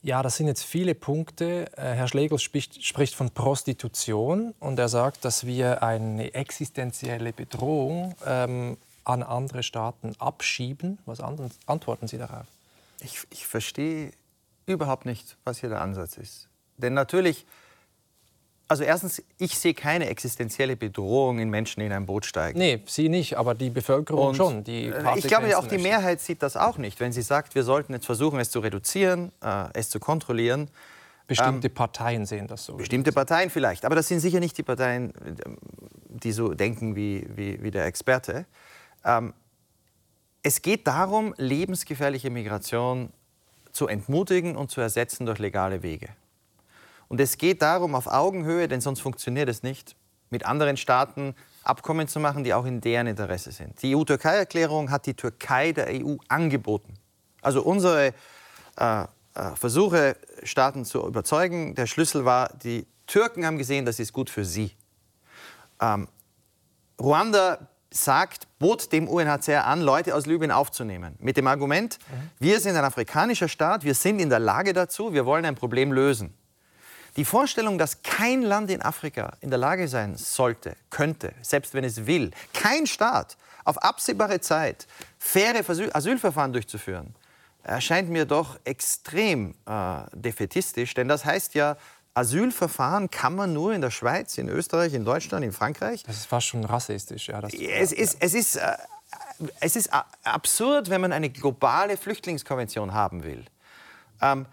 Ja, 0.04 0.22
das 0.22 0.38
sind 0.38 0.48
jetzt 0.48 0.64
viele 0.64 0.96
Punkte. 0.96 1.66
Äh, 1.76 1.94
Herr 1.94 2.08
Schlegel 2.08 2.40
spricht, 2.40 2.84
spricht, 2.84 3.16
von 3.16 3.32
Prostitution 3.32 4.54
und 4.60 4.80
er 4.80 4.90
sagt, 4.90 5.26
dass 5.26 5.46
wir 5.46 5.84
eine 5.84 6.34
existenzielle 6.34 7.34
Bedrohung 7.34 8.16
ähm, 8.26 8.78
an 9.04 9.24
andere 9.24 9.64
Staaten 9.64 10.14
abschieben. 10.20 11.00
Was 11.06 11.20
antworten 11.20 12.08
Sie 12.08 12.18
darauf? 12.18 12.46
Ich, 13.02 13.22
ich 13.32 13.48
verstehe 13.48 14.12
überhaupt 14.66 15.06
nicht, 15.06 15.38
was 15.44 15.60
hier 15.60 15.70
der 15.70 15.82
Ansatz 15.82 16.18
ist. 16.18 16.48
Denn 16.78 16.94
natürlich, 16.94 17.46
also 18.68 18.84
erstens, 18.84 19.24
ich 19.38 19.58
sehe 19.58 19.74
keine 19.74 20.10
existenzielle 20.10 20.76
Bedrohung 20.76 21.40
in 21.40 21.50
Menschen, 21.50 21.80
die 21.80 21.86
in 21.86 21.92
ein 21.94 22.06
Boot 22.06 22.26
steigen. 22.26 22.60
Nee, 22.60 22.82
Sie 22.86 23.08
nicht, 23.08 23.38
aber 23.38 23.56
die 23.56 23.70
Bevölkerung 23.70 24.30
Und 24.30 24.36
schon. 24.36 24.64
Die 24.64 24.88
äh, 24.88 25.18
ich 25.18 25.28
glaube, 25.28 25.58
auch 25.58 25.68
die 25.68 25.78
Mehrheit 25.78 26.20
sieht 26.20 26.44
das 26.44 26.58
auch 26.58 26.78
nicht. 26.78 27.00
Wenn 27.00 27.12
sie 27.12 27.22
sagt, 27.22 27.56
wir 27.56 27.64
sollten 27.64 27.94
jetzt 27.94 28.06
versuchen, 28.06 28.40
es 28.40 28.50
zu 28.50 28.60
reduzieren, 28.60 29.32
äh, 29.42 29.66
es 29.74 29.90
zu 29.90 30.00
kontrollieren. 30.00 30.70
Bestimmte 31.28 31.68
ähm, 31.68 31.74
Parteien 31.74 32.26
sehen 32.26 32.48
das 32.48 32.66
so. 32.66 32.76
Bestimmte 32.76 33.12
Parteien 33.12 33.50
vielleicht. 33.50 33.86
Aber 33.86 33.96
das 33.96 34.08
sind 34.08 34.20
sicher 34.20 34.40
nicht 34.40 34.58
die 34.58 34.64
Parteien, 34.64 35.14
die 36.10 36.32
so 36.32 36.54
denken 36.54 36.96
wie, 36.96 37.28
wie, 37.36 37.62
wie 37.62 37.72
der 37.72 37.86
Experte. 37.86 38.46
Ähm, 39.04 39.34
es 40.44 40.62
geht 40.62 40.88
darum, 40.88 41.34
lebensgefährliche 41.38 42.30
Migration 42.30 43.12
zu 43.72 43.88
entmutigen 43.88 44.56
und 44.56 44.72
zu 44.72 44.82
ersetzen 44.82 45.26
durch 45.26 45.40
legale 45.40 45.84
Wege. 45.84 46.10
Und 47.08 47.20
es 47.20 47.38
geht 47.38 47.62
darum, 47.62 47.96
auf 47.96 48.08
Augenhöhe, 48.08 48.68
denn 48.68 48.82
sonst 48.82 49.00
funktioniert 49.00 49.50
es 49.50 49.64
nicht, 49.64 49.96
mit 50.30 50.46
anderen 50.46 50.78
Staaten 50.78 51.36
Abkommen 51.64 52.08
zu 52.08 52.20
machen, 52.20 52.44
die 52.44 52.54
auch 52.54 52.66
in 52.66 52.80
deren 52.82 53.08
Interesse 53.08 53.52
sind. 53.52 53.82
Die 53.82 53.96
EU-Türkei-Erklärung 53.96 54.90
hat 54.90 55.06
die 55.06 55.14
Türkei 55.14 55.74
der 55.74 55.88
EU 55.90 56.16
angeboten. 56.30 56.94
Also 57.42 57.62
unsere 57.62 58.14
äh, 58.78 59.02
äh, 59.02 59.08
Versuche, 59.56 60.16
Staaten 60.44 60.86
zu 60.86 61.06
überzeugen, 61.06 61.76
der 61.76 61.88
Schlüssel 61.88 62.26
war, 62.26 62.54
die 62.64 62.88
Türken 63.06 63.46
haben 63.46 63.58
gesehen, 63.58 63.86
das 63.86 64.00
ist 64.00 64.14
gut 64.14 64.30
für 64.30 64.46
sie. 64.46 64.72
Ähm, 65.82 66.08
Ruanda 67.00 67.68
sagt, 67.90 68.48
bot 68.60 68.92
dem 68.92 69.08
UNHCR 69.08 69.66
an, 69.66 69.82
Leute 69.82 70.16
aus 70.16 70.26
Libyen 70.26 70.52
aufzunehmen. 70.52 71.16
Mit 71.20 71.38
dem 71.38 71.48
Argument, 71.48 72.00
mhm. 72.00 72.30
wir 72.40 72.60
sind 72.60 72.76
ein 72.76 72.84
afrikanischer 72.84 73.48
Staat, 73.48 73.84
wir 73.84 73.94
sind 73.94 74.20
in 74.20 74.30
der 74.30 74.40
Lage 74.40 74.74
dazu, 74.74 75.14
wir 75.14 75.26
wollen 75.26 75.46
ein 75.46 75.56
Problem 75.56 75.92
lösen. 75.92 76.34
Die 77.18 77.26
Vorstellung, 77.26 77.80
dass 77.80 78.04
kein 78.04 78.44
Land 78.44 78.70
in 78.70 78.82
Afrika 78.82 79.36
in 79.42 79.50
der 79.50 79.58
Lage 79.58 79.88
sein 79.88 80.16
sollte, 80.16 80.76
könnte, 80.92 81.34
selbst 81.42 81.74
wenn 81.74 81.84
es 81.84 82.06
will, 82.06 82.30
kein 82.54 82.86
Staat 82.86 83.38
auf 83.64 83.80
absehbare 83.80 84.40
Zeit 84.40 84.88
faire 85.18 85.60
Asylverfahren 85.94 86.54
durchzuführen, 86.54 87.16
erscheint 87.64 88.10
mir 88.10 88.26
doch 88.26 88.60
extrem 88.64 89.56
äh, 89.66 90.02
defetistisch. 90.14 90.94
Denn 90.94 91.08
das 91.08 91.26
heißt 91.26 91.56
ja, 91.56 91.76
Asylverfahren 92.14 93.10
kann 93.10 93.36
man 93.36 93.52
nur 93.52 93.74
in 93.74 93.82
der 93.82 93.92
Schweiz, 93.92 94.38
in 94.38 94.48
Österreich, 94.48 94.94
in 94.94 95.04
Deutschland, 95.04 95.44
in 95.44 95.52
Frankreich. 95.52 96.04
Das 96.04 96.18
ist 96.18 96.28
fast 96.28 96.48
schon 96.48 96.64
rassistisch. 96.66 97.30
Ja, 97.30 97.42
das, 97.42 97.52
es, 97.54 97.60
ja, 97.60 97.76
ist, 97.98 98.18
es, 98.20 98.34
ist, 98.36 98.56
äh, 98.58 98.78
es 99.60 99.76
ist 99.76 99.90
absurd, 100.24 100.92
wenn 100.92 101.02
man 101.02 101.14
eine 101.14 101.32
globale 101.32 101.98
Flüchtlingskonvention 101.98 102.94
haben 102.94 103.24
will. 103.24 103.44
Ähm, 104.22 104.46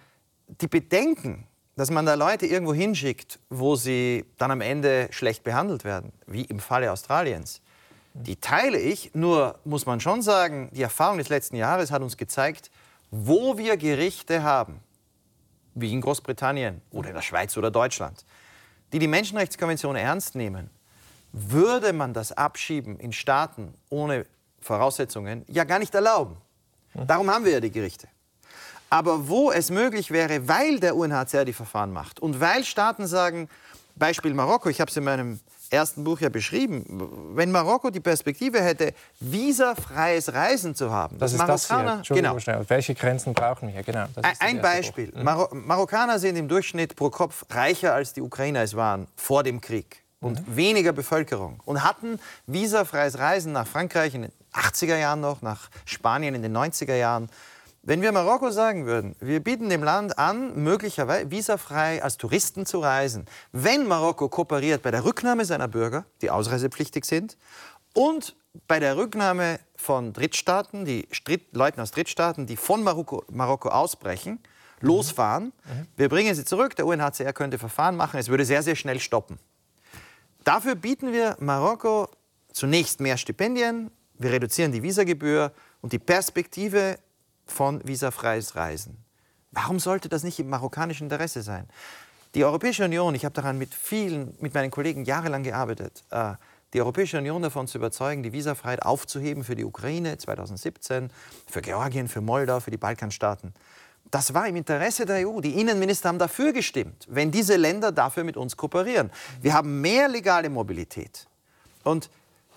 die 0.47 0.69
Bedenken, 0.69 1.47
dass 1.77 1.91
man 1.91 2.07
da 2.07 2.15
Leute 2.15 2.47
irgendwo 2.47 2.75
hinschickt, 2.75 3.39
wo 3.51 3.77
sie 3.77 4.25
dann 4.39 4.51
am 4.51 4.61
Ende 4.61 5.09
schlecht 5.11 5.43
behandelt 5.43 5.85
werden, 5.85 6.13
wie 6.27 6.43
im 6.43 6.61
Falle 6.61 6.93
Australiens, 6.93 7.61
die 8.15 8.37
teile 8.37 8.79
ich. 8.79 9.15
Nur 9.15 9.59
muss 9.65 9.87
man 9.87 10.01
schon 10.01 10.23
sagen, 10.23 10.71
die 10.73 10.83
Erfahrung 10.83 11.19
des 11.19 11.29
letzten 11.29 11.57
Jahres 11.57 11.91
hat 11.91 12.03
uns 12.03 12.17
gezeigt, 12.17 12.71
wo 13.11 13.59
wir 13.59 13.77
Gerichte 13.77 14.43
haben, 14.43 14.81
wie 15.75 15.93
in 15.93 16.01
Großbritannien 16.01 16.81
oder 16.91 17.09
in 17.09 17.15
der 17.15 17.23
Schweiz 17.23 17.57
oder 17.57 17.71
Deutschland, 17.71 18.25
die 18.93 19.01
die 19.01 19.09
Menschenrechtskonvention 19.09 19.97
ernst 19.97 20.37
nehmen, 20.37 20.71
würde 21.33 21.93
man 21.93 22.15
das 22.15 22.31
Abschieben 22.31 22.99
in 23.01 23.13
Staaten 23.13 23.75
ohne 23.91 24.27
Voraussetzungen 24.61 25.45
ja 25.49 25.65
gar 25.65 25.81
nicht 25.81 25.95
erlauben. 25.95 26.37
Darum 26.95 27.29
haben 27.29 27.45
wir 27.45 27.53
ja 27.53 27.61
die 27.61 27.73
Gerichte. 27.73 28.07
Aber 28.95 29.29
wo 29.29 29.51
es 29.51 29.71
möglich 29.71 30.13
wäre, 30.13 30.47
weil 30.47 30.79
der 30.79 30.95
UNHCR 30.95 31.45
die 31.45 31.53
Verfahren 31.53 31.93
macht 31.93 32.21
und 32.21 32.41
weil 32.41 32.63
Staaten 32.63 33.09
sagen, 33.09 33.49
Beispiel 33.97 34.33
Marokko, 34.35 34.69
ich 34.69 34.81
habe 34.81 34.89
es 34.89 34.97
in 34.97 35.03
meinem 35.03 35.41
ersten 35.69 36.05
Buch 36.05 36.21
ja 36.21 36.29
beschrieben, 36.29 36.85
wenn 37.35 37.51
Marokko 37.51 37.91
die 37.91 37.99
Perspektive 37.99 38.63
hätte, 38.63 38.95
visafreies 39.19 40.33
Reisen 40.33 40.77
zu 40.77 40.93
haben. 40.93 41.19
Das, 41.19 41.33
ist 41.33 41.39
Marokkaner, 41.39 41.97
das 41.97 42.07
hier. 42.07 42.17
Genau. 42.17 42.39
Schnell. 42.39 42.65
Welche 42.69 42.95
Grenzen 42.95 43.35
brauchen 43.35 43.75
wir? 43.75 43.83
Genau, 43.83 44.07
Ein 44.39 44.63
Beispiel. 44.63 45.13
Mhm. 45.13 45.25
Mar 45.25 45.49
Marokkaner 45.53 46.21
sind 46.21 46.37
im 46.37 46.47
Durchschnitt 46.47 46.95
pro 46.95 47.11
Kopf 47.11 47.45
reicher 47.51 47.95
als 47.95 48.13
die 48.13 48.21
Ukrainer 48.21 48.63
es 48.63 48.77
waren 48.77 49.09
vor 49.17 49.43
dem 49.43 49.61
Krieg 49.61 50.05
und 50.21 50.47
mhm. 50.47 50.57
weniger 50.57 50.93
Bevölkerung 50.93 51.59
und 51.65 51.83
hatten 51.83 52.21
visafreies 52.47 53.19
Reisen 53.19 53.51
nach 53.51 53.67
Frankreich 53.67 54.15
in 54.15 54.23
den 54.23 54.33
80er 54.53 54.97
Jahren 54.97 55.21
noch, 55.21 55.43
nach 55.43 55.69
Spanien 55.85 56.37
in 56.37 56.43
den 56.43 56.57
90er 56.57 56.95
Jahren. 56.95 57.29
Wenn 57.87 58.01
wir 58.01 58.13
Marokko 58.13 58.51
sagen 58.51 58.87
würden, 58.87 59.15
wir 59.21 59.41
bieten 59.41 59.69
dem 59.69 59.83
Land 59.83 60.19
an, 60.19 60.57
möglicherweise 60.57 61.31
visafrei 61.31 62.03
als 62.03 62.17
Touristen 62.17 62.65
zu 62.65 62.79
reisen, 62.79 63.27
wenn 63.53 63.87
Marokko 63.87 64.31
kooperiert 64.31 64.81
bei 64.81 64.91
der 64.91 65.05
Rücknahme 65.05 65.45
seiner 65.45 65.69
Bürger, 65.69 66.07
die 66.23 66.31
ausreisepflichtig 66.31 67.05
sind, 67.05 67.37
und 67.93 68.37
bei 68.67 68.81
der 68.81 68.97
Rücknahme 68.97 69.61
von 69.77 70.15
Drittstaaten, 70.15 70.87
die 70.87 71.07
Leuten 71.53 71.79
aus 71.79 71.91
Drittstaaten, 71.91 72.47
die 72.47 72.57
von 72.57 72.83
Marokko, 72.83 73.23
Marokko 73.31 73.69
ausbrechen, 73.69 74.39
losfahren. 74.81 75.53
Mhm. 75.65 75.87
Wir 75.97 76.09
bringen 76.09 76.35
sie 76.35 76.47
zurück, 76.47 76.75
der 76.77 76.87
UNHCR 76.87 77.35
könnte 77.35 77.59
Verfahren 77.59 77.97
machen, 77.97 78.19
es 78.19 78.31
würde 78.31 78.47
sehr, 78.47 78.63
sehr 78.63 78.77
schnell 78.77 78.99
stoppen. 78.99 79.39
Dafür 80.43 80.75
bieten 80.75 81.13
wir 81.13 81.37
Marokko 81.39 82.09
zunächst 82.51 83.01
mehr 83.01 83.19
Stipendien, 83.19 83.91
wir 84.17 84.31
reduzieren 84.31 84.73
die 84.73 84.83
Visagebühr 84.83 85.53
und 85.83 85.93
die 85.93 85.99
Perspektive 85.99 86.99
von 87.47 87.81
visafreies 87.87 88.57
Reisen. 88.57 88.97
Warum 89.53 89.79
sollte 89.79 90.09
das 90.09 90.25
nicht 90.25 90.39
im 90.39 90.49
marokkanischen 90.49 91.05
Interesse 91.05 91.43
sein? 91.43 91.69
Die 92.35 92.45
Europäische 92.45 92.85
Union, 92.85 93.15
ich 93.15 93.25
habe 93.25 93.35
daran 93.35 93.59
mit 93.59 93.73
vielen, 93.73 94.37
mit 94.41 94.55
meinen 94.55 94.71
Kollegen 94.71 95.05
jahrelang 95.05 95.45
gearbeitet, 95.45 96.03
äh, 96.11 96.33
die 96.73 96.81
Europäische 96.81 97.19
Union 97.19 97.41
davon 97.41 97.69
zu 97.69 97.79
überzeugen, 97.79 98.25
die 98.25 98.33
Visafreiheit 98.33 98.83
aufzuheben 98.83 99.45
für 99.45 99.55
die 99.55 99.65
Ukraine 99.65 100.19
2017, 100.19 101.11
für 101.47 101.63
Georgien, 101.63 102.09
für 102.09 102.21
Moldau, 102.21 102.59
für 102.59 102.73
die 102.73 102.77
Balkanstaaten. 102.77 103.55
Das 104.11 104.35
war 104.35 104.49
im 104.49 104.57
Interesse 104.57 105.07
der 105.07 105.29
EU. 105.29 105.41
Die 105.41 105.61
Innenminister 105.61 106.09
haben 106.09 106.19
dafür 106.19 106.53
gestimmt, 106.53 107.07
wenn 107.09 107.31
diese 107.31 107.55
Länder 107.55 107.93
dafür 107.93 108.25
mit 108.25 108.37
uns 108.37 108.57
kooperieren. 108.57 109.11
Wir 109.41 109.55
haben 109.55 109.81
mehr 109.81 110.09
legale 110.09 110.51
Mobilität. 110.51 111.29
Und 111.85 112.11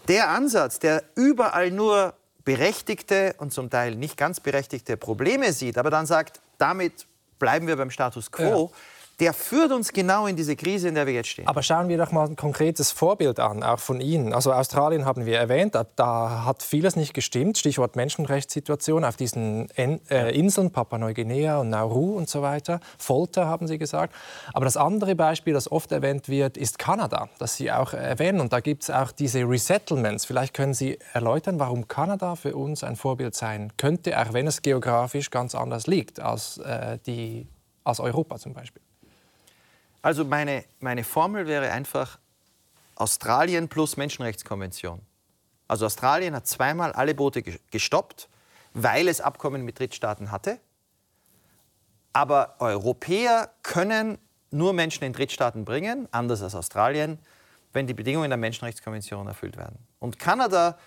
der 0.08 0.30
Ansatz, 0.30 0.80
der 0.80 1.04
überall 1.16 1.70
nur 1.70 2.16
berechtigte 2.48 3.36
und 3.40 3.52
zum 3.52 3.70
Teil 3.70 3.96
nicht 3.96 4.16
ganz 4.16 4.40
berechtigte 4.40 4.96
Probleme 4.96 5.52
sieht, 5.52 5.78
aber 5.78 5.90
dann 5.90 6.06
sagt, 6.06 6.40
damit 6.58 7.06
bleiben 7.40 7.68
wir 7.68 7.76
beim 7.76 7.92
Status 7.92 8.32
quo, 8.32 8.72
ja 8.72 8.97
der 9.20 9.34
führt 9.34 9.72
uns 9.72 9.94
genau 9.94 10.28
in 10.28 10.36
diese 10.36 10.56
Krise, 10.56 10.90
in 10.90 10.96
der 10.96 11.08
wir 11.08 11.14
jetzt 11.14 11.30
stehen. 11.30 11.48
Aber 11.48 11.64
schauen 11.64 11.90
wir 11.90 11.98
doch 11.98 12.12
mal 12.12 12.28
ein 12.28 12.36
konkretes 12.36 12.92
Vorbild 12.92 13.40
an, 13.40 13.64
auch 13.64 13.80
von 13.80 14.00
Ihnen. 14.00 14.32
Also 14.32 14.54
Australien 14.54 15.06
haben 15.06 15.26
wir 15.26 15.40
erwähnt, 15.40 15.76
da 15.96 16.46
hat 16.46 16.62
vieles 16.62 16.96
nicht 16.96 17.16
gestimmt. 17.16 17.58
Stichwort 17.58 17.96
Menschenrechtssituation 17.96 19.04
auf 19.04 19.16
diesen 19.16 19.70
äh, 19.72 20.38
Inseln, 20.38 20.70
Papua-Neuguinea 20.70 21.58
und 21.58 21.72
Nauru 21.72 22.16
und 22.16 22.30
so 22.30 22.44
weiter. 22.44 22.80
Folter 23.00 23.48
haben 23.48 23.68
Sie 23.68 23.80
gesagt. 23.80 24.14
Aber 24.54 24.66
das 24.66 24.78
andere 24.78 25.16
Beispiel, 25.16 25.54
das 25.54 25.72
oft 25.72 25.92
erwähnt 25.92 26.30
wird, 26.30 26.56
ist 26.56 26.78
Kanada, 26.78 27.28
das 27.40 27.56
Sie 27.56 27.72
auch 27.72 27.94
erwähnen. 27.94 28.40
Und 28.40 28.54
da 28.54 28.60
gibt 28.60 28.84
es 28.84 28.92
auch 28.92 29.12
diese 29.12 29.40
Resettlements. 29.40 30.26
Vielleicht 30.26 30.54
können 30.54 30.76
Sie 30.76 31.00
erläutern, 31.14 31.60
warum 31.60 31.88
Kanada 31.88 32.36
für 32.36 32.56
uns 32.56 32.84
ein 32.84 32.96
Vorbild 32.96 33.34
sein 33.34 33.74
könnte, 33.78 34.20
auch 34.22 34.34
wenn 34.34 34.46
es 34.46 34.62
geografisch 34.62 35.32
ganz 35.32 35.56
anders 35.56 35.88
liegt 35.88 36.20
als, 36.20 36.60
äh, 36.60 37.00
die, 37.08 37.48
als 37.84 38.00
Europa 38.00 38.38
zum 38.38 38.54
Beispiel. 38.54 38.87
Also 40.08 40.24
meine, 40.24 40.64
meine 40.80 41.04
Formel 41.04 41.48
wäre 41.48 41.70
einfach 41.70 42.18
Australien 42.96 43.68
plus 43.68 43.98
Menschenrechtskonvention. 43.98 45.02
Also 45.68 45.86
Australien 45.86 46.34
hat 46.34 46.48
zweimal 46.48 46.94
alle 46.94 47.14
Boote 47.14 47.44
gestoppt, 47.44 48.30
weil 48.74 49.10
es 49.10 49.20
Abkommen 49.20 49.66
mit 49.66 49.80
Drittstaaten 49.80 50.32
hatte. 50.32 50.62
Aber 52.14 52.56
Europäer 52.60 53.52
können 53.64 54.18
nur 54.50 54.72
Menschen 54.72 55.04
in 55.04 55.12
Drittstaaten 55.12 55.66
bringen, 55.66 56.08
anders 56.12 56.42
als 56.42 56.56
Australien, 56.56 57.20
wenn 57.74 57.86
die 57.86 57.94
Bedingungen 57.94 58.30
der 58.30 58.38
Menschenrechtskonvention 58.38 59.28
erfüllt 59.28 59.58
werden. 59.58 59.78
Und 60.00 60.20
Kanada 60.20 60.78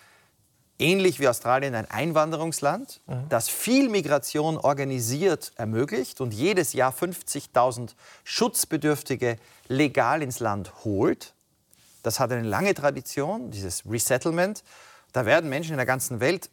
ähnlich 0.80 1.20
wie 1.20 1.28
Australien 1.28 1.74
ein 1.74 1.90
Einwanderungsland, 1.90 3.00
mhm. 3.06 3.28
das 3.28 3.48
viel 3.48 3.88
Migration 3.88 4.56
organisiert 4.56 5.52
ermöglicht 5.56 6.20
und 6.20 6.32
jedes 6.32 6.72
Jahr 6.72 6.92
50.000 6.92 7.90
Schutzbedürftige 8.24 9.36
legal 9.68 10.22
ins 10.22 10.40
Land 10.40 10.84
holt. 10.84 11.34
Das 12.02 12.18
hat 12.18 12.32
eine 12.32 12.48
lange 12.48 12.74
Tradition, 12.74 13.50
dieses 13.50 13.84
Resettlement. 13.88 14.64
Da 15.12 15.26
werden 15.26 15.50
Menschen 15.50 15.72
in 15.72 15.76
der 15.76 15.86
ganzen 15.86 16.20
Welt, 16.20 16.50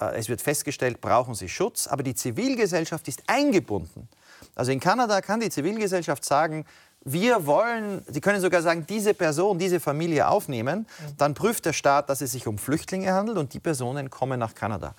äh, 0.00 0.16
es 0.16 0.28
wird 0.28 0.42
festgestellt, 0.42 1.00
brauchen 1.00 1.34
sie 1.34 1.48
Schutz, 1.48 1.86
aber 1.86 2.02
die 2.02 2.14
Zivilgesellschaft 2.14 3.06
ist 3.08 3.22
eingebunden. 3.26 4.08
Also 4.54 4.72
in 4.72 4.80
Kanada 4.80 5.20
kann 5.20 5.40
die 5.40 5.50
Zivilgesellschaft 5.50 6.24
sagen, 6.24 6.64
wir 7.12 7.46
wollen, 7.46 8.02
Sie 8.08 8.20
können 8.20 8.40
sogar 8.40 8.62
sagen, 8.62 8.86
diese 8.88 9.14
Person, 9.14 9.58
diese 9.58 9.80
Familie 9.80 10.28
aufnehmen, 10.28 10.86
dann 11.16 11.34
prüft 11.34 11.64
der 11.66 11.72
Staat, 11.72 12.10
dass 12.10 12.20
es 12.20 12.32
sich 12.32 12.46
um 12.46 12.58
Flüchtlinge 12.58 13.12
handelt 13.12 13.38
und 13.38 13.54
die 13.54 13.60
Personen 13.60 14.10
kommen 14.10 14.38
nach 14.38 14.54
Kanada. 14.54 14.94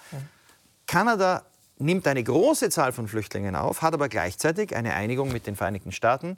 Kanada 0.88 1.44
nimmt 1.78 2.08
eine 2.08 2.24
große 2.24 2.70
Zahl 2.70 2.92
von 2.92 3.08
Flüchtlingen 3.08 3.56
auf, 3.56 3.82
hat 3.82 3.94
aber 3.94 4.10
gleichzeitig 4.10 4.76
eine 4.76 4.94
Einigung 4.94 5.32
mit 5.32 5.48
den 5.48 5.56
Vereinigten 5.56 5.92
Staaten, 5.92 6.38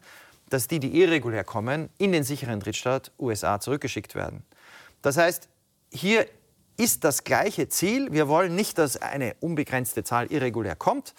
dass 0.49 0.67
die, 0.67 0.80
die 0.80 1.01
irregulär 1.01 1.43
kommen, 1.43 1.89
in 1.97 2.11
den 2.11 2.24
sicheren 2.24 2.59
Drittstaat 2.59 3.11
USA 3.17 3.59
zurückgeschickt 3.59 4.15
werden. 4.15 4.43
Das 5.01 5.17
heißt, 5.17 5.47
hier 5.91 6.28
ist 6.78 7.03
das 7.03 7.24
gleiche 7.24 7.69
Ziel. 7.69 8.11
Wir 8.11 8.28
wollen 8.28 8.55
nicht, 8.55 8.78
dass 8.78 9.01
eine 9.01 9.36
unbegrenzte 9.39 10.03
Zahl 10.03 10.28
irregulär 10.28 10.76
kommt, 10.76 11.13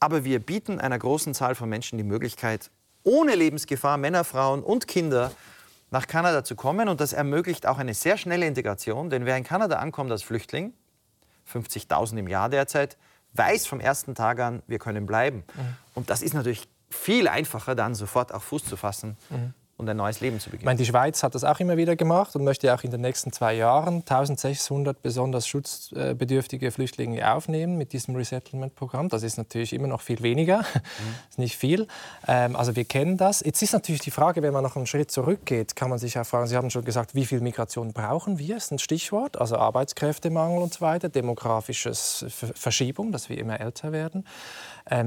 aber 0.00 0.24
wir 0.24 0.38
bieten 0.38 0.80
einer 0.80 0.98
großen 0.98 1.34
Zahl 1.34 1.54
von 1.54 1.68
Menschen 1.68 1.98
die 1.98 2.04
Möglichkeit, 2.04 2.70
ohne 3.02 3.34
Lebensgefahr 3.34 3.96
Männer, 3.96 4.24
Frauen 4.24 4.62
und 4.62 4.86
Kinder 4.86 5.32
nach 5.90 6.06
Kanada 6.06 6.44
zu 6.44 6.54
kommen. 6.56 6.88
Und 6.88 7.00
das 7.00 7.12
ermöglicht 7.12 7.66
auch 7.66 7.78
eine 7.78 7.94
sehr 7.94 8.18
schnelle 8.18 8.46
Integration, 8.46 9.10
denn 9.10 9.24
wer 9.24 9.36
in 9.36 9.44
Kanada 9.44 9.78
ankommt 9.78 10.10
als 10.10 10.22
Flüchtling, 10.22 10.72
50.000 11.52 12.18
im 12.18 12.28
Jahr 12.28 12.48
derzeit, 12.48 12.96
weiß 13.34 13.66
vom 13.66 13.80
ersten 13.80 14.14
Tag 14.14 14.40
an, 14.40 14.62
wir 14.66 14.78
können 14.78 15.06
bleiben. 15.06 15.44
Mhm. 15.54 15.76
Und 15.94 16.10
das 16.10 16.22
ist 16.22 16.34
natürlich 16.34 16.68
viel 16.90 17.28
einfacher, 17.28 17.74
dann 17.74 17.94
sofort 17.94 18.32
auch 18.32 18.42
Fuß 18.42 18.64
zu 18.64 18.76
fassen 18.76 19.16
mhm 19.30 19.54
und 19.78 19.88
ein 19.88 19.96
neues 19.96 20.20
Leben 20.20 20.40
zu 20.40 20.50
beginnen. 20.50 20.62
Ich 20.62 20.66
meine, 20.66 20.78
die 20.78 20.84
Schweiz 20.84 21.22
hat 21.22 21.36
das 21.36 21.44
auch 21.44 21.60
immer 21.60 21.76
wieder 21.76 21.94
gemacht 21.94 22.34
und 22.34 22.42
möchte 22.42 22.74
auch 22.74 22.82
in 22.82 22.90
den 22.90 23.00
nächsten 23.00 23.32
zwei 23.32 23.54
Jahren 23.54 23.98
1600 24.00 25.00
besonders 25.00 25.46
schutzbedürftige 25.46 26.72
Flüchtlinge 26.72 27.32
aufnehmen 27.32 27.78
mit 27.78 27.92
diesem 27.92 28.16
Resettlement-Programm. 28.16 29.08
Das 29.08 29.22
ist 29.22 29.38
natürlich 29.38 29.72
immer 29.72 29.86
noch 29.86 30.00
viel 30.00 30.20
weniger, 30.20 30.58
mhm. 30.74 31.14
ist 31.30 31.38
nicht 31.38 31.56
viel. 31.56 31.86
Ähm, 32.26 32.56
also 32.56 32.74
wir 32.74 32.84
kennen 32.84 33.16
das. 33.16 33.40
Jetzt 33.40 33.62
ist 33.62 33.72
natürlich 33.72 34.00
die 34.00 34.10
Frage, 34.10 34.42
wenn 34.42 34.52
man 34.52 34.64
noch 34.64 34.74
einen 34.74 34.86
Schritt 34.86 35.12
zurückgeht, 35.12 35.76
kann 35.76 35.90
man 35.90 36.00
sich 36.00 36.18
auch 36.18 36.26
fragen, 36.26 36.48
Sie 36.48 36.56
haben 36.56 36.70
schon 36.70 36.84
gesagt, 36.84 37.14
wie 37.14 37.24
viel 37.24 37.40
Migration 37.40 37.92
brauchen 37.92 38.40
wir? 38.40 38.56
Das 38.56 38.64
ist 38.64 38.72
ein 38.72 38.78
Stichwort, 38.80 39.40
also 39.40 39.56
Arbeitskräftemangel 39.56 40.60
und 40.60 40.74
so 40.74 40.80
weiter, 40.80 41.08
demografische 41.08 41.92
Verschiebung, 41.94 43.12
dass 43.12 43.28
wir 43.28 43.38
immer 43.38 43.60
älter 43.60 43.92
werden 43.92 44.24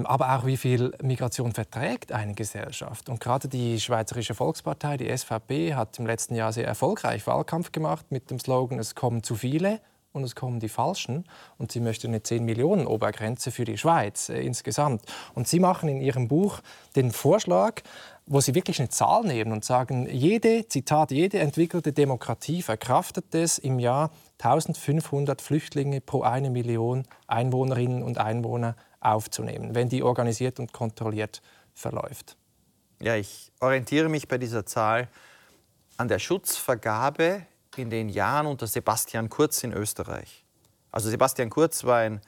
aber 0.06 0.36
auch 0.36 0.46
wie 0.46 0.58
viel 0.58 0.94
Migration 1.02 1.54
verträgt 1.54 2.12
eine 2.12 2.34
Gesellschaft. 2.34 3.10
Und 3.10 3.20
gerade 3.20 3.48
die 3.48 3.80
Schweizerische 3.80 4.36
Volkspartei, 4.36 4.98
die 4.98 5.16
SVP, 5.16 5.74
hat 5.74 5.98
im 5.98 6.06
letzten 6.06 6.36
Jahr 6.36 6.54
sehr 6.54 6.68
erfolgreich 6.68 7.26
Wahlkampf 7.26 7.72
gemacht 7.72 8.06
mit 8.12 8.30
dem 8.30 8.40
Slogan 8.40 8.80
Es 8.80 8.96
kommen 8.96 9.24
zu 9.24 9.36
viele 9.36 9.82
und 10.14 10.24
es 10.24 10.36
kommen 10.36 10.60
die 10.60 10.70
Falschen. 10.70 11.26
Und 11.58 11.72
sie 11.72 11.80
möchte 11.80 12.08
eine 12.08 12.22
10 12.22 12.44
Millionen 12.44 12.86
Obergrenze 12.86 13.52
für 13.52 13.66
die 13.66 13.78
Schweiz 13.78 14.30
äh, 14.30 14.42
insgesamt. 14.42 15.04
Und 15.34 15.48
sie 15.48 15.60
machen 15.60 15.90
in 15.90 16.02
ihrem 16.02 16.28
Buch 16.28 16.60
den 16.96 17.12
Vorschlag, 17.12 17.82
wo 18.26 18.40
sie 18.40 18.54
wirklich 18.54 18.80
eine 18.80 18.90
Zahl 18.90 19.24
nehmen 19.24 19.52
und 19.52 19.66
sagen, 19.66 20.08
jede, 20.10 20.68
Zitat, 20.68 21.12
jede 21.12 21.40
entwickelte 21.40 21.92
Demokratie 21.92 22.62
verkraftet 22.62 23.34
es 23.34 23.58
im 23.58 23.80
Jahr 23.80 24.12
1500 24.44 25.42
Flüchtlinge 25.42 26.02
pro 26.02 26.22
eine 26.22 26.50
Million 26.50 27.04
Einwohnerinnen 27.28 28.04
und 28.04 28.18
Einwohner 28.18 28.76
aufzunehmen, 29.02 29.76
wenn 29.76 29.89
die 29.89 30.04
organisiert 30.04 30.60
und 30.60 30.72
kontrolliert 30.72 31.41
verläuft. 31.74 32.38
Ja, 33.02 33.16
ich 33.16 33.52
orientiere 33.60 34.10
mich 34.10 34.28
bei 34.28 34.38
dieser 34.38 34.66
Zahl 34.66 35.10
an 35.97 36.08
der 36.08 36.20
Schutzvergabe 36.20 37.45
in 37.76 37.89
den 37.89 38.10
Jahren 38.10 38.45
unter 38.45 38.68
Sebastian 38.68 39.30
Kurz 39.30 39.64
in 39.64 39.74
Österreich. 39.74 40.45
Also 40.91 41.10
Sebastian 41.10 41.49
Kurz 41.49 41.84
war 41.84 41.99
ein 41.99 42.22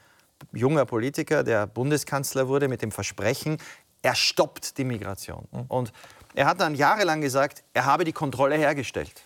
junger 0.52 0.84
Politiker, 0.84 1.44
der 1.44 1.66
Bundeskanzler 1.66 2.48
wurde 2.48 2.68
mit 2.68 2.82
dem 2.82 2.90
Versprechen, 2.90 3.58
er 4.02 4.14
stoppt 4.14 4.76
die 4.78 4.84
Migration. 4.84 5.46
Mhm. 5.52 5.64
Und 5.68 5.92
er 6.34 6.46
hat 6.46 6.60
dann 6.60 6.74
jahrelang 6.74 7.20
gesagt, 7.20 7.62
er 7.72 7.86
habe 7.86 8.04
die 8.04 8.12
Kontrolle 8.12 8.56
hergestellt. 8.56 9.22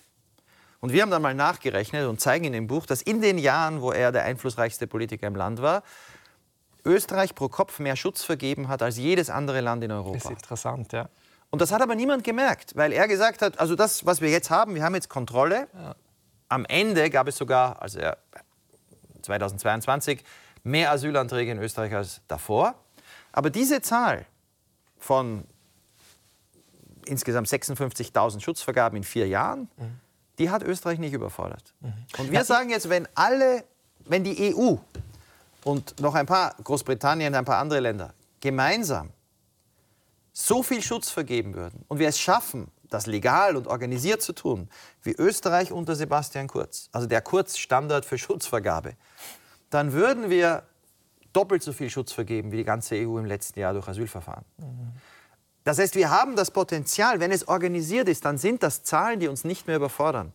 Und 0.81 0.93
wir 0.93 1.03
haben 1.03 1.11
dann 1.11 1.23
mal 1.23 1.35
nachgerechnet 1.35 2.07
und 2.07 2.21
zeigen 2.21 2.45
in 2.45 2.53
dem 2.53 2.67
Buch, 2.69 2.87
dass 2.87 3.03
in 3.03 3.21
den 3.21 3.39
Jahren, 3.39 3.81
wo 3.81 3.91
er 3.91 4.13
der 4.13 4.25
einflussreichste 4.25 4.87
Politiker 4.87 5.27
im 5.27 5.35
Land 5.35 5.61
war, 5.61 5.83
Österreich 6.89 7.35
pro 7.35 7.49
Kopf 7.49 7.79
mehr 7.79 7.97
Schutz 7.97 8.25
vergeben 8.25 8.69
hat 8.69 8.83
als 8.83 8.97
jedes 8.97 9.29
andere 9.31 9.61
Land 9.61 9.85
in 9.85 9.93
Europa. 9.93 10.15
Das 10.15 10.25
ist 10.25 10.31
interessant, 10.31 10.93
ja. 10.93 11.09
Und 11.51 11.63
das 11.63 11.71
hat 11.73 11.81
aber 11.81 11.95
niemand 11.95 12.25
gemerkt, 12.25 12.77
weil 12.77 12.93
er 12.93 13.07
gesagt 13.09 13.43
hat, 13.43 13.61
also 13.61 13.75
das, 13.75 14.05
was 14.05 14.21
wir 14.21 14.31
jetzt 14.31 14.51
haben, 14.51 14.75
wir 14.75 14.83
haben 14.83 14.95
jetzt 14.95 15.09
Kontrolle. 15.09 15.69
Ja. 15.75 15.95
Am 16.49 16.65
Ende 16.65 17.09
gab 17.11 17.29
es 17.29 17.37
sogar, 17.37 17.81
also 17.81 18.01
2022, 19.23 20.25
mehr 20.63 20.91
Asylanträge 20.91 21.53
in 21.53 21.59
Österreich 21.59 21.95
als 21.95 22.21
davor. 22.29 22.75
Aber 23.33 23.51
diese 23.51 23.81
Zahl 23.81 24.27
von 24.99 25.45
insgesamt 27.07 27.49
56.000 27.49 28.41
Schutzvergaben 28.41 28.97
in 28.97 29.05
vier 29.05 29.27
Jahren, 29.29 29.69
mhm. 29.77 30.01
die 30.39 30.51
hat 30.51 30.63
Österreich 30.63 30.99
nicht 30.99 31.13
überfordert. 31.13 31.75
Mhm. 31.81 31.93
Und 32.19 32.31
wir 32.33 32.45
sagen 32.45 32.71
jetzt, 32.71 32.89
wenn 32.89 33.09
alle, 33.15 33.65
wenn 34.05 34.25
die 34.25 34.55
EU 34.55 34.77
und 35.69 36.01
noch 36.01 36.15
ein 36.15 36.25
paar, 36.25 36.55
Großbritannien, 36.65 37.35
ein 37.35 37.45
paar 37.45 37.59
andere 37.59 37.81
Länder, 37.81 38.15
gemeinsam 38.41 39.11
so 40.33 40.63
viel 40.63 40.81
Schutz 40.81 41.11
vergeben 41.11 41.55
würden 41.55 41.85
und 41.89 41.99
wir 41.99 42.09
es 42.09 42.19
schaffen, 42.19 42.71
das 42.89 43.07
legal 43.07 43.55
und 43.55 43.67
organisiert 43.67 44.23
zu 44.23 44.33
tun, 44.33 44.71
wie 45.03 45.13
Österreich 45.13 45.71
unter 45.71 45.95
Sebastian 45.95 46.47
Kurz, 46.47 46.89
also 46.93 47.07
der 47.07 47.21
Kurz-Standard 47.21 48.07
für 48.07 48.17
Schutzvergabe, 48.17 48.95
dann 49.69 49.93
würden 49.93 50.31
wir 50.31 50.63
doppelt 51.35 51.63
so 51.63 51.75
viel 51.75 51.91
Schutz 51.91 52.13
vergeben 52.13 52.51
wie 52.51 52.57
die 52.57 52.65
ganze 52.65 52.95
EU 52.95 53.19
im 53.19 53.27
letzten 53.27 53.61
Jahr 53.61 53.75
durch 53.75 53.89
Asylverfahren. 53.89 54.47
Das 55.65 55.79
heißt, 55.79 55.97
wir 55.97 56.09
haben 56.09 56.35
das 56.35 56.51
Potenzial, 56.51 57.21
wenn 57.21 57.31
es 57.31 57.47
organisiert 57.47 58.09
ist, 58.09 58.25
dann 58.25 58.39
sind 58.39 58.63
das 58.63 58.85
Zahlen, 58.85 59.21
die 59.21 59.29
uns 59.29 59.45
nicht 59.45 59.67
mehr 59.67 59.77
überfordern. 59.77 60.33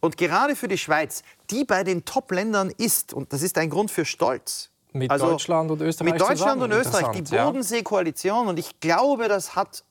Und 0.00 0.16
gerade 0.16 0.56
für 0.56 0.66
die 0.66 0.78
Schweiz, 0.78 1.22
die 1.50 1.64
bei 1.64 1.84
den 1.84 2.04
Top-Ländern 2.04 2.70
ist, 2.70 3.12
und 3.12 3.32
das 3.32 3.42
ist 3.42 3.56
ein 3.58 3.70
Grund 3.70 3.92
für 3.92 4.04
Stolz, 4.04 4.71
mit 4.92 5.10
also 5.10 5.30
Deutschland 5.30 5.70
und 5.70 5.80
Österreich 5.80 6.12
Mit 6.12 6.20
Deutschland 6.20 6.38
zusammen. 6.38 6.62
und 6.62 6.72
Österreich, 6.72 7.10
die 7.12 7.22
Bodensee-Koalition. 7.22 8.48
Und 8.48 8.58
ich 8.58 8.80
glaube, 8.80 9.28
das 9.28 9.56
hat 9.56 9.84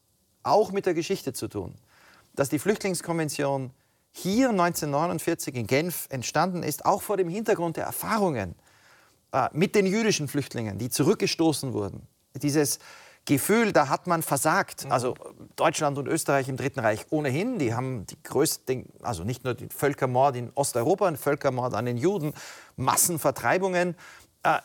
auch 0.43 0.71
mit 0.71 0.85
der 0.85 0.93
Geschichte 0.93 1.33
zu 1.33 1.47
tun. 1.47 1.75
Dass 2.35 2.49
die 2.49 2.59
Flüchtlingskonvention 2.59 3.71
hier 4.11 4.49
1949 4.49 5.55
in 5.55 5.67
Genf 5.67 6.07
entstanden 6.09 6.63
ist, 6.63 6.85
auch 6.85 7.01
vor 7.01 7.17
dem 7.17 7.29
Hintergrund 7.29 7.77
der 7.77 7.85
Erfahrungen 7.85 8.55
äh, 9.31 9.49
mit 9.53 9.75
den 9.75 9.85
jüdischen 9.85 10.27
Flüchtlingen, 10.27 10.77
die 10.77 10.89
zurückgestoßen 10.89 11.73
wurden 11.73 12.07
dieses 12.39 12.79
Gefühl, 13.25 13.71
da 13.71 13.89
hat 13.89 14.07
man 14.07 14.23
versagt. 14.23 14.87
Also 14.89 15.15
Deutschland 15.55 15.97
und 15.97 16.07
Österreich 16.07 16.49
im 16.49 16.57
Dritten 16.57 16.79
Reich 16.79 17.05
ohnehin, 17.11 17.59
die 17.59 17.73
haben 17.73 18.05
die 18.07 18.21
größten, 18.23 18.87
also 19.03 19.23
nicht 19.23 19.43
nur 19.43 19.53
den 19.53 19.69
Völkermord 19.69 20.35
in 20.35 20.51
Osteuropa, 20.55 21.09
den 21.09 21.17
Völkermord 21.17 21.75
an 21.75 21.85
den 21.85 21.97
Juden, 21.97 22.33
Massenvertreibungen. 22.77 23.95
Äh, 24.43 24.59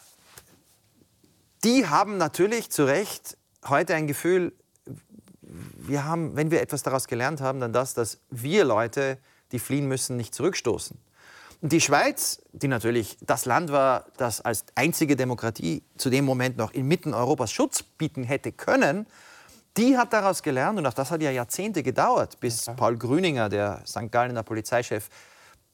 die 1.66 1.88
haben 1.88 2.16
natürlich 2.16 2.70
zu 2.70 2.84
Recht 2.84 3.36
heute 3.66 3.96
ein 3.96 4.06
Gefühl, 4.06 4.52
wir 5.42 6.04
haben, 6.04 6.36
wenn 6.36 6.52
wir 6.52 6.62
etwas 6.62 6.84
daraus 6.84 7.08
gelernt 7.08 7.40
haben, 7.40 7.58
dann 7.58 7.72
das, 7.72 7.92
dass 7.92 8.20
wir 8.30 8.64
Leute, 8.64 9.18
die 9.50 9.58
fliehen 9.58 9.88
müssen, 9.88 10.16
nicht 10.16 10.32
zurückstoßen. 10.32 10.96
Und 11.62 11.72
die 11.72 11.80
Schweiz, 11.80 12.40
die 12.52 12.68
natürlich 12.68 13.16
das 13.20 13.46
Land 13.46 13.72
war, 13.72 14.06
das 14.16 14.40
als 14.40 14.64
einzige 14.76 15.16
Demokratie 15.16 15.82
zu 15.96 16.08
dem 16.08 16.24
Moment 16.24 16.56
noch 16.56 16.72
inmitten 16.72 17.14
Europas 17.14 17.50
Schutz 17.50 17.82
bieten 17.82 18.22
hätte 18.22 18.52
können, 18.52 19.06
die 19.76 19.98
hat 19.98 20.12
daraus 20.12 20.44
gelernt, 20.44 20.78
und 20.78 20.86
auch 20.86 20.94
das 20.94 21.10
hat 21.10 21.20
ja 21.20 21.32
Jahrzehnte 21.32 21.82
gedauert, 21.82 22.38
bis. 22.38 22.66
Paul 22.76 22.96
Grüninger, 22.96 23.48
der 23.48 23.82
St. 23.84 24.12
Gallener 24.12 24.44
Polizeichef, 24.44 25.08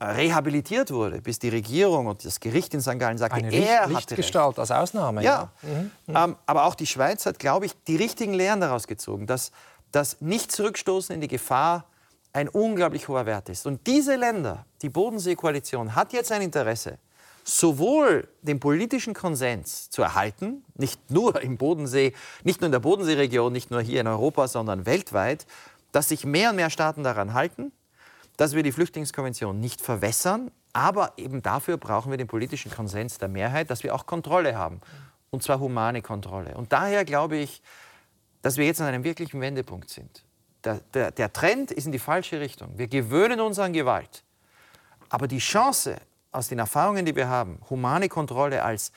rehabilitiert 0.02 0.90
wurde, 0.90 1.20
bis 1.20 1.38
die 1.38 1.48
Regierung 1.48 2.06
und 2.06 2.24
das 2.24 2.40
Gericht 2.40 2.74
in 2.74 2.80
St. 2.80 2.98
Gallen 2.98 3.18
sagte, 3.18 3.36
Eine 3.36 3.52
er 3.52 3.60
Licht, 3.60 3.70
hatte 3.70 3.94
Lichtgestalt 3.94 4.58
als 4.58 4.70
Ausnahme. 4.70 5.22
Ja, 5.22 5.50
ja. 5.62 5.68
Mhm. 5.68 5.90
mhm. 6.06 6.16
Ähm, 6.16 6.36
aber 6.46 6.64
auch 6.64 6.74
die 6.74 6.86
Schweiz 6.86 7.26
hat, 7.26 7.38
glaube 7.38 7.66
ich, 7.66 7.72
die 7.84 7.96
richtigen 7.96 8.34
Lehren 8.34 8.60
daraus 8.60 8.86
gezogen, 8.86 9.26
dass 9.26 9.52
das 9.92 10.20
Nicht-Zurückstoßen 10.20 11.14
in 11.14 11.20
die 11.20 11.28
Gefahr 11.28 11.84
ein 12.32 12.48
unglaublich 12.48 13.08
hoher 13.08 13.26
Wert 13.26 13.48
ist. 13.48 13.66
Und 13.66 13.86
diese 13.86 14.16
Länder, 14.16 14.64
die 14.80 14.88
Bodensee-Koalition, 14.88 15.94
hat 15.94 16.12
jetzt 16.12 16.32
ein 16.32 16.42
Interesse, 16.42 16.98
sowohl 17.44 18.28
den 18.40 18.60
politischen 18.60 19.14
Konsens 19.14 19.90
zu 19.90 20.02
erhalten, 20.02 20.64
nicht 20.74 21.10
nur 21.10 21.42
im 21.42 21.58
Bodensee, 21.58 22.14
nicht 22.44 22.60
nur 22.60 22.66
in 22.66 22.72
der 22.72 22.78
Bodenseeregion, 22.78 23.52
nicht 23.52 23.70
nur 23.70 23.82
hier 23.82 24.00
in 24.00 24.06
Europa, 24.06 24.48
sondern 24.48 24.86
weltweit, 24.86 25.46
dass 25.90 26.08
sich 26.08 26.24
mehr 26.24 26.50
und 26.50 26.56
mehr 26.56 26.70
Staaten 26.70 27.02
daran 27.02 27.34
halten, 27.34 27.72
dass 28.42 28.54
wir 28.54 28.62
die 28.62 28.72
Flüchtlingskonvention 28.72 29.58
nicht 29.58 29.80
verwässern, 29.80 30.50
aber 30.72 31.12
eben 31.16 31.42
dafür 31.42 31.76
brauchen 31.76 32.10
wir 32.10 32.18
den 32.18 32.26
politischen 32.26 32.70
Konsens 32.70 33.18
der 33.18 33.28
Mehrheit, 33.28 33.70
dass 33.70 33.82
wir 33.82 33.94
auch 33.94 34.06
Kontrolle 34.06 34.56
haben, 34.56 34.80
und 35.30 35.42
zwar 35.42 35.60
humane 35.60 36.02
Kontrolle. 36.02 36.56
Und 36.56 36.72
daher 36.72 37.04
glaube 37.04 37.36
ich, 37.36 37.62
dass 38.42 38.56
wir 38.56 38.66
jetzt 38.66 38.80
an 38.80 38.88
einem 38.88 39.04
wirklichen 39.04 39.40
Wendepunkt 39.40 39.90
sind 39.90 40.24
der, 40.64 40.80
der, 40.94 41.10
der 41.10 41.32
Trend 41.32 41.70
ist 41.70 41.86
in 41.86 41.92
die 41.92 41.98
falsche 41.98 42.40
Richtung. 42.40 42.78
Wir 42.78 42.88
gewöhnen 42.88 43.40
uns 43.40 43.58
an 43.58 43.72
Gewalt. 43.72 44.24
Aber 45.08 45.28
die 45.28 45.38
Chance, 45.38 45.96
aus 46.30 46.48
den 46.48 46.58
Erfahrungen, 46.58 47.04
die 47.04 47.14
wir 47.14 47.28
haben, 47.28 47.60
humane 47.68 48.08
Kontrolle 48.08 48.62
als 48.62 48.92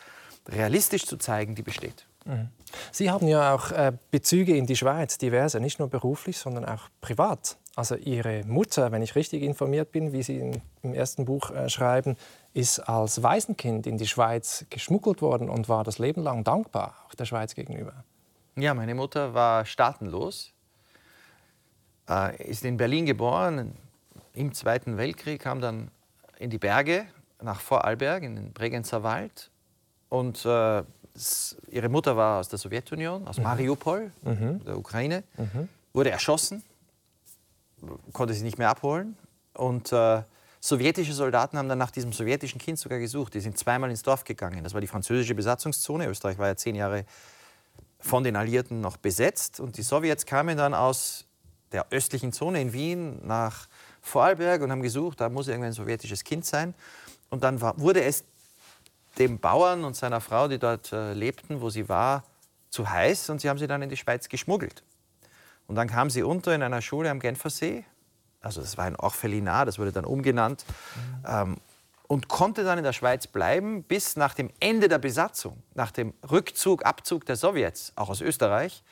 realistisch 0.48 1.06
zu 1.06 1.18
zeigen, 1.18 1.56
die 1.56 1.64
besteht. 1.64 2.06
Mhm. 2.26 2.50
Sie 2.92 3.12
haben 3.12 3.28
ja 3.28 3.54
auch 3.54 3.72
äh, 3.72 3.94
Bezüge 4.12 4.56
in 4.56 4.66
die 4.66 4.76
Schweiz, 4.76 5.18
diverse, 5.18 5.60
nicht 5.60 5.80
nur 5.80 5.90
beruflich, 5.90 6.38
sondern 6.38 6.66
auch 6.66 6.90
privat. 7.02 7.58
Also 7.76 7.96
Ihre 7.96 8.44
Mutter, 8.46 8.92
wenn 8.92 9.02
ich 9.02 9.16
richtig 9.16 9.44
informiert 9.44 9.92
bin, 9.92 10.14
wie 10.14 10.24
Sie 10.24 10.40
in, 10.40 10.62
im 10.82 10.94
ersten 10.94 11.26
Buch 11.26 11.52
äh, 11.52 11.70
schreiben, 11.70 12.16
ist 12.54 12.80
als 12.80 13.22
Waisenkind 13.22 13.86
in 13.86 13.98
die 13.98 14.08
Schweiz 14.08 14.66
geschmuggelt 14.70 15.22
worden 15.22 15.50
und 15.50 15.68
war 15.68 15.84
das 15.84 16.00
Leben 16.00 16.24
lang 16.24 16.44
dankbar, 16.44 16.96
auch 17.08 17.16
der 17.16 17.26
Schweiz 17.26 17.54
gegenüber. 17.54 18.06
Ja, 18.56 18.74
meine 18.74 18.96
Mutter 18.96 19.34
war 19.34 19.66
staatenlos 19.66 20.56
äh, 22.10 22.44
ist 22.44 22.66
in 22.66 22.78
Berlin 22.78 23.06
geboren, 23.06 23.74
im 24.34 24.54
Zweiten 24.54 24.98
Weltkrieg, 24.98 25.42
kam 25.42 25.62
dann 25.62 25.90
in 26.38 26.50
die 26.50 26.58
Berge 26.58 27.06
nach 27.42 27.62
Vorarlberg, 27.62 28.24
in 28.24 28.36
den 28.36 28.54
Bregenzer 28.54 29.04
Wald. 29.04 29.50
Und 30.10 30.46
äh, 30.46 30.84
ihre 31.70 31.90
Mutter 31.90 32.18
war 32.18 32.40
aus 32.40 32.50
der 32.50 32.60
Sowjetunion, 32.60 33.28
aus 33.28 33.38
mhm. 33.38 33.44
Mariupol, 33.44 34.12
mhm. 34.24 34.64
der 34.66 34.78
Ukraine, 34.78 35.24
mhm. 35.38 35.70
wurde 35.94 36.12
erschossen, 36.12 36.64
konnte 38.14 38.34
sie 38.34 38.44
nicht 38.44 38.58
mehr 38.58 38.70
abholen. 38.70 39.18
Und 39.54 39.92
äh, 39.92 40.24
sowjetische 40.60 41.14
Soldaten 41.14 41.58
haben 41.58 41.70
dann 41.70 41.78
nach 41.78 41.92
diesem 41.92 42.12
sowjetischen 42.12 42.60
Kind 42.60 42.80
sogar 42.80 43.00
gesucht. 43.00 43.34
Die 43.34 43.40
sind 43.40 43.58
zweimal 43.58 43.90
ins 43.90 44.04
Dorf 44.04 44.24
gegangen. 44.24 44.64
Das 44.64 44.74
war 44.74 44.82
die 44.82 44.88
französische 44.88 45.36
Besatzungszone. 45.36 46.08
Österreich 46.08 46.38
war 46.38 46.48
ja 46.48 46.56
zehn 46.56 46.76
Jahre 46.76 47.06
von 48.00 48.24
den 48.24 48.36
Alliierten 48.36 48.82
noch 48.82 48.98
besetzt. 48.98 49.60
Und 49.60 49.78
die 49.78 49.84
Sowjets 49.84 50.26
kamen 50.26 50.58
dann 50.58 50.74
aus 50.74 51.26
der 51.72 51.88
östlichen 51.92 52.32
Zone 52.32 52.62
in 52.62 52.74
Wien 52.74 53.26
nach 53.26 53.68
Vorarlberg 54.02 54.62
und 54.62 54.72
haben 54.72 54.82
gesucht, 54.82 55.20
da 55.20 55.30
muss 55.30 55.48
irgendein 55.48 55.74
sowjetisches 55.74 56.24
Kind 56.24 56.46
sein. 56.46 56.76
Und 57.30 57.44
dann 57.44 57.60
war, 57.60 57.80
wurde 57.80 58.04
es 58.04 58.24
dem 59.18 59.40
Bauern 59.40 59.84
und 59.84 59.96
seiner 59.96 60.22
Frau, 60.22 60.48
die 60.48 60.60
dort 60.60 60.92
äh, 60.92 61.14
lebten, 61.14 61.62
wo 61.62 61.70
sie 61.70 61.90
war, 61.90 62.24
zu 62.70 62.90
heiß 62.90 63.30
und 63.30 63.42
sie 63.42 63.50
haben 63.50 63.58
sie 63.58 63.68
dann 63.68 63.82
in 63.82 63.90
die 63.90 63.98
Schweiz 63.98 64.30
geschmuggelt. 64.30 64.84
Und 65.68 65.76
dann 65.76 65.88
kam 65.88 66.10
sie 66.10 66.24
unter 66.24 66.54
in 66.54 66.62
einer 66.62 66.82
Schule 66.82 67.10
am 67.10 67.20
Genfersee, 67.20 67.86
also 68.42 68.62
das 68.62 68.78
war 68.78 68.86
ein 68.86 68.96
Orphelinat, 68.96 69.68
das 69.68 69.80
wurde 69.80 69.92
dann 69.92 70.06
umgenannt, 70.06 70.66
mhm. 70.68 71.26
ähm, 71.28 71.58
und 72.08 72.28
konnte 72.28 72.64
dann 72.64 72.78
in 72.78 72.84
der 72.84 72.94
Schweiz 72.94 73.26
bleiben 73.26 73.84
bis 73.84 74.16
nach 74.16 74.36
dem 74.36 74.52
Ende 74.60 74.88
der 74.88 75.00
Besatzung, 75.00 75.64
nach 75.74 75.92
dem 75.92 76.14
Rückzug, 76.30 76.86
Abzug 76.86 77.26
der 77.26 77.36
Sowjets, 77.36 77.94
auch 77.96 78.10
aus 78.10 78.22
Österreich, 78.22 78.84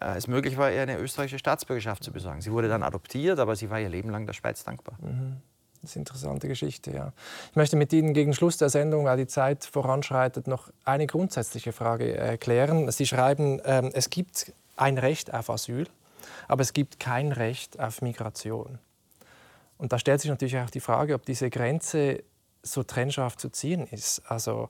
äh, 0.00 0.16
es 0.16 0.28
möglich 0.28 0.56
war, 0.56 0.70
ihr 0.70 0.82
eine 0.82 0.98
österreichische 0.98 1.38
Staatsbürgerschaft 1.38 2.04
zu 2.04 2.12
besorgen. 2.12 2.40
Sie 2.40 2.52
wurde 2.52 2.68
dann 2.68 2.82
adoptiert, 2.82 3.38
aber 3.38 3.56
sie 3.56 3.70
war 3.70 3.80
ihr 3.80 3.88
Leben 3.88 4.10
lang 4.10 4.26
der 4.26 4.32
Schweiz 4.34 4.64
dankbar. 4.64 4.96
Mhm. 5.00 5.38
Das 5.80 5.90
ist 5.90 5.96
eine 5.96 6.02
interessante 6.02 6.46
Geschichte, 6.46 6.92
ja. 6.92 7.12
Ich 7.50 7.56
möchte 7.56 7.74
mit 7.74 7.92
Ihnen 7.92 8.14
gegen 8.14 8.34
Schluss 8.34 8.56
der 8.56 8.68
Sendung, 8.68 9.04
weil 9.04 9.16
die 9.16 9.26
Zeit 9.26 9.64
voranschreitet, 9.64 10.46
noch 10.46 10.70
eine 10.84 11.08
grundsätzliche 11.08 11.72
Frage 11.72 12.16
erklären. 12.16 12.88
Sie 12.92 13.04
schreiben, 13.04 13.60
ähm, 13.64 13.90
es 13.92 14.08
gibt 14.08 14.52
ein 14.76 14.98
Recht 14.98 15.32
auf 15.32 15.50
Asyl, 15.50 15.86
aber 16.48 16.62
es 16.62 16.72
gibt 16.72 17.00
kein 17.00 17.32
Recht 17.32 17.78
auf 17.80 18.02
Migration. 18.02 18.78
Und 19.78 19.92
da 19.92 19.98
stellt 19.98 20.20
sich 20.20 20.30
natürlich 20.30 20.58
auch 20.58 20.70
die 20.70 20.80
Frage, 20.80 21.14
ob 21.14 21.26
diese 21.26 21.50
Grenze 21.50 22.22
so 22.62 22.84
trennscharf 22.84 23.36
zu 23.36 23.48
ziehen 23.48 23.86
ist. 23.88 24.22
Also 24.30 24.68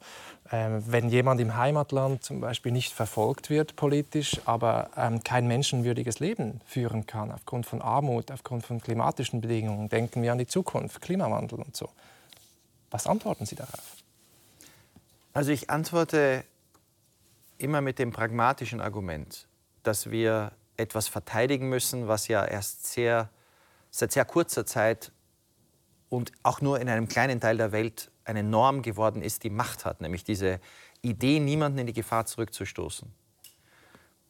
ähm, 0.51 0.83
wenn 0.87 1.11
jemand 1.11 1.41
im 1.41 1.57
Heimatland 1.57 2.25
zum 2.25 2.41
Beispiel 2.41 2.73
nicht 2.73 2.93
verfolgt 2.93 3.51
wird 3.51 3.77
politisch, 3.77 4.41
aber 4.47 4.91
ähm, 4.97 5.23
kein 5.23 5.47
menschenwürdiges 5.47 6.19
Leben 6.19 6.61
führen 6.65 7.07
kann 7.07 7.31
aufgrund 7.31 7.67
von 7.67 7.83
Armut, 7.83 8.31
aufgrund 8.31 8.65
von 8.65 8.81
klimatischen 8.81 9.41
Bedingungen, 9.41 9.89
denken 9.89 10.23
wir 10.23 10.33
an 10.33 10.39
die 10.39 10.47
Zukunft, 10.47 11.03
Klimawandel 11.03 11.61
und 11.61 11.77
so. 11.77 11.91
Was 12.91 13.07
antworten 13.07 13.47
Sie 13.47 13.57
darauf? 13.57 13.97
Also 15.35 15.51
ich 15.51 15.71
antworte 15.71 16.45
immer 17.59 17.81
mit 17.81 17.99
dem 17.99 18.13
pragmatischen 18.13 18.81
Argument, 18.81 19.47
dass 19.83 20.11
wir 20.11 20.53
etwas 20.77 21.09
verteidigen 21.09 21.69
müssen, 21.69 22.09
was 22.09 22.29
ja 22.29 22.45
erst 22.45 22.93
sehr, 22.93 23.31
seit 23.91 24.13
sehr 24.13 24.25
kurzer 24.25 24.67
Zeit 24.67 25.13
und 26.09 26.33
auch 26.43 26.61
nur 26.61 26.81
in 26.81 26.89
einem 26.89 27.09
kleinen 27.09 27.41
Teil 27.41 27.57
der 27.57 27.73
Welt 27.73 28.11
eine 28.25 28.43
Norm 28.43 28.83
geworden 28.83 29.23
ist, 29.23 29.45
die 29.45 29.51
Macht 29.51 29.85
hat, 29.85 30.01
nämlich 30.01 30.25
diese 30.25 30.61
Idee, 31.03 31.41
niemanden 31.41 31.79
in 31.79 31.87
die 31.87 31.93
Gefahr 31.93 32.27
zurückzustoßen. 32.27 33.13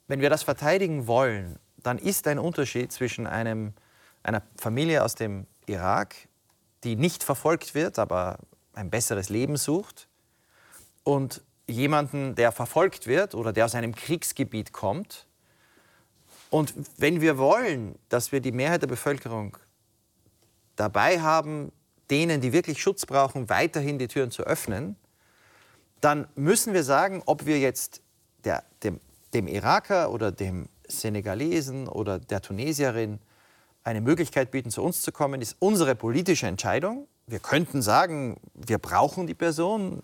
Wenn 0.09 0.20
wir 0.20 0.30
das 0.30 0.42
verteidigen 0.42 1.07
wollen, 1.07 1.59
dann 1.82 1.98
ist 1.98 2.26
ein 2.26 2.38
Unterschied 2.38 2.92
zwischen 2.92 3.26
einem, 3.26 3.74
einer 4.22 4.42
Familie 4.57 5.05
aus 5.05 5.14
dem 5.14 5.46
Irak, 5.66 6.14
die 6.84 6.96
nicht 6.96 7.22
verfolgt 7.24 7.74
wird, 7.74 7.98
aber 7.98 8.38
ein 8.74 8.90
besseres 8.90 9.28
Leben 9.28 9.57
sucht, 9.57 10.09
und 11.05 11.42
jemanden, 11.66 12.34
der 12.34 12.53
verfolgt 12.53 13.07
wird 13.07 13.34
oder 13.34 13.53
der 13.53 13.64
aus 13.64 13.74
einem 13.74 13.94
Kriegsgebiet 13.94 14.72
kommt. 14.72 15.26
Und 16.53 16.74
wenn 16.98 17.22
wir 17.22 17.38
wollen, 17.38 17.98
dass 18.11 18.30
wir 18.30 18.40
die 18.40 18.53
Mehrheit 18.53 18.82
der 18.82 18.86
Bevölkerung 18.86 19.57
dabei 20.76 21.18
haben, 21.18 21.72
denen, 22.11 22.42
die 22.42 22.53
wirklich 22.53 22.82
Schutz 22.82 23.07
brauchen, 23.07 23.48
weiterhin 23.48 23.98
die 23.98 24.07
Türen 24.07 24.30
zu 24.30 24.42
öffnen, 24.42 24.96
dann 26.03 26.28
müssen 26.34 26.74
wir 26.74 26.84
sagen, 26.84 27.22
ob 27.24 27.46
wir 27.46 27.59
jetzt 27.59 28.03
der, 28.44 28.64
dem, 28.82 29.00
dem 29.32 29.48
Iraker 29.48 30.11
oder 30.11 30.30
dem 30.30 30.68
Senegalesen 30.86 31.88
oder 31.88 32.18
der 32.18 32.42
Tunesierin 32.42 33.18
eine 33.82 34.03
Möglichkeit 34.03 34.50
bieten, 34.50 34.70
zu 34.70 34.82
uns 34.82 35.00
zu 35.00 35.11
kommen, 35.11 35.40
ist 35.40 35.57
unsere 35.59 35.94
politische 35.94 36.48
Entscheidung. 36.48 37.09
Wir 37.26 37.38
könnten 37.38 37.80
sagen, 37.80 38.36
wir 38.53 38.76
brauchen 38.76 39.26
die 39.26 39.32
Person 39.32 40.00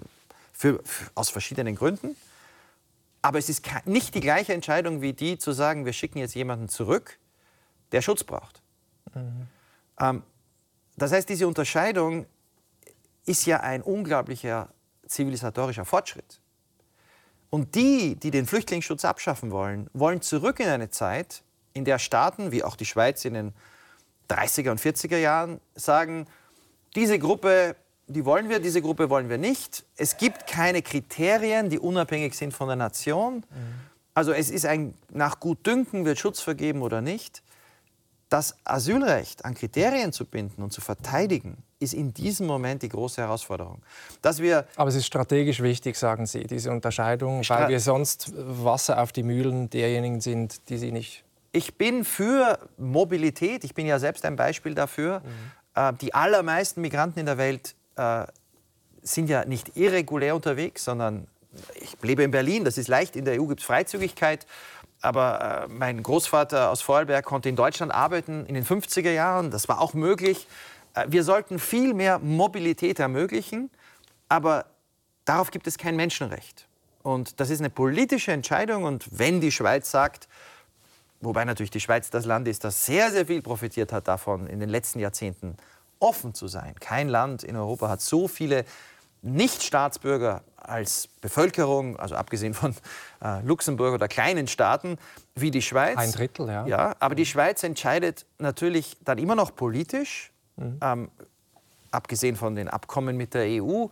für, 0.55 0.81
für, 0.83 1.11
aus 1.15 1.29
verschiedenen 1.29 1.75
Gründen. 1.75 2.17
Aber 3.23 3.39
es 3.39 3.49
ist 3.49 3.67
nicht 3.85 4.15
die 4.15 4.21
gleiche 4.21 4.55
Entscheidung 4.55 5.01
wie 5.03 5.13
die 5.13 5.39
zu 5.39 5.53
sagen, 5.53 5.85
wir 5.85 5.93
schicken 5.93 6.19
jetzt 6.19 6.35
jemanden 6.35 6.69
zurück, 6.69 7.19
der 7.93 8.03
Schutz 8.03 8.25
braucht. 8.25 8.63
Mhm. 9.15 9.49
Ähm, 10.01 10.23
das 10.97 11.13
heißt, 11.13 11.29
diese 11.29 11.47
Unterscheidung 11.47 12.27
ist 13.25 13.47
ja 13.47 13.61
ein 13.61 13.83
unglaublicher 13.83 14.69
zivilisatorischer 15.07 15.85
Fortschritt. 15.85 16.41
Und 17.51 17.75
die, 17.75 18.17
die 18.17 18.31
den 18.31 18.47
Flüchtlingsschutz 18.47 19.05
abschaffen 19.05 19.51
wollen, 19.51 19.89
wollen 19.95 20.21
zurück 20.21 20.61
in 20.61 20.69
eine 20.69 20.91
Zeit, 20.91 21.43
in 21.73 21.85
der 21.85 21.99
Staaten, 21.99 22.53
wie 22.53 22.63
auch 22.63 22.77
die 22.77 22.85
Schweiz 22.85 23.25
in 23.25 23.35
den 23.35 23.55
30er 24.29 24.71
und 24.71 24.81
40er 24.81 25.17
Jahren, 25.17 25.61
sagen, 25.75 26.27
diese 26.95 27.19
Gruppe, 27.19 27.77
die 28.09 28.25
wollen 28.25 28.49
wir, 28.49 28.59
diese 28.59 28.83
Gruppe 28.83 29.11
wollen 29.11 29.29
wir 29.29 29.39
nicht. 29.39 29.85
Es 29.97 30.17
gibt 30.17 30.47
keine 30.47 30.83
Kriterien, 30.83 31.69
die 31.69 31.79
unabhängig 31.79 32.35
sind 32.35 32.53
von 32.53 32.69
der 32.69 32.77
Nation. 32.77 33.45
Also 34.15 34.33
es 34.33 34.51
ist 34.51 34.67
ein, 34.67 34.95
nach 35.13 35.39
Gutdünken 35.39 36.05
wird 36.05 36.19
Schutz 36.19 36.41
vergeben 36.41 36.83
oder 36.83 37.01
nicht. 37.01 37.43
Das 38.31 38.57
Asylrecht 38.65 39.45
an 39.45 39.55
Kriterien 39.55 40.13
zu 40.13 40.27
binden 40.27 40.63
und 40.63 40.73
zu 40.73 40.81
verteidigen, 40.81 41.63
ist 41.81 41.95
in 41.95 42.13
diesem 42.13 42.47
Moment 42.47 42.83
die 42.83 42.89
große 42.89 43.23
Herausforderung. 43.23 43.81
Dass 44.21 44.41
wir 44.41 44.67
Aber 44.77 44.91
es 44.91 44.97
ist 44.97 45.07
strategisch 45.07 45.63
wichtig, 45.63 45.97
sagen 45.97 46.27
Sie, 46.27 46.45
diese 46.45 46.71
Unterscheidung, 46.71 47.43
Stra 47.43 47.61
weil 47.61 47.69
wir 47.69 47.81
sonst 47.81 48.33
Wasser 48.35 49.01
auf 49.01 49.13
die 49.13 49.23
Mühlen 49.23 49.71
derjenigen 49.71 50.21
sind, 50.21 50.69
die 50.69 50.79
sie 50.79 50.93
nicht. 50.93 51.25
Ich 51.53 51.79
bin 51.79 52.05
für 52.05 52.59
Mobilität. 52.77 53.65
Ich 53.65 53.75
bin 53.75 53.87
ja 53.87 53.99
selbst 53.99 54.25
ein 54.25 54.37
Beispiel 54.37 54.75
dafür. 54.75 55.21
Mhm. 55.21 55.25
Äh, 55.75 55.93
die 55.95 56.13
allermeisten 56.13 56.81
Migranten 56.81 57.21
in 57.21 57.27
der 57.27 57.39
Welt 57.39 57.77
äh, 57.99 58.27
sind 59.03 59.29
ja 59.29 59.45
nicht 59.45 59.77
irregulär 59.77 60.35
unterwegs, 60.35 60.85
sondern 60.85 61.27
ich 61.75 61.97
lebe 62.03 62.23
in 62.23 62.31
Berlin, 62.31 62.65
das 62.65 62.79
ist 62.79 62.89
leicht, 62.89 63.17
in 63.17 63.25
der 63.25 63.41
EU 63.41 63.47
gibt 63.47 63.61
es 63.61 63.67
Freizügigkeit. 63.67 64.47
Aber 65.01 65.65
äh, 65.65 65.69
mein 65.69 66.03
Großvater 66.03 66.71
aus 66.71 66.83
Vorarlberg 66.83 67.25
konnte 67.25 67.49
in 67.49 67.57
Deutschland 67.57 67.93
arbeiten 67.93 68.47
in 68.47 68.55
den 68.55 68.65
50er 68.65 69.11
Jahren, 69.11 69.51
das 69.51 69.69
war 69.69 69.81
auch 69.81 69.95
möglich. 69.95 70.47
Äh, 70.95 71.07
wir 71.09 71.23
sollten 71.23 71.59
viel 71.59 71.95
mehr 71.95 72.19
Mobilität 72.19 72.99
ermöglichen, 72.99 73.71
aber 74.29 74.67
darauf 75.25 75.51
gibt 75.51 75.67
es 75.67 75.79
kein 75.79 75.95
Menschenrecht. 75.97 76.67
Und 77.03 77.41
das 77.41 77.51
ist 77.51 77.61
eine 77.61 77.71
politische 77.71 78.33
Entscheidung. 78.33 78.85
Und 78.85 79.07
wenn 79.11 79.41
die 79.41 79.53
Schweiz 79.53 79.91
sagt, 79.91 80.29
wobei 81.21 81.45
natürlich 81.45 81.71
die 81.71 81.81
Schweiz 81.81 82.11
das 82.11 82.25
Land 82.25 82.49
ist, 82.49 82.65
das 82.65 82.85
sehr, 82.85 83.11
sehr 83.13 83.27
viel 83.27 83.41
profitiert 83.41 83.93
hat 83.93 84.09
davon, 84.09 84.49
in 84.49 84.59
den 84.59 84.69
letzten 84.69 84.99
Jahrzehnten 84.99 85.57
offen 86.01 86.35
zu 86.35 86.49
sein. 86.49 86.75
Kein 86.81 87.09
Land 87.09 87.43
in 87.43 87.57
Europa 87.57 87.89
hat 87.89 88.01
so 88.01 88.29
viele 88.29 88.65
Nichtstaatsbürger 89.23 90.43
als 90.57 91.09
Bevölkerung, 91.21 91.97
also 91.99 92.15
abgesehen 92.15 92.55
von 92.55 92.75
äh, 93.23 93.41
Luxemburg 93.43 93.95
oder 93.95 94.09
kleinen 94.09 94.47
Staaten 94.47 94.99
wie 95.35 95.51
die 95.51 95.63
Schweiz. 95.63 95.97
Ein 95.97 96.13
Drittel, 96.13 96.49
ja. 96.49 96.67
ja 96.67 96.97
aber 97.01 97.15
die 97.15 97.27
Schweiz 97.27 97.63
entscheidet 97.63 98.27
natürlich 98.39 98.97
dann 99.05 99.19
immer 99.19 99.35
noch 99.35 99.55
politisch, 99.55 100.31
mhm. 100.57 100.79
ähm, 100.83 101.11
abgesehen 101.91 102.37
von 102.37 102.55
den 102.55 102.69
Abkommen 102.69 103.17
mit 103.17 103.35
der 103.35 103.63
EU, 103.63 103.87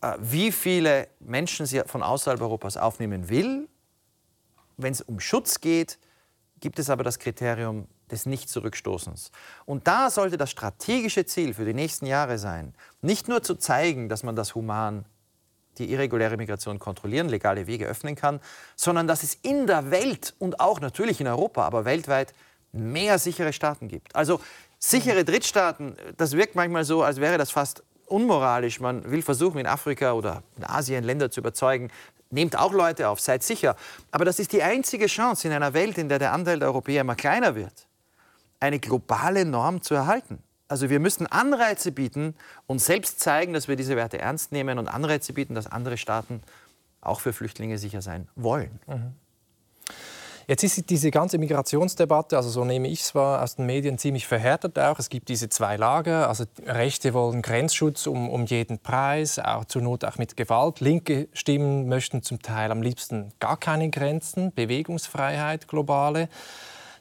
äh, 0.00 0.12
wie 0.20 0.52
viele 0.52 1.08
Menschen 1.20 1.66
sie 1.66 1.82
von 1.86 2.02
außerhalb 2.02 2.40
Europas 2.40 2.76
aufnehmen 2.76 3.28
will. 3.28 3.68
Wenn 4.76 4.92
es 4.92 5.00
um 5.00 5.18
Schutz 5.18 5.60
geht, 5.60 5.98
gibt 6.60 6.78
es 6.78 6.90
aber 6.90 7.04
das 7.04 7.18
Kriterium 7.18 7.86
des 8.12 8.26
Nicht-Zurückstoßens. 8.26 9.32
Und 9.64 9.88
da 9.88 10.10
sollte 10.10 10.36
das 10.36 10.50
strategische 10.50 11.26
Ziel 11.26 11.54
für 11.54 11.64
die 11.64 11.74
nächsten 11.74 12.06
Jahre 12.06 12.38
sein, 12.38 12.74
nicht 13.00 13.26
nur 13.26 13.42
zu 13.42 13.56
zeigen, 13.56 14.08
dass 14.08 14.22
man 14.22 14.36
das 14.36 14.54
human 14.54 15.04
die 15.78 15.90
irreguläre 15.90 16.36
Migration 16.36 16.78
kontrollieren, 16.78 17.28
legale 17.28 17.66
Wege 17.66 17.86
öffnen 17.86 18.14
kann, 18.14 18.40
sondern 18.76 19.06
dass 19.06 19.22
es 19.22 19.34
in 19.34 19.66
der 19.66 19.90
Welt 19.90 20.34
und 20.38 20.60
auch 20.60 20.80
natürlich 20.80 21.20
in 21.20 21.26
Europa, 21.26 21.64
aber 21.64 21.84
weltweit 21.84 22.34
mehr 22.72 23.18
sichere 23.18 23.52
Staaten 23.52 23.88
gibt. 23.88 24.14
Also 24.14 24.40
sichere 24.78 25.24
Drittstaaten, 25.24 25.96
das 26.18 26.32
wirkt 26.32 26.54
manchmal 26.54 26.84
so, 26.84 27.02
als 27.02 27.20
wäre 27.20 27.38
das 27.38 27.50
fast 27.50 27.82
unmoralisch. 28.06 28.80
Man 28.80 29.10
will 29.10 29.22
versuchen, 29.22 29.58
in 29.58 29.66
Afrika 29.66 30.12
oder 30.12 30.42
in 30.58 30.64
Asien 30.64 31.04
Länder 31.04 31.30
zu 31.30 31.40
überzeugen, 31.40 31.90
nehmt 32.30 32.58
auch 32.58 32.72
Leute 32.72 33.08
auf, 33.08 33.20
seid 33.20 33.42
sicher. 33.42 33.76
Aber 34.10 34.24
das 34.24 34.38
ist 34.38 34.52
die 34.52 34.62
einzige 34.62 35.06
Chance 35.06 35.48
in 35.48 35.54
einer 35.54 35.72
Welt, 35.72 35.96
in 35.96 36.08
der 36.08 36.18
der 36.18 36.32
Anteil 36.32 36.58
der 36.58 36.68
Europäer 36.68 37.02
immer 37.02 37.14
kleiner 37.14 37.54
wird 37.54 37.86
eine 38.62 38.78
globale 38.78 39.44
Norm 39.44 39.82
zu 39.82 39.94
erhalten. 39.94 40.38
Also 40.68 40.88
wir 40.88 41.00
müssen 41.00 41.26
Anreize 41.26 41.92
bieten 41.92 42.34
und 42.66 42.80
selbst 42.80 43.20
zeigen, 43.20 43.52
dass 43.52 43.68
wir 43.68 43.76
diese 43.76 43.96
Werte 43.96 44.18
ernst 44.18 44.52
nehmen 44.52 44.78
und 44.78 44.88
Anreize 44.88 45.32
bieten, 45.34 45.54
dass 45.54 45.66
andere 45.66 45.98
Staaten 45.98 46.40
auch 47.02 47.20
für 47.20 47.32
Flüchtlinge 47.32 47.76
sicher 47.76 48.00
sein 48.00 48.28
wollen. 48.36 48.78
Mhm. 48.86 49.12
Jetzt 50.48 50.64
ist 50.64 50.90
diese 50.90 51.10
ganze 51.10 51.38
Migrationsdebatte, 51.38 52.36
also 52.36 52.50
so 52.50 52.64
nehme 52.64 52.88
ich 52.88 53.00
es 53.00 53.14
wahr, 53.14 53.42
aus 53.42 53.56
den 53.56 53.66
Medien 53.66 53.96
ziemlich 53.98 54.26
verhärtet 54.26 54.78
auch. 54.78 54.98
Es 54.98 55.08
gibt 55.08 55.28
diese 55.28 55.48
zwei 55.48 55.76
Lager. 55.76 56.28
Also 56.28 56.44
Rechte 56.66 57.14
wollen 57.14 57.42
Grenzschutz 57.42 58.06
um, 58.06 58.28
um 58.28 58.46
jeden 58.46 58.78
Preis, 58.78 59.38
auch 59.38 59.64
zur 59.66 59.82
Not 59.82 60.04
auch 60.04 60.18
mit 60.18 60.36
Gewalt. 60.36 60.80
Linke 60.80 61.28
Stimmen 61.32 61.88
möchten 61.88 62.22
zum 62.22 62.42
Teil 62.42 62.72
am 62.72 62.82
liebsten 62.82 63.32
gar 63.38 63.56
keine 63.56 63.88
Grenzen, 63.90 64.52
Bewegungsfreiheit, 64.52 65.68
globale. 65.68 66.28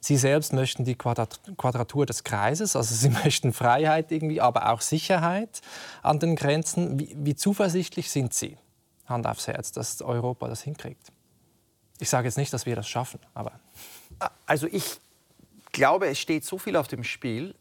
Sie 0.04 0.18
selbst 0.18 0.52
möchten 0.52 0.84
die 0.84 0.96
Quadratur 0.96 2.08
des 2.08 2.24
Kreises, 2.24 2.76
also 2.76 2.94
Sie 2.94 3.10
möchten 3.24 3.54
Freiheit 3.54 4.12
irgendwie, 4.12 4.42
aber 4.42 4.72
auch 4.72 4.82
Sicherheit 4.82 5.62
an 6.02 6.20
den 6.20 6.36
Grenzen. 6.36 7.00
Wie, 7.00 7.16
wie 7.18 7.36
zuversichtlich 7.36 8.10
sind 8.10 8.34
Sie, 8.34 8.58
Hand 9.06 9.28
aufs 9.28 9.48
Herz, 9.48 9.72
dass 9.72 10.02
Europa 10.02 10.48
das 10.48 10.64
hinkriegt? 10.64 11.12
Ich 12.00 12.10
sage 12.10 12.28
jetzt 12.28 12.38
nicht, 12.38 12.52
dass 12.52 12.66
wir 12.66 12.76
das 12.76 12.90
schaffen, 12.90 13.20
aber. 13.36 13.60
Also 14.48 14.66
ich 14.66 15.00
glaube, 15.72 16.08
es 16.08 16.18
steht 16.18 16.46
so 16.46 16.58
viel 16.58 16.76
auf 16.76 16.88
dem 16.88 17.04
Spiel, 17.04 17.54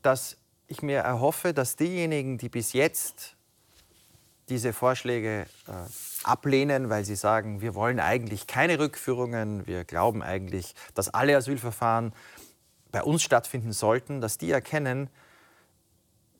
dass 0.00 0.38
ich 0.68 0.80
mir 0.80 1.00
erhoffe, 1.00 1.52
dass 1.52 1.76
diejenigen, 1.76 2.38
die 2.38 2.48
bis 2.48 2.72
jetzt 2.72 3.36
diese 4.48 4.72
Vorschläge 4.72 5.46
äh, 5.66 5.72
ablehnen, 6.24 6.90
weil 6.90 7.04
sie 7.04 7.16
sagen, 7.16 7.60
wir 7.60 7.74
wollen 7.74 8.00
eigentlich 8.00 8.46
keine 8.46 8.78
Rückführungen, 8.78 9.66
wir 9.66 9.84
glauben 9.84 10.22
eigentlich, 10.22 10.74
dass 10.94 11.12
alle 11.12 11.36
Asylverfahren 11.36 12.12
bei 12.90 13.02
uns 13.02 13.22
stattfinden 13.22 13.72
sollten, 13.72 14.20
dass 14.20 14.38
die 14.38 14.50
erkennen, 14.50 15.10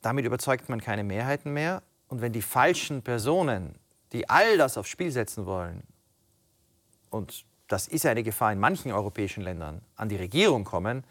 damit 0.01 0.25
überzeugt 0.25 0.69
man 0.69 0.81
keine 0.81 1.03
Mehrheiten 1.03 1.53
mehr. 1.53 1.83
Und 2.07 2.21
wenn 2.21 2.33
die 2.33 2.41
falschen 2.41 3.01
Personen, 3.03 3.75
die 4.13 4.29
all 4.29 4.57
das 4.57 4.77
aufs 4.77 4.89
Spiel 4.89 5.11
setzen 5.11 5.45
wollen, 5.45 5.83
und 7.09 7.45
das 7.67 7.87
ist 7.87 8.05
eine 8.05 8.23
Gefahr 8.23 8.51
in 8.51 8.59
manchen 8.59 8.91
europäischen 8.91 9.43
Ländern, 9.43 9.81
an 9.95 10.09
die 10.09 10.15
Regierung 10.15 10.63
kommen, 10.63 11.03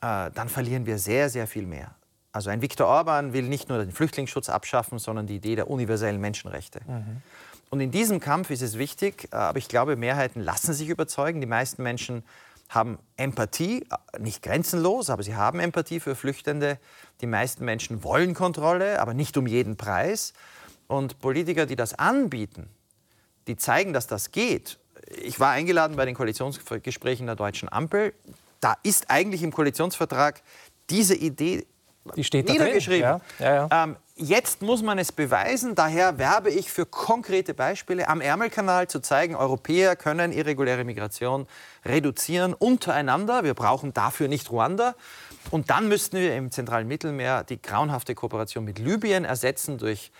äh, 0.00 0.30
dann 0.30 0.48
verlieren 0.48 0.86
wir 0.86 0.98
sehr, 0.98 1.28
sehr 1.28 1.46
viel 1.46 1.66
mehr. 1.66 1.94
Also 2.32 2.50
ein 2.50 2.60
Viktor 2.60 2.86
Orban 2.86 3.32
will 3.32 3.44
nicht 3.44 3.68
nur 3.68 3.78
den 3.78 3.92
Flüchtlingsschutz 3.92 4.48
abschaffen, 4.48 4.98
sondern 4.98 5.26
die 5.26 5.36
Idee 5.36 5.56
der 5.56 5.70
universellen 5.70 6.20
Menschenrechte. 6.20 6.80
Mhm. 6.86 7.22
Und 7.70 7.80
in 7.80 7.90
diesem 7.90 8.20
Kampf 8.20 8.50
ist 8.50 8.62
es 8.62 8.78
wichtig, 8.78 9.28
äh, 9.32 9.36
aber 9.36 9.58
ich 9.58 9.68
glaube, 9.68 9.96
Mehrheiten 9.96 10.40
lassen 10.40 10.72
sich 10.72 10.88
überzeugen. 10.88 11.40
Die 11.40 11.46
meisten 11.46 11.82
Menschen 11.82 12.22
haben 12.68 12.98
Empathie, 13.16 13.86
äh, 14.12 14.20
nicht 14.20 14.42
grenzenlos, 14.42 15.10
aber 15.10 15.22
sie 15.22 15.34
haben 15.34 15.60
Empathie 15.60 16.00
für 16.00 16.14
Flüchtende. 16.14 16.78
Die 17.20 17.26
meisten 17.26 17.64
Menschen 17.64 18.04
wollen 18.04 18.34
Kontrolle, 18.34 19.00
aber 19.00 19.14
nicht 19.14 19.36
um 19.36 19.46
jeden 19.46 19.76
Preis. 19.76 20.32
Und 20.86 21.18
Politiker, 21.18 21.66
die 21.66 21.76
das 21.76 21.94
anbieten, 21.94 22.68
die 23.48 23.56
zeigen, 23.56 23.92
dass 23.92 24.06
das 24.06 24.30
geht. 24.30 24.78
Ich 25.22 25.40
war 25.40 25.50
eingeladen 25.50 25.96
bei 25.96 26.04
den 26.04 26.14
Koalitionsgesprächen 26.14 27.26
der 27.26 27.36
deutschen 27.36 27.70
Ampel. 27.70 28.12
Da 28.60 28.76
ist 28.82 29.10
eigentlich 29.10 29.42
im 29.42 29.52
Koalitionsvertrag 29.52 30.42
diese 30.90 31.14
Idee 31.14 31.66
die 32.14 32.24
steht 32.24 32.48
niedergeschrieben. 32.48 33.20
Ja, 33.38 33.68
ja. 33.70 33.84
Ähm, 33.84 33.96
jetzt 34.14 34.62
muss 34.62 34.82
man 34.82 34.98
es 34.98 35.12
beweisen. 35.12 35.74
Daher 35.74 36.18
werbe 36.18 36.50
ich 36.50 36.70
für 36.70 36.86
konkrete 36.86 37.54
Beispiele 37.54 38.08
am 38.08 38.20
Ärmelkanal 38.20 38.88
zu 38.88 39.00
zeigen, 39.00 39.34
Europäer 39.34 39.96
können 39.96 40.32
irreguläre 40.32 40.84
Migration 40.84 41.46
reduzieren 41.84 42.54
untereinander. 42.54 43.44
Wir 43.44 43.54
brauchen 43.54 43.92
dafür 43.92 44.28
nicht 44.28 44.50
Ruanda. 44.50 44.94
Und 45.50 45.70
dann 45.70 45.88
müssten 45.88 46.16
wir 46.16 46.36
im 46.36 46.50
zentralen 46.50 46.88
Mittelmeer 46.88 47.44
die 47.44 47.60
grauenhafte 47.60 48.14
Kooperation 48.14 48.64
mit 48.64 48.78
Libyen 48.78 49.24
ersetzen 49.24 49.78
durch 49.78 50.10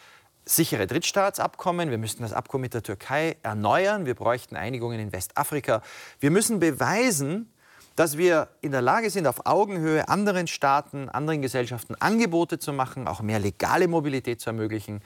sichere 0.44 0.86
Drittstaatsabkommen. 0.86 1.90
Wir 1.90 1.98
müssten 1.98 2.22
das 2.22 2.32
Abkommen 2.32 2.62
mit 2.62 2.74
der 2.74 2.82
Türkei 2.82 3.36
erneuern. 3.42 4.06
Wir 4.06 4.14
bräuchten 4.14 4.56
Einigungen 4.56 5.00
in 5.00 5.12
Westafrika. 5.12 5.82
Wir 6.20 6.30
müssen 6.30 6.60
beweisen, 6.60 7.52
dass 7.96 8.18
wir 8.18 8.48
in 8.60 8.72
der 8.72 8.82
Lage 8.82 9.10
sind, 9.10 9.26
auf 9.26 9.46
Augenhöhe 9.46 10.08
anderen 10.08 10.46
Staaten, 10.46 11.08
anderen 11.08 11.42
Gesellschaften 11.42 11.94
Angebote 11.96 12.58
zu 12.58 12.72
machen, 12.72 13.08
auch 13.08 13.22
mehr 13.22 13.38
legale 13.38 13.88
Mobilität 13.88 14.40
zu 14.40 14.50
ermöglichen, 14.50 15.00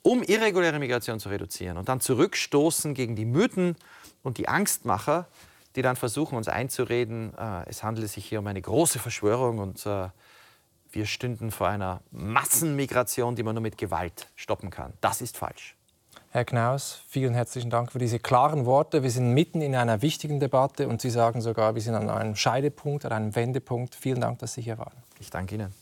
um 0.00 0.22
irreguläre 0.22 0.78
Migration 0.78 1.20
zu 1.20 1.28
reduzieren 1.28 1.76
und 1.76 1.88
dann 1.88 2.00
zurückstoßen 2.00 2.94
gegen 2.94 3.14
die 3.14 3.26
Mythen 3.26 3.76
und 4.22 4.38
die 4.38 4.48
Angstmacher, 4.48 5.28
die 5.76 5.82
dann 5.82 5.96
versuchen, 5.96 6.36
uns 6.36 6.48
einzureden, 6.48 7.34
äh, 7.38 7.68
es 7.68 7.82
handele 7.82 8.08
sich 8.08 8.24
hier 8.24 8.40
um 8.40 8.46
eine 8.46 8.60
große 8.60 8.98
Verschwörung 8.98 9.58
und 9.58 9.86
äh, 9.86 10.08
wir 10.90 11.06
stünden 11.06 11.50
vor 11.50 11.68
einer 11.68 12.00
Massenmigration, 12.10 13.36
die 13.36 13.42
man 13.42 13.54
nur 13.54 13.62
mit 13.62 13.78
Gewalt 13.78 14.28
stoppen 14.36 14.70
kann. 14.70 14.92
Das 15.00 15.22
ist 15.22 15.38
falsch. 15.38 15.76
Herr 16.34 16.46
Knaus, 16.46 17.02
vielen 17.08 17.34
herzlichen 17.34 17.68
Dank 17.68 17.92
für 17.92 17.98
diese 17.98 18.18
klaren 18.18 18.64
Worte. 18.64 19.02
Wir 19.02 19.10
sind 19.10 19.34
mitten 19.34 19.60
in 19.60 19.76
einer 19.76 20.00
wichtigen 20.00 20.40
Debatte 20.40 20.88
und 20.88 21.02
Sie 21.02 21.10
sagen 21.10 21.42
sogar, 21.42 21.74
wir 21.74 21.82
sind 21.82 21.94
an 21.94 22.08
einem 22.08 22.36
Scheidepunkt, 22.36 23.04
an 23.04 23.12
einem 23.12 23.36
Wendepunkt. 23.36 23.94
Vielen 23.94 24.22
Dank, 24.22 24.38
dass 24.38 24.54
Sie 24.54 24.62
hier 24.62 24.78
waren. 24.78 24.94
Ich 25.20 25.28
danke 25.28 25.56
Ihnen. 25.56 25.74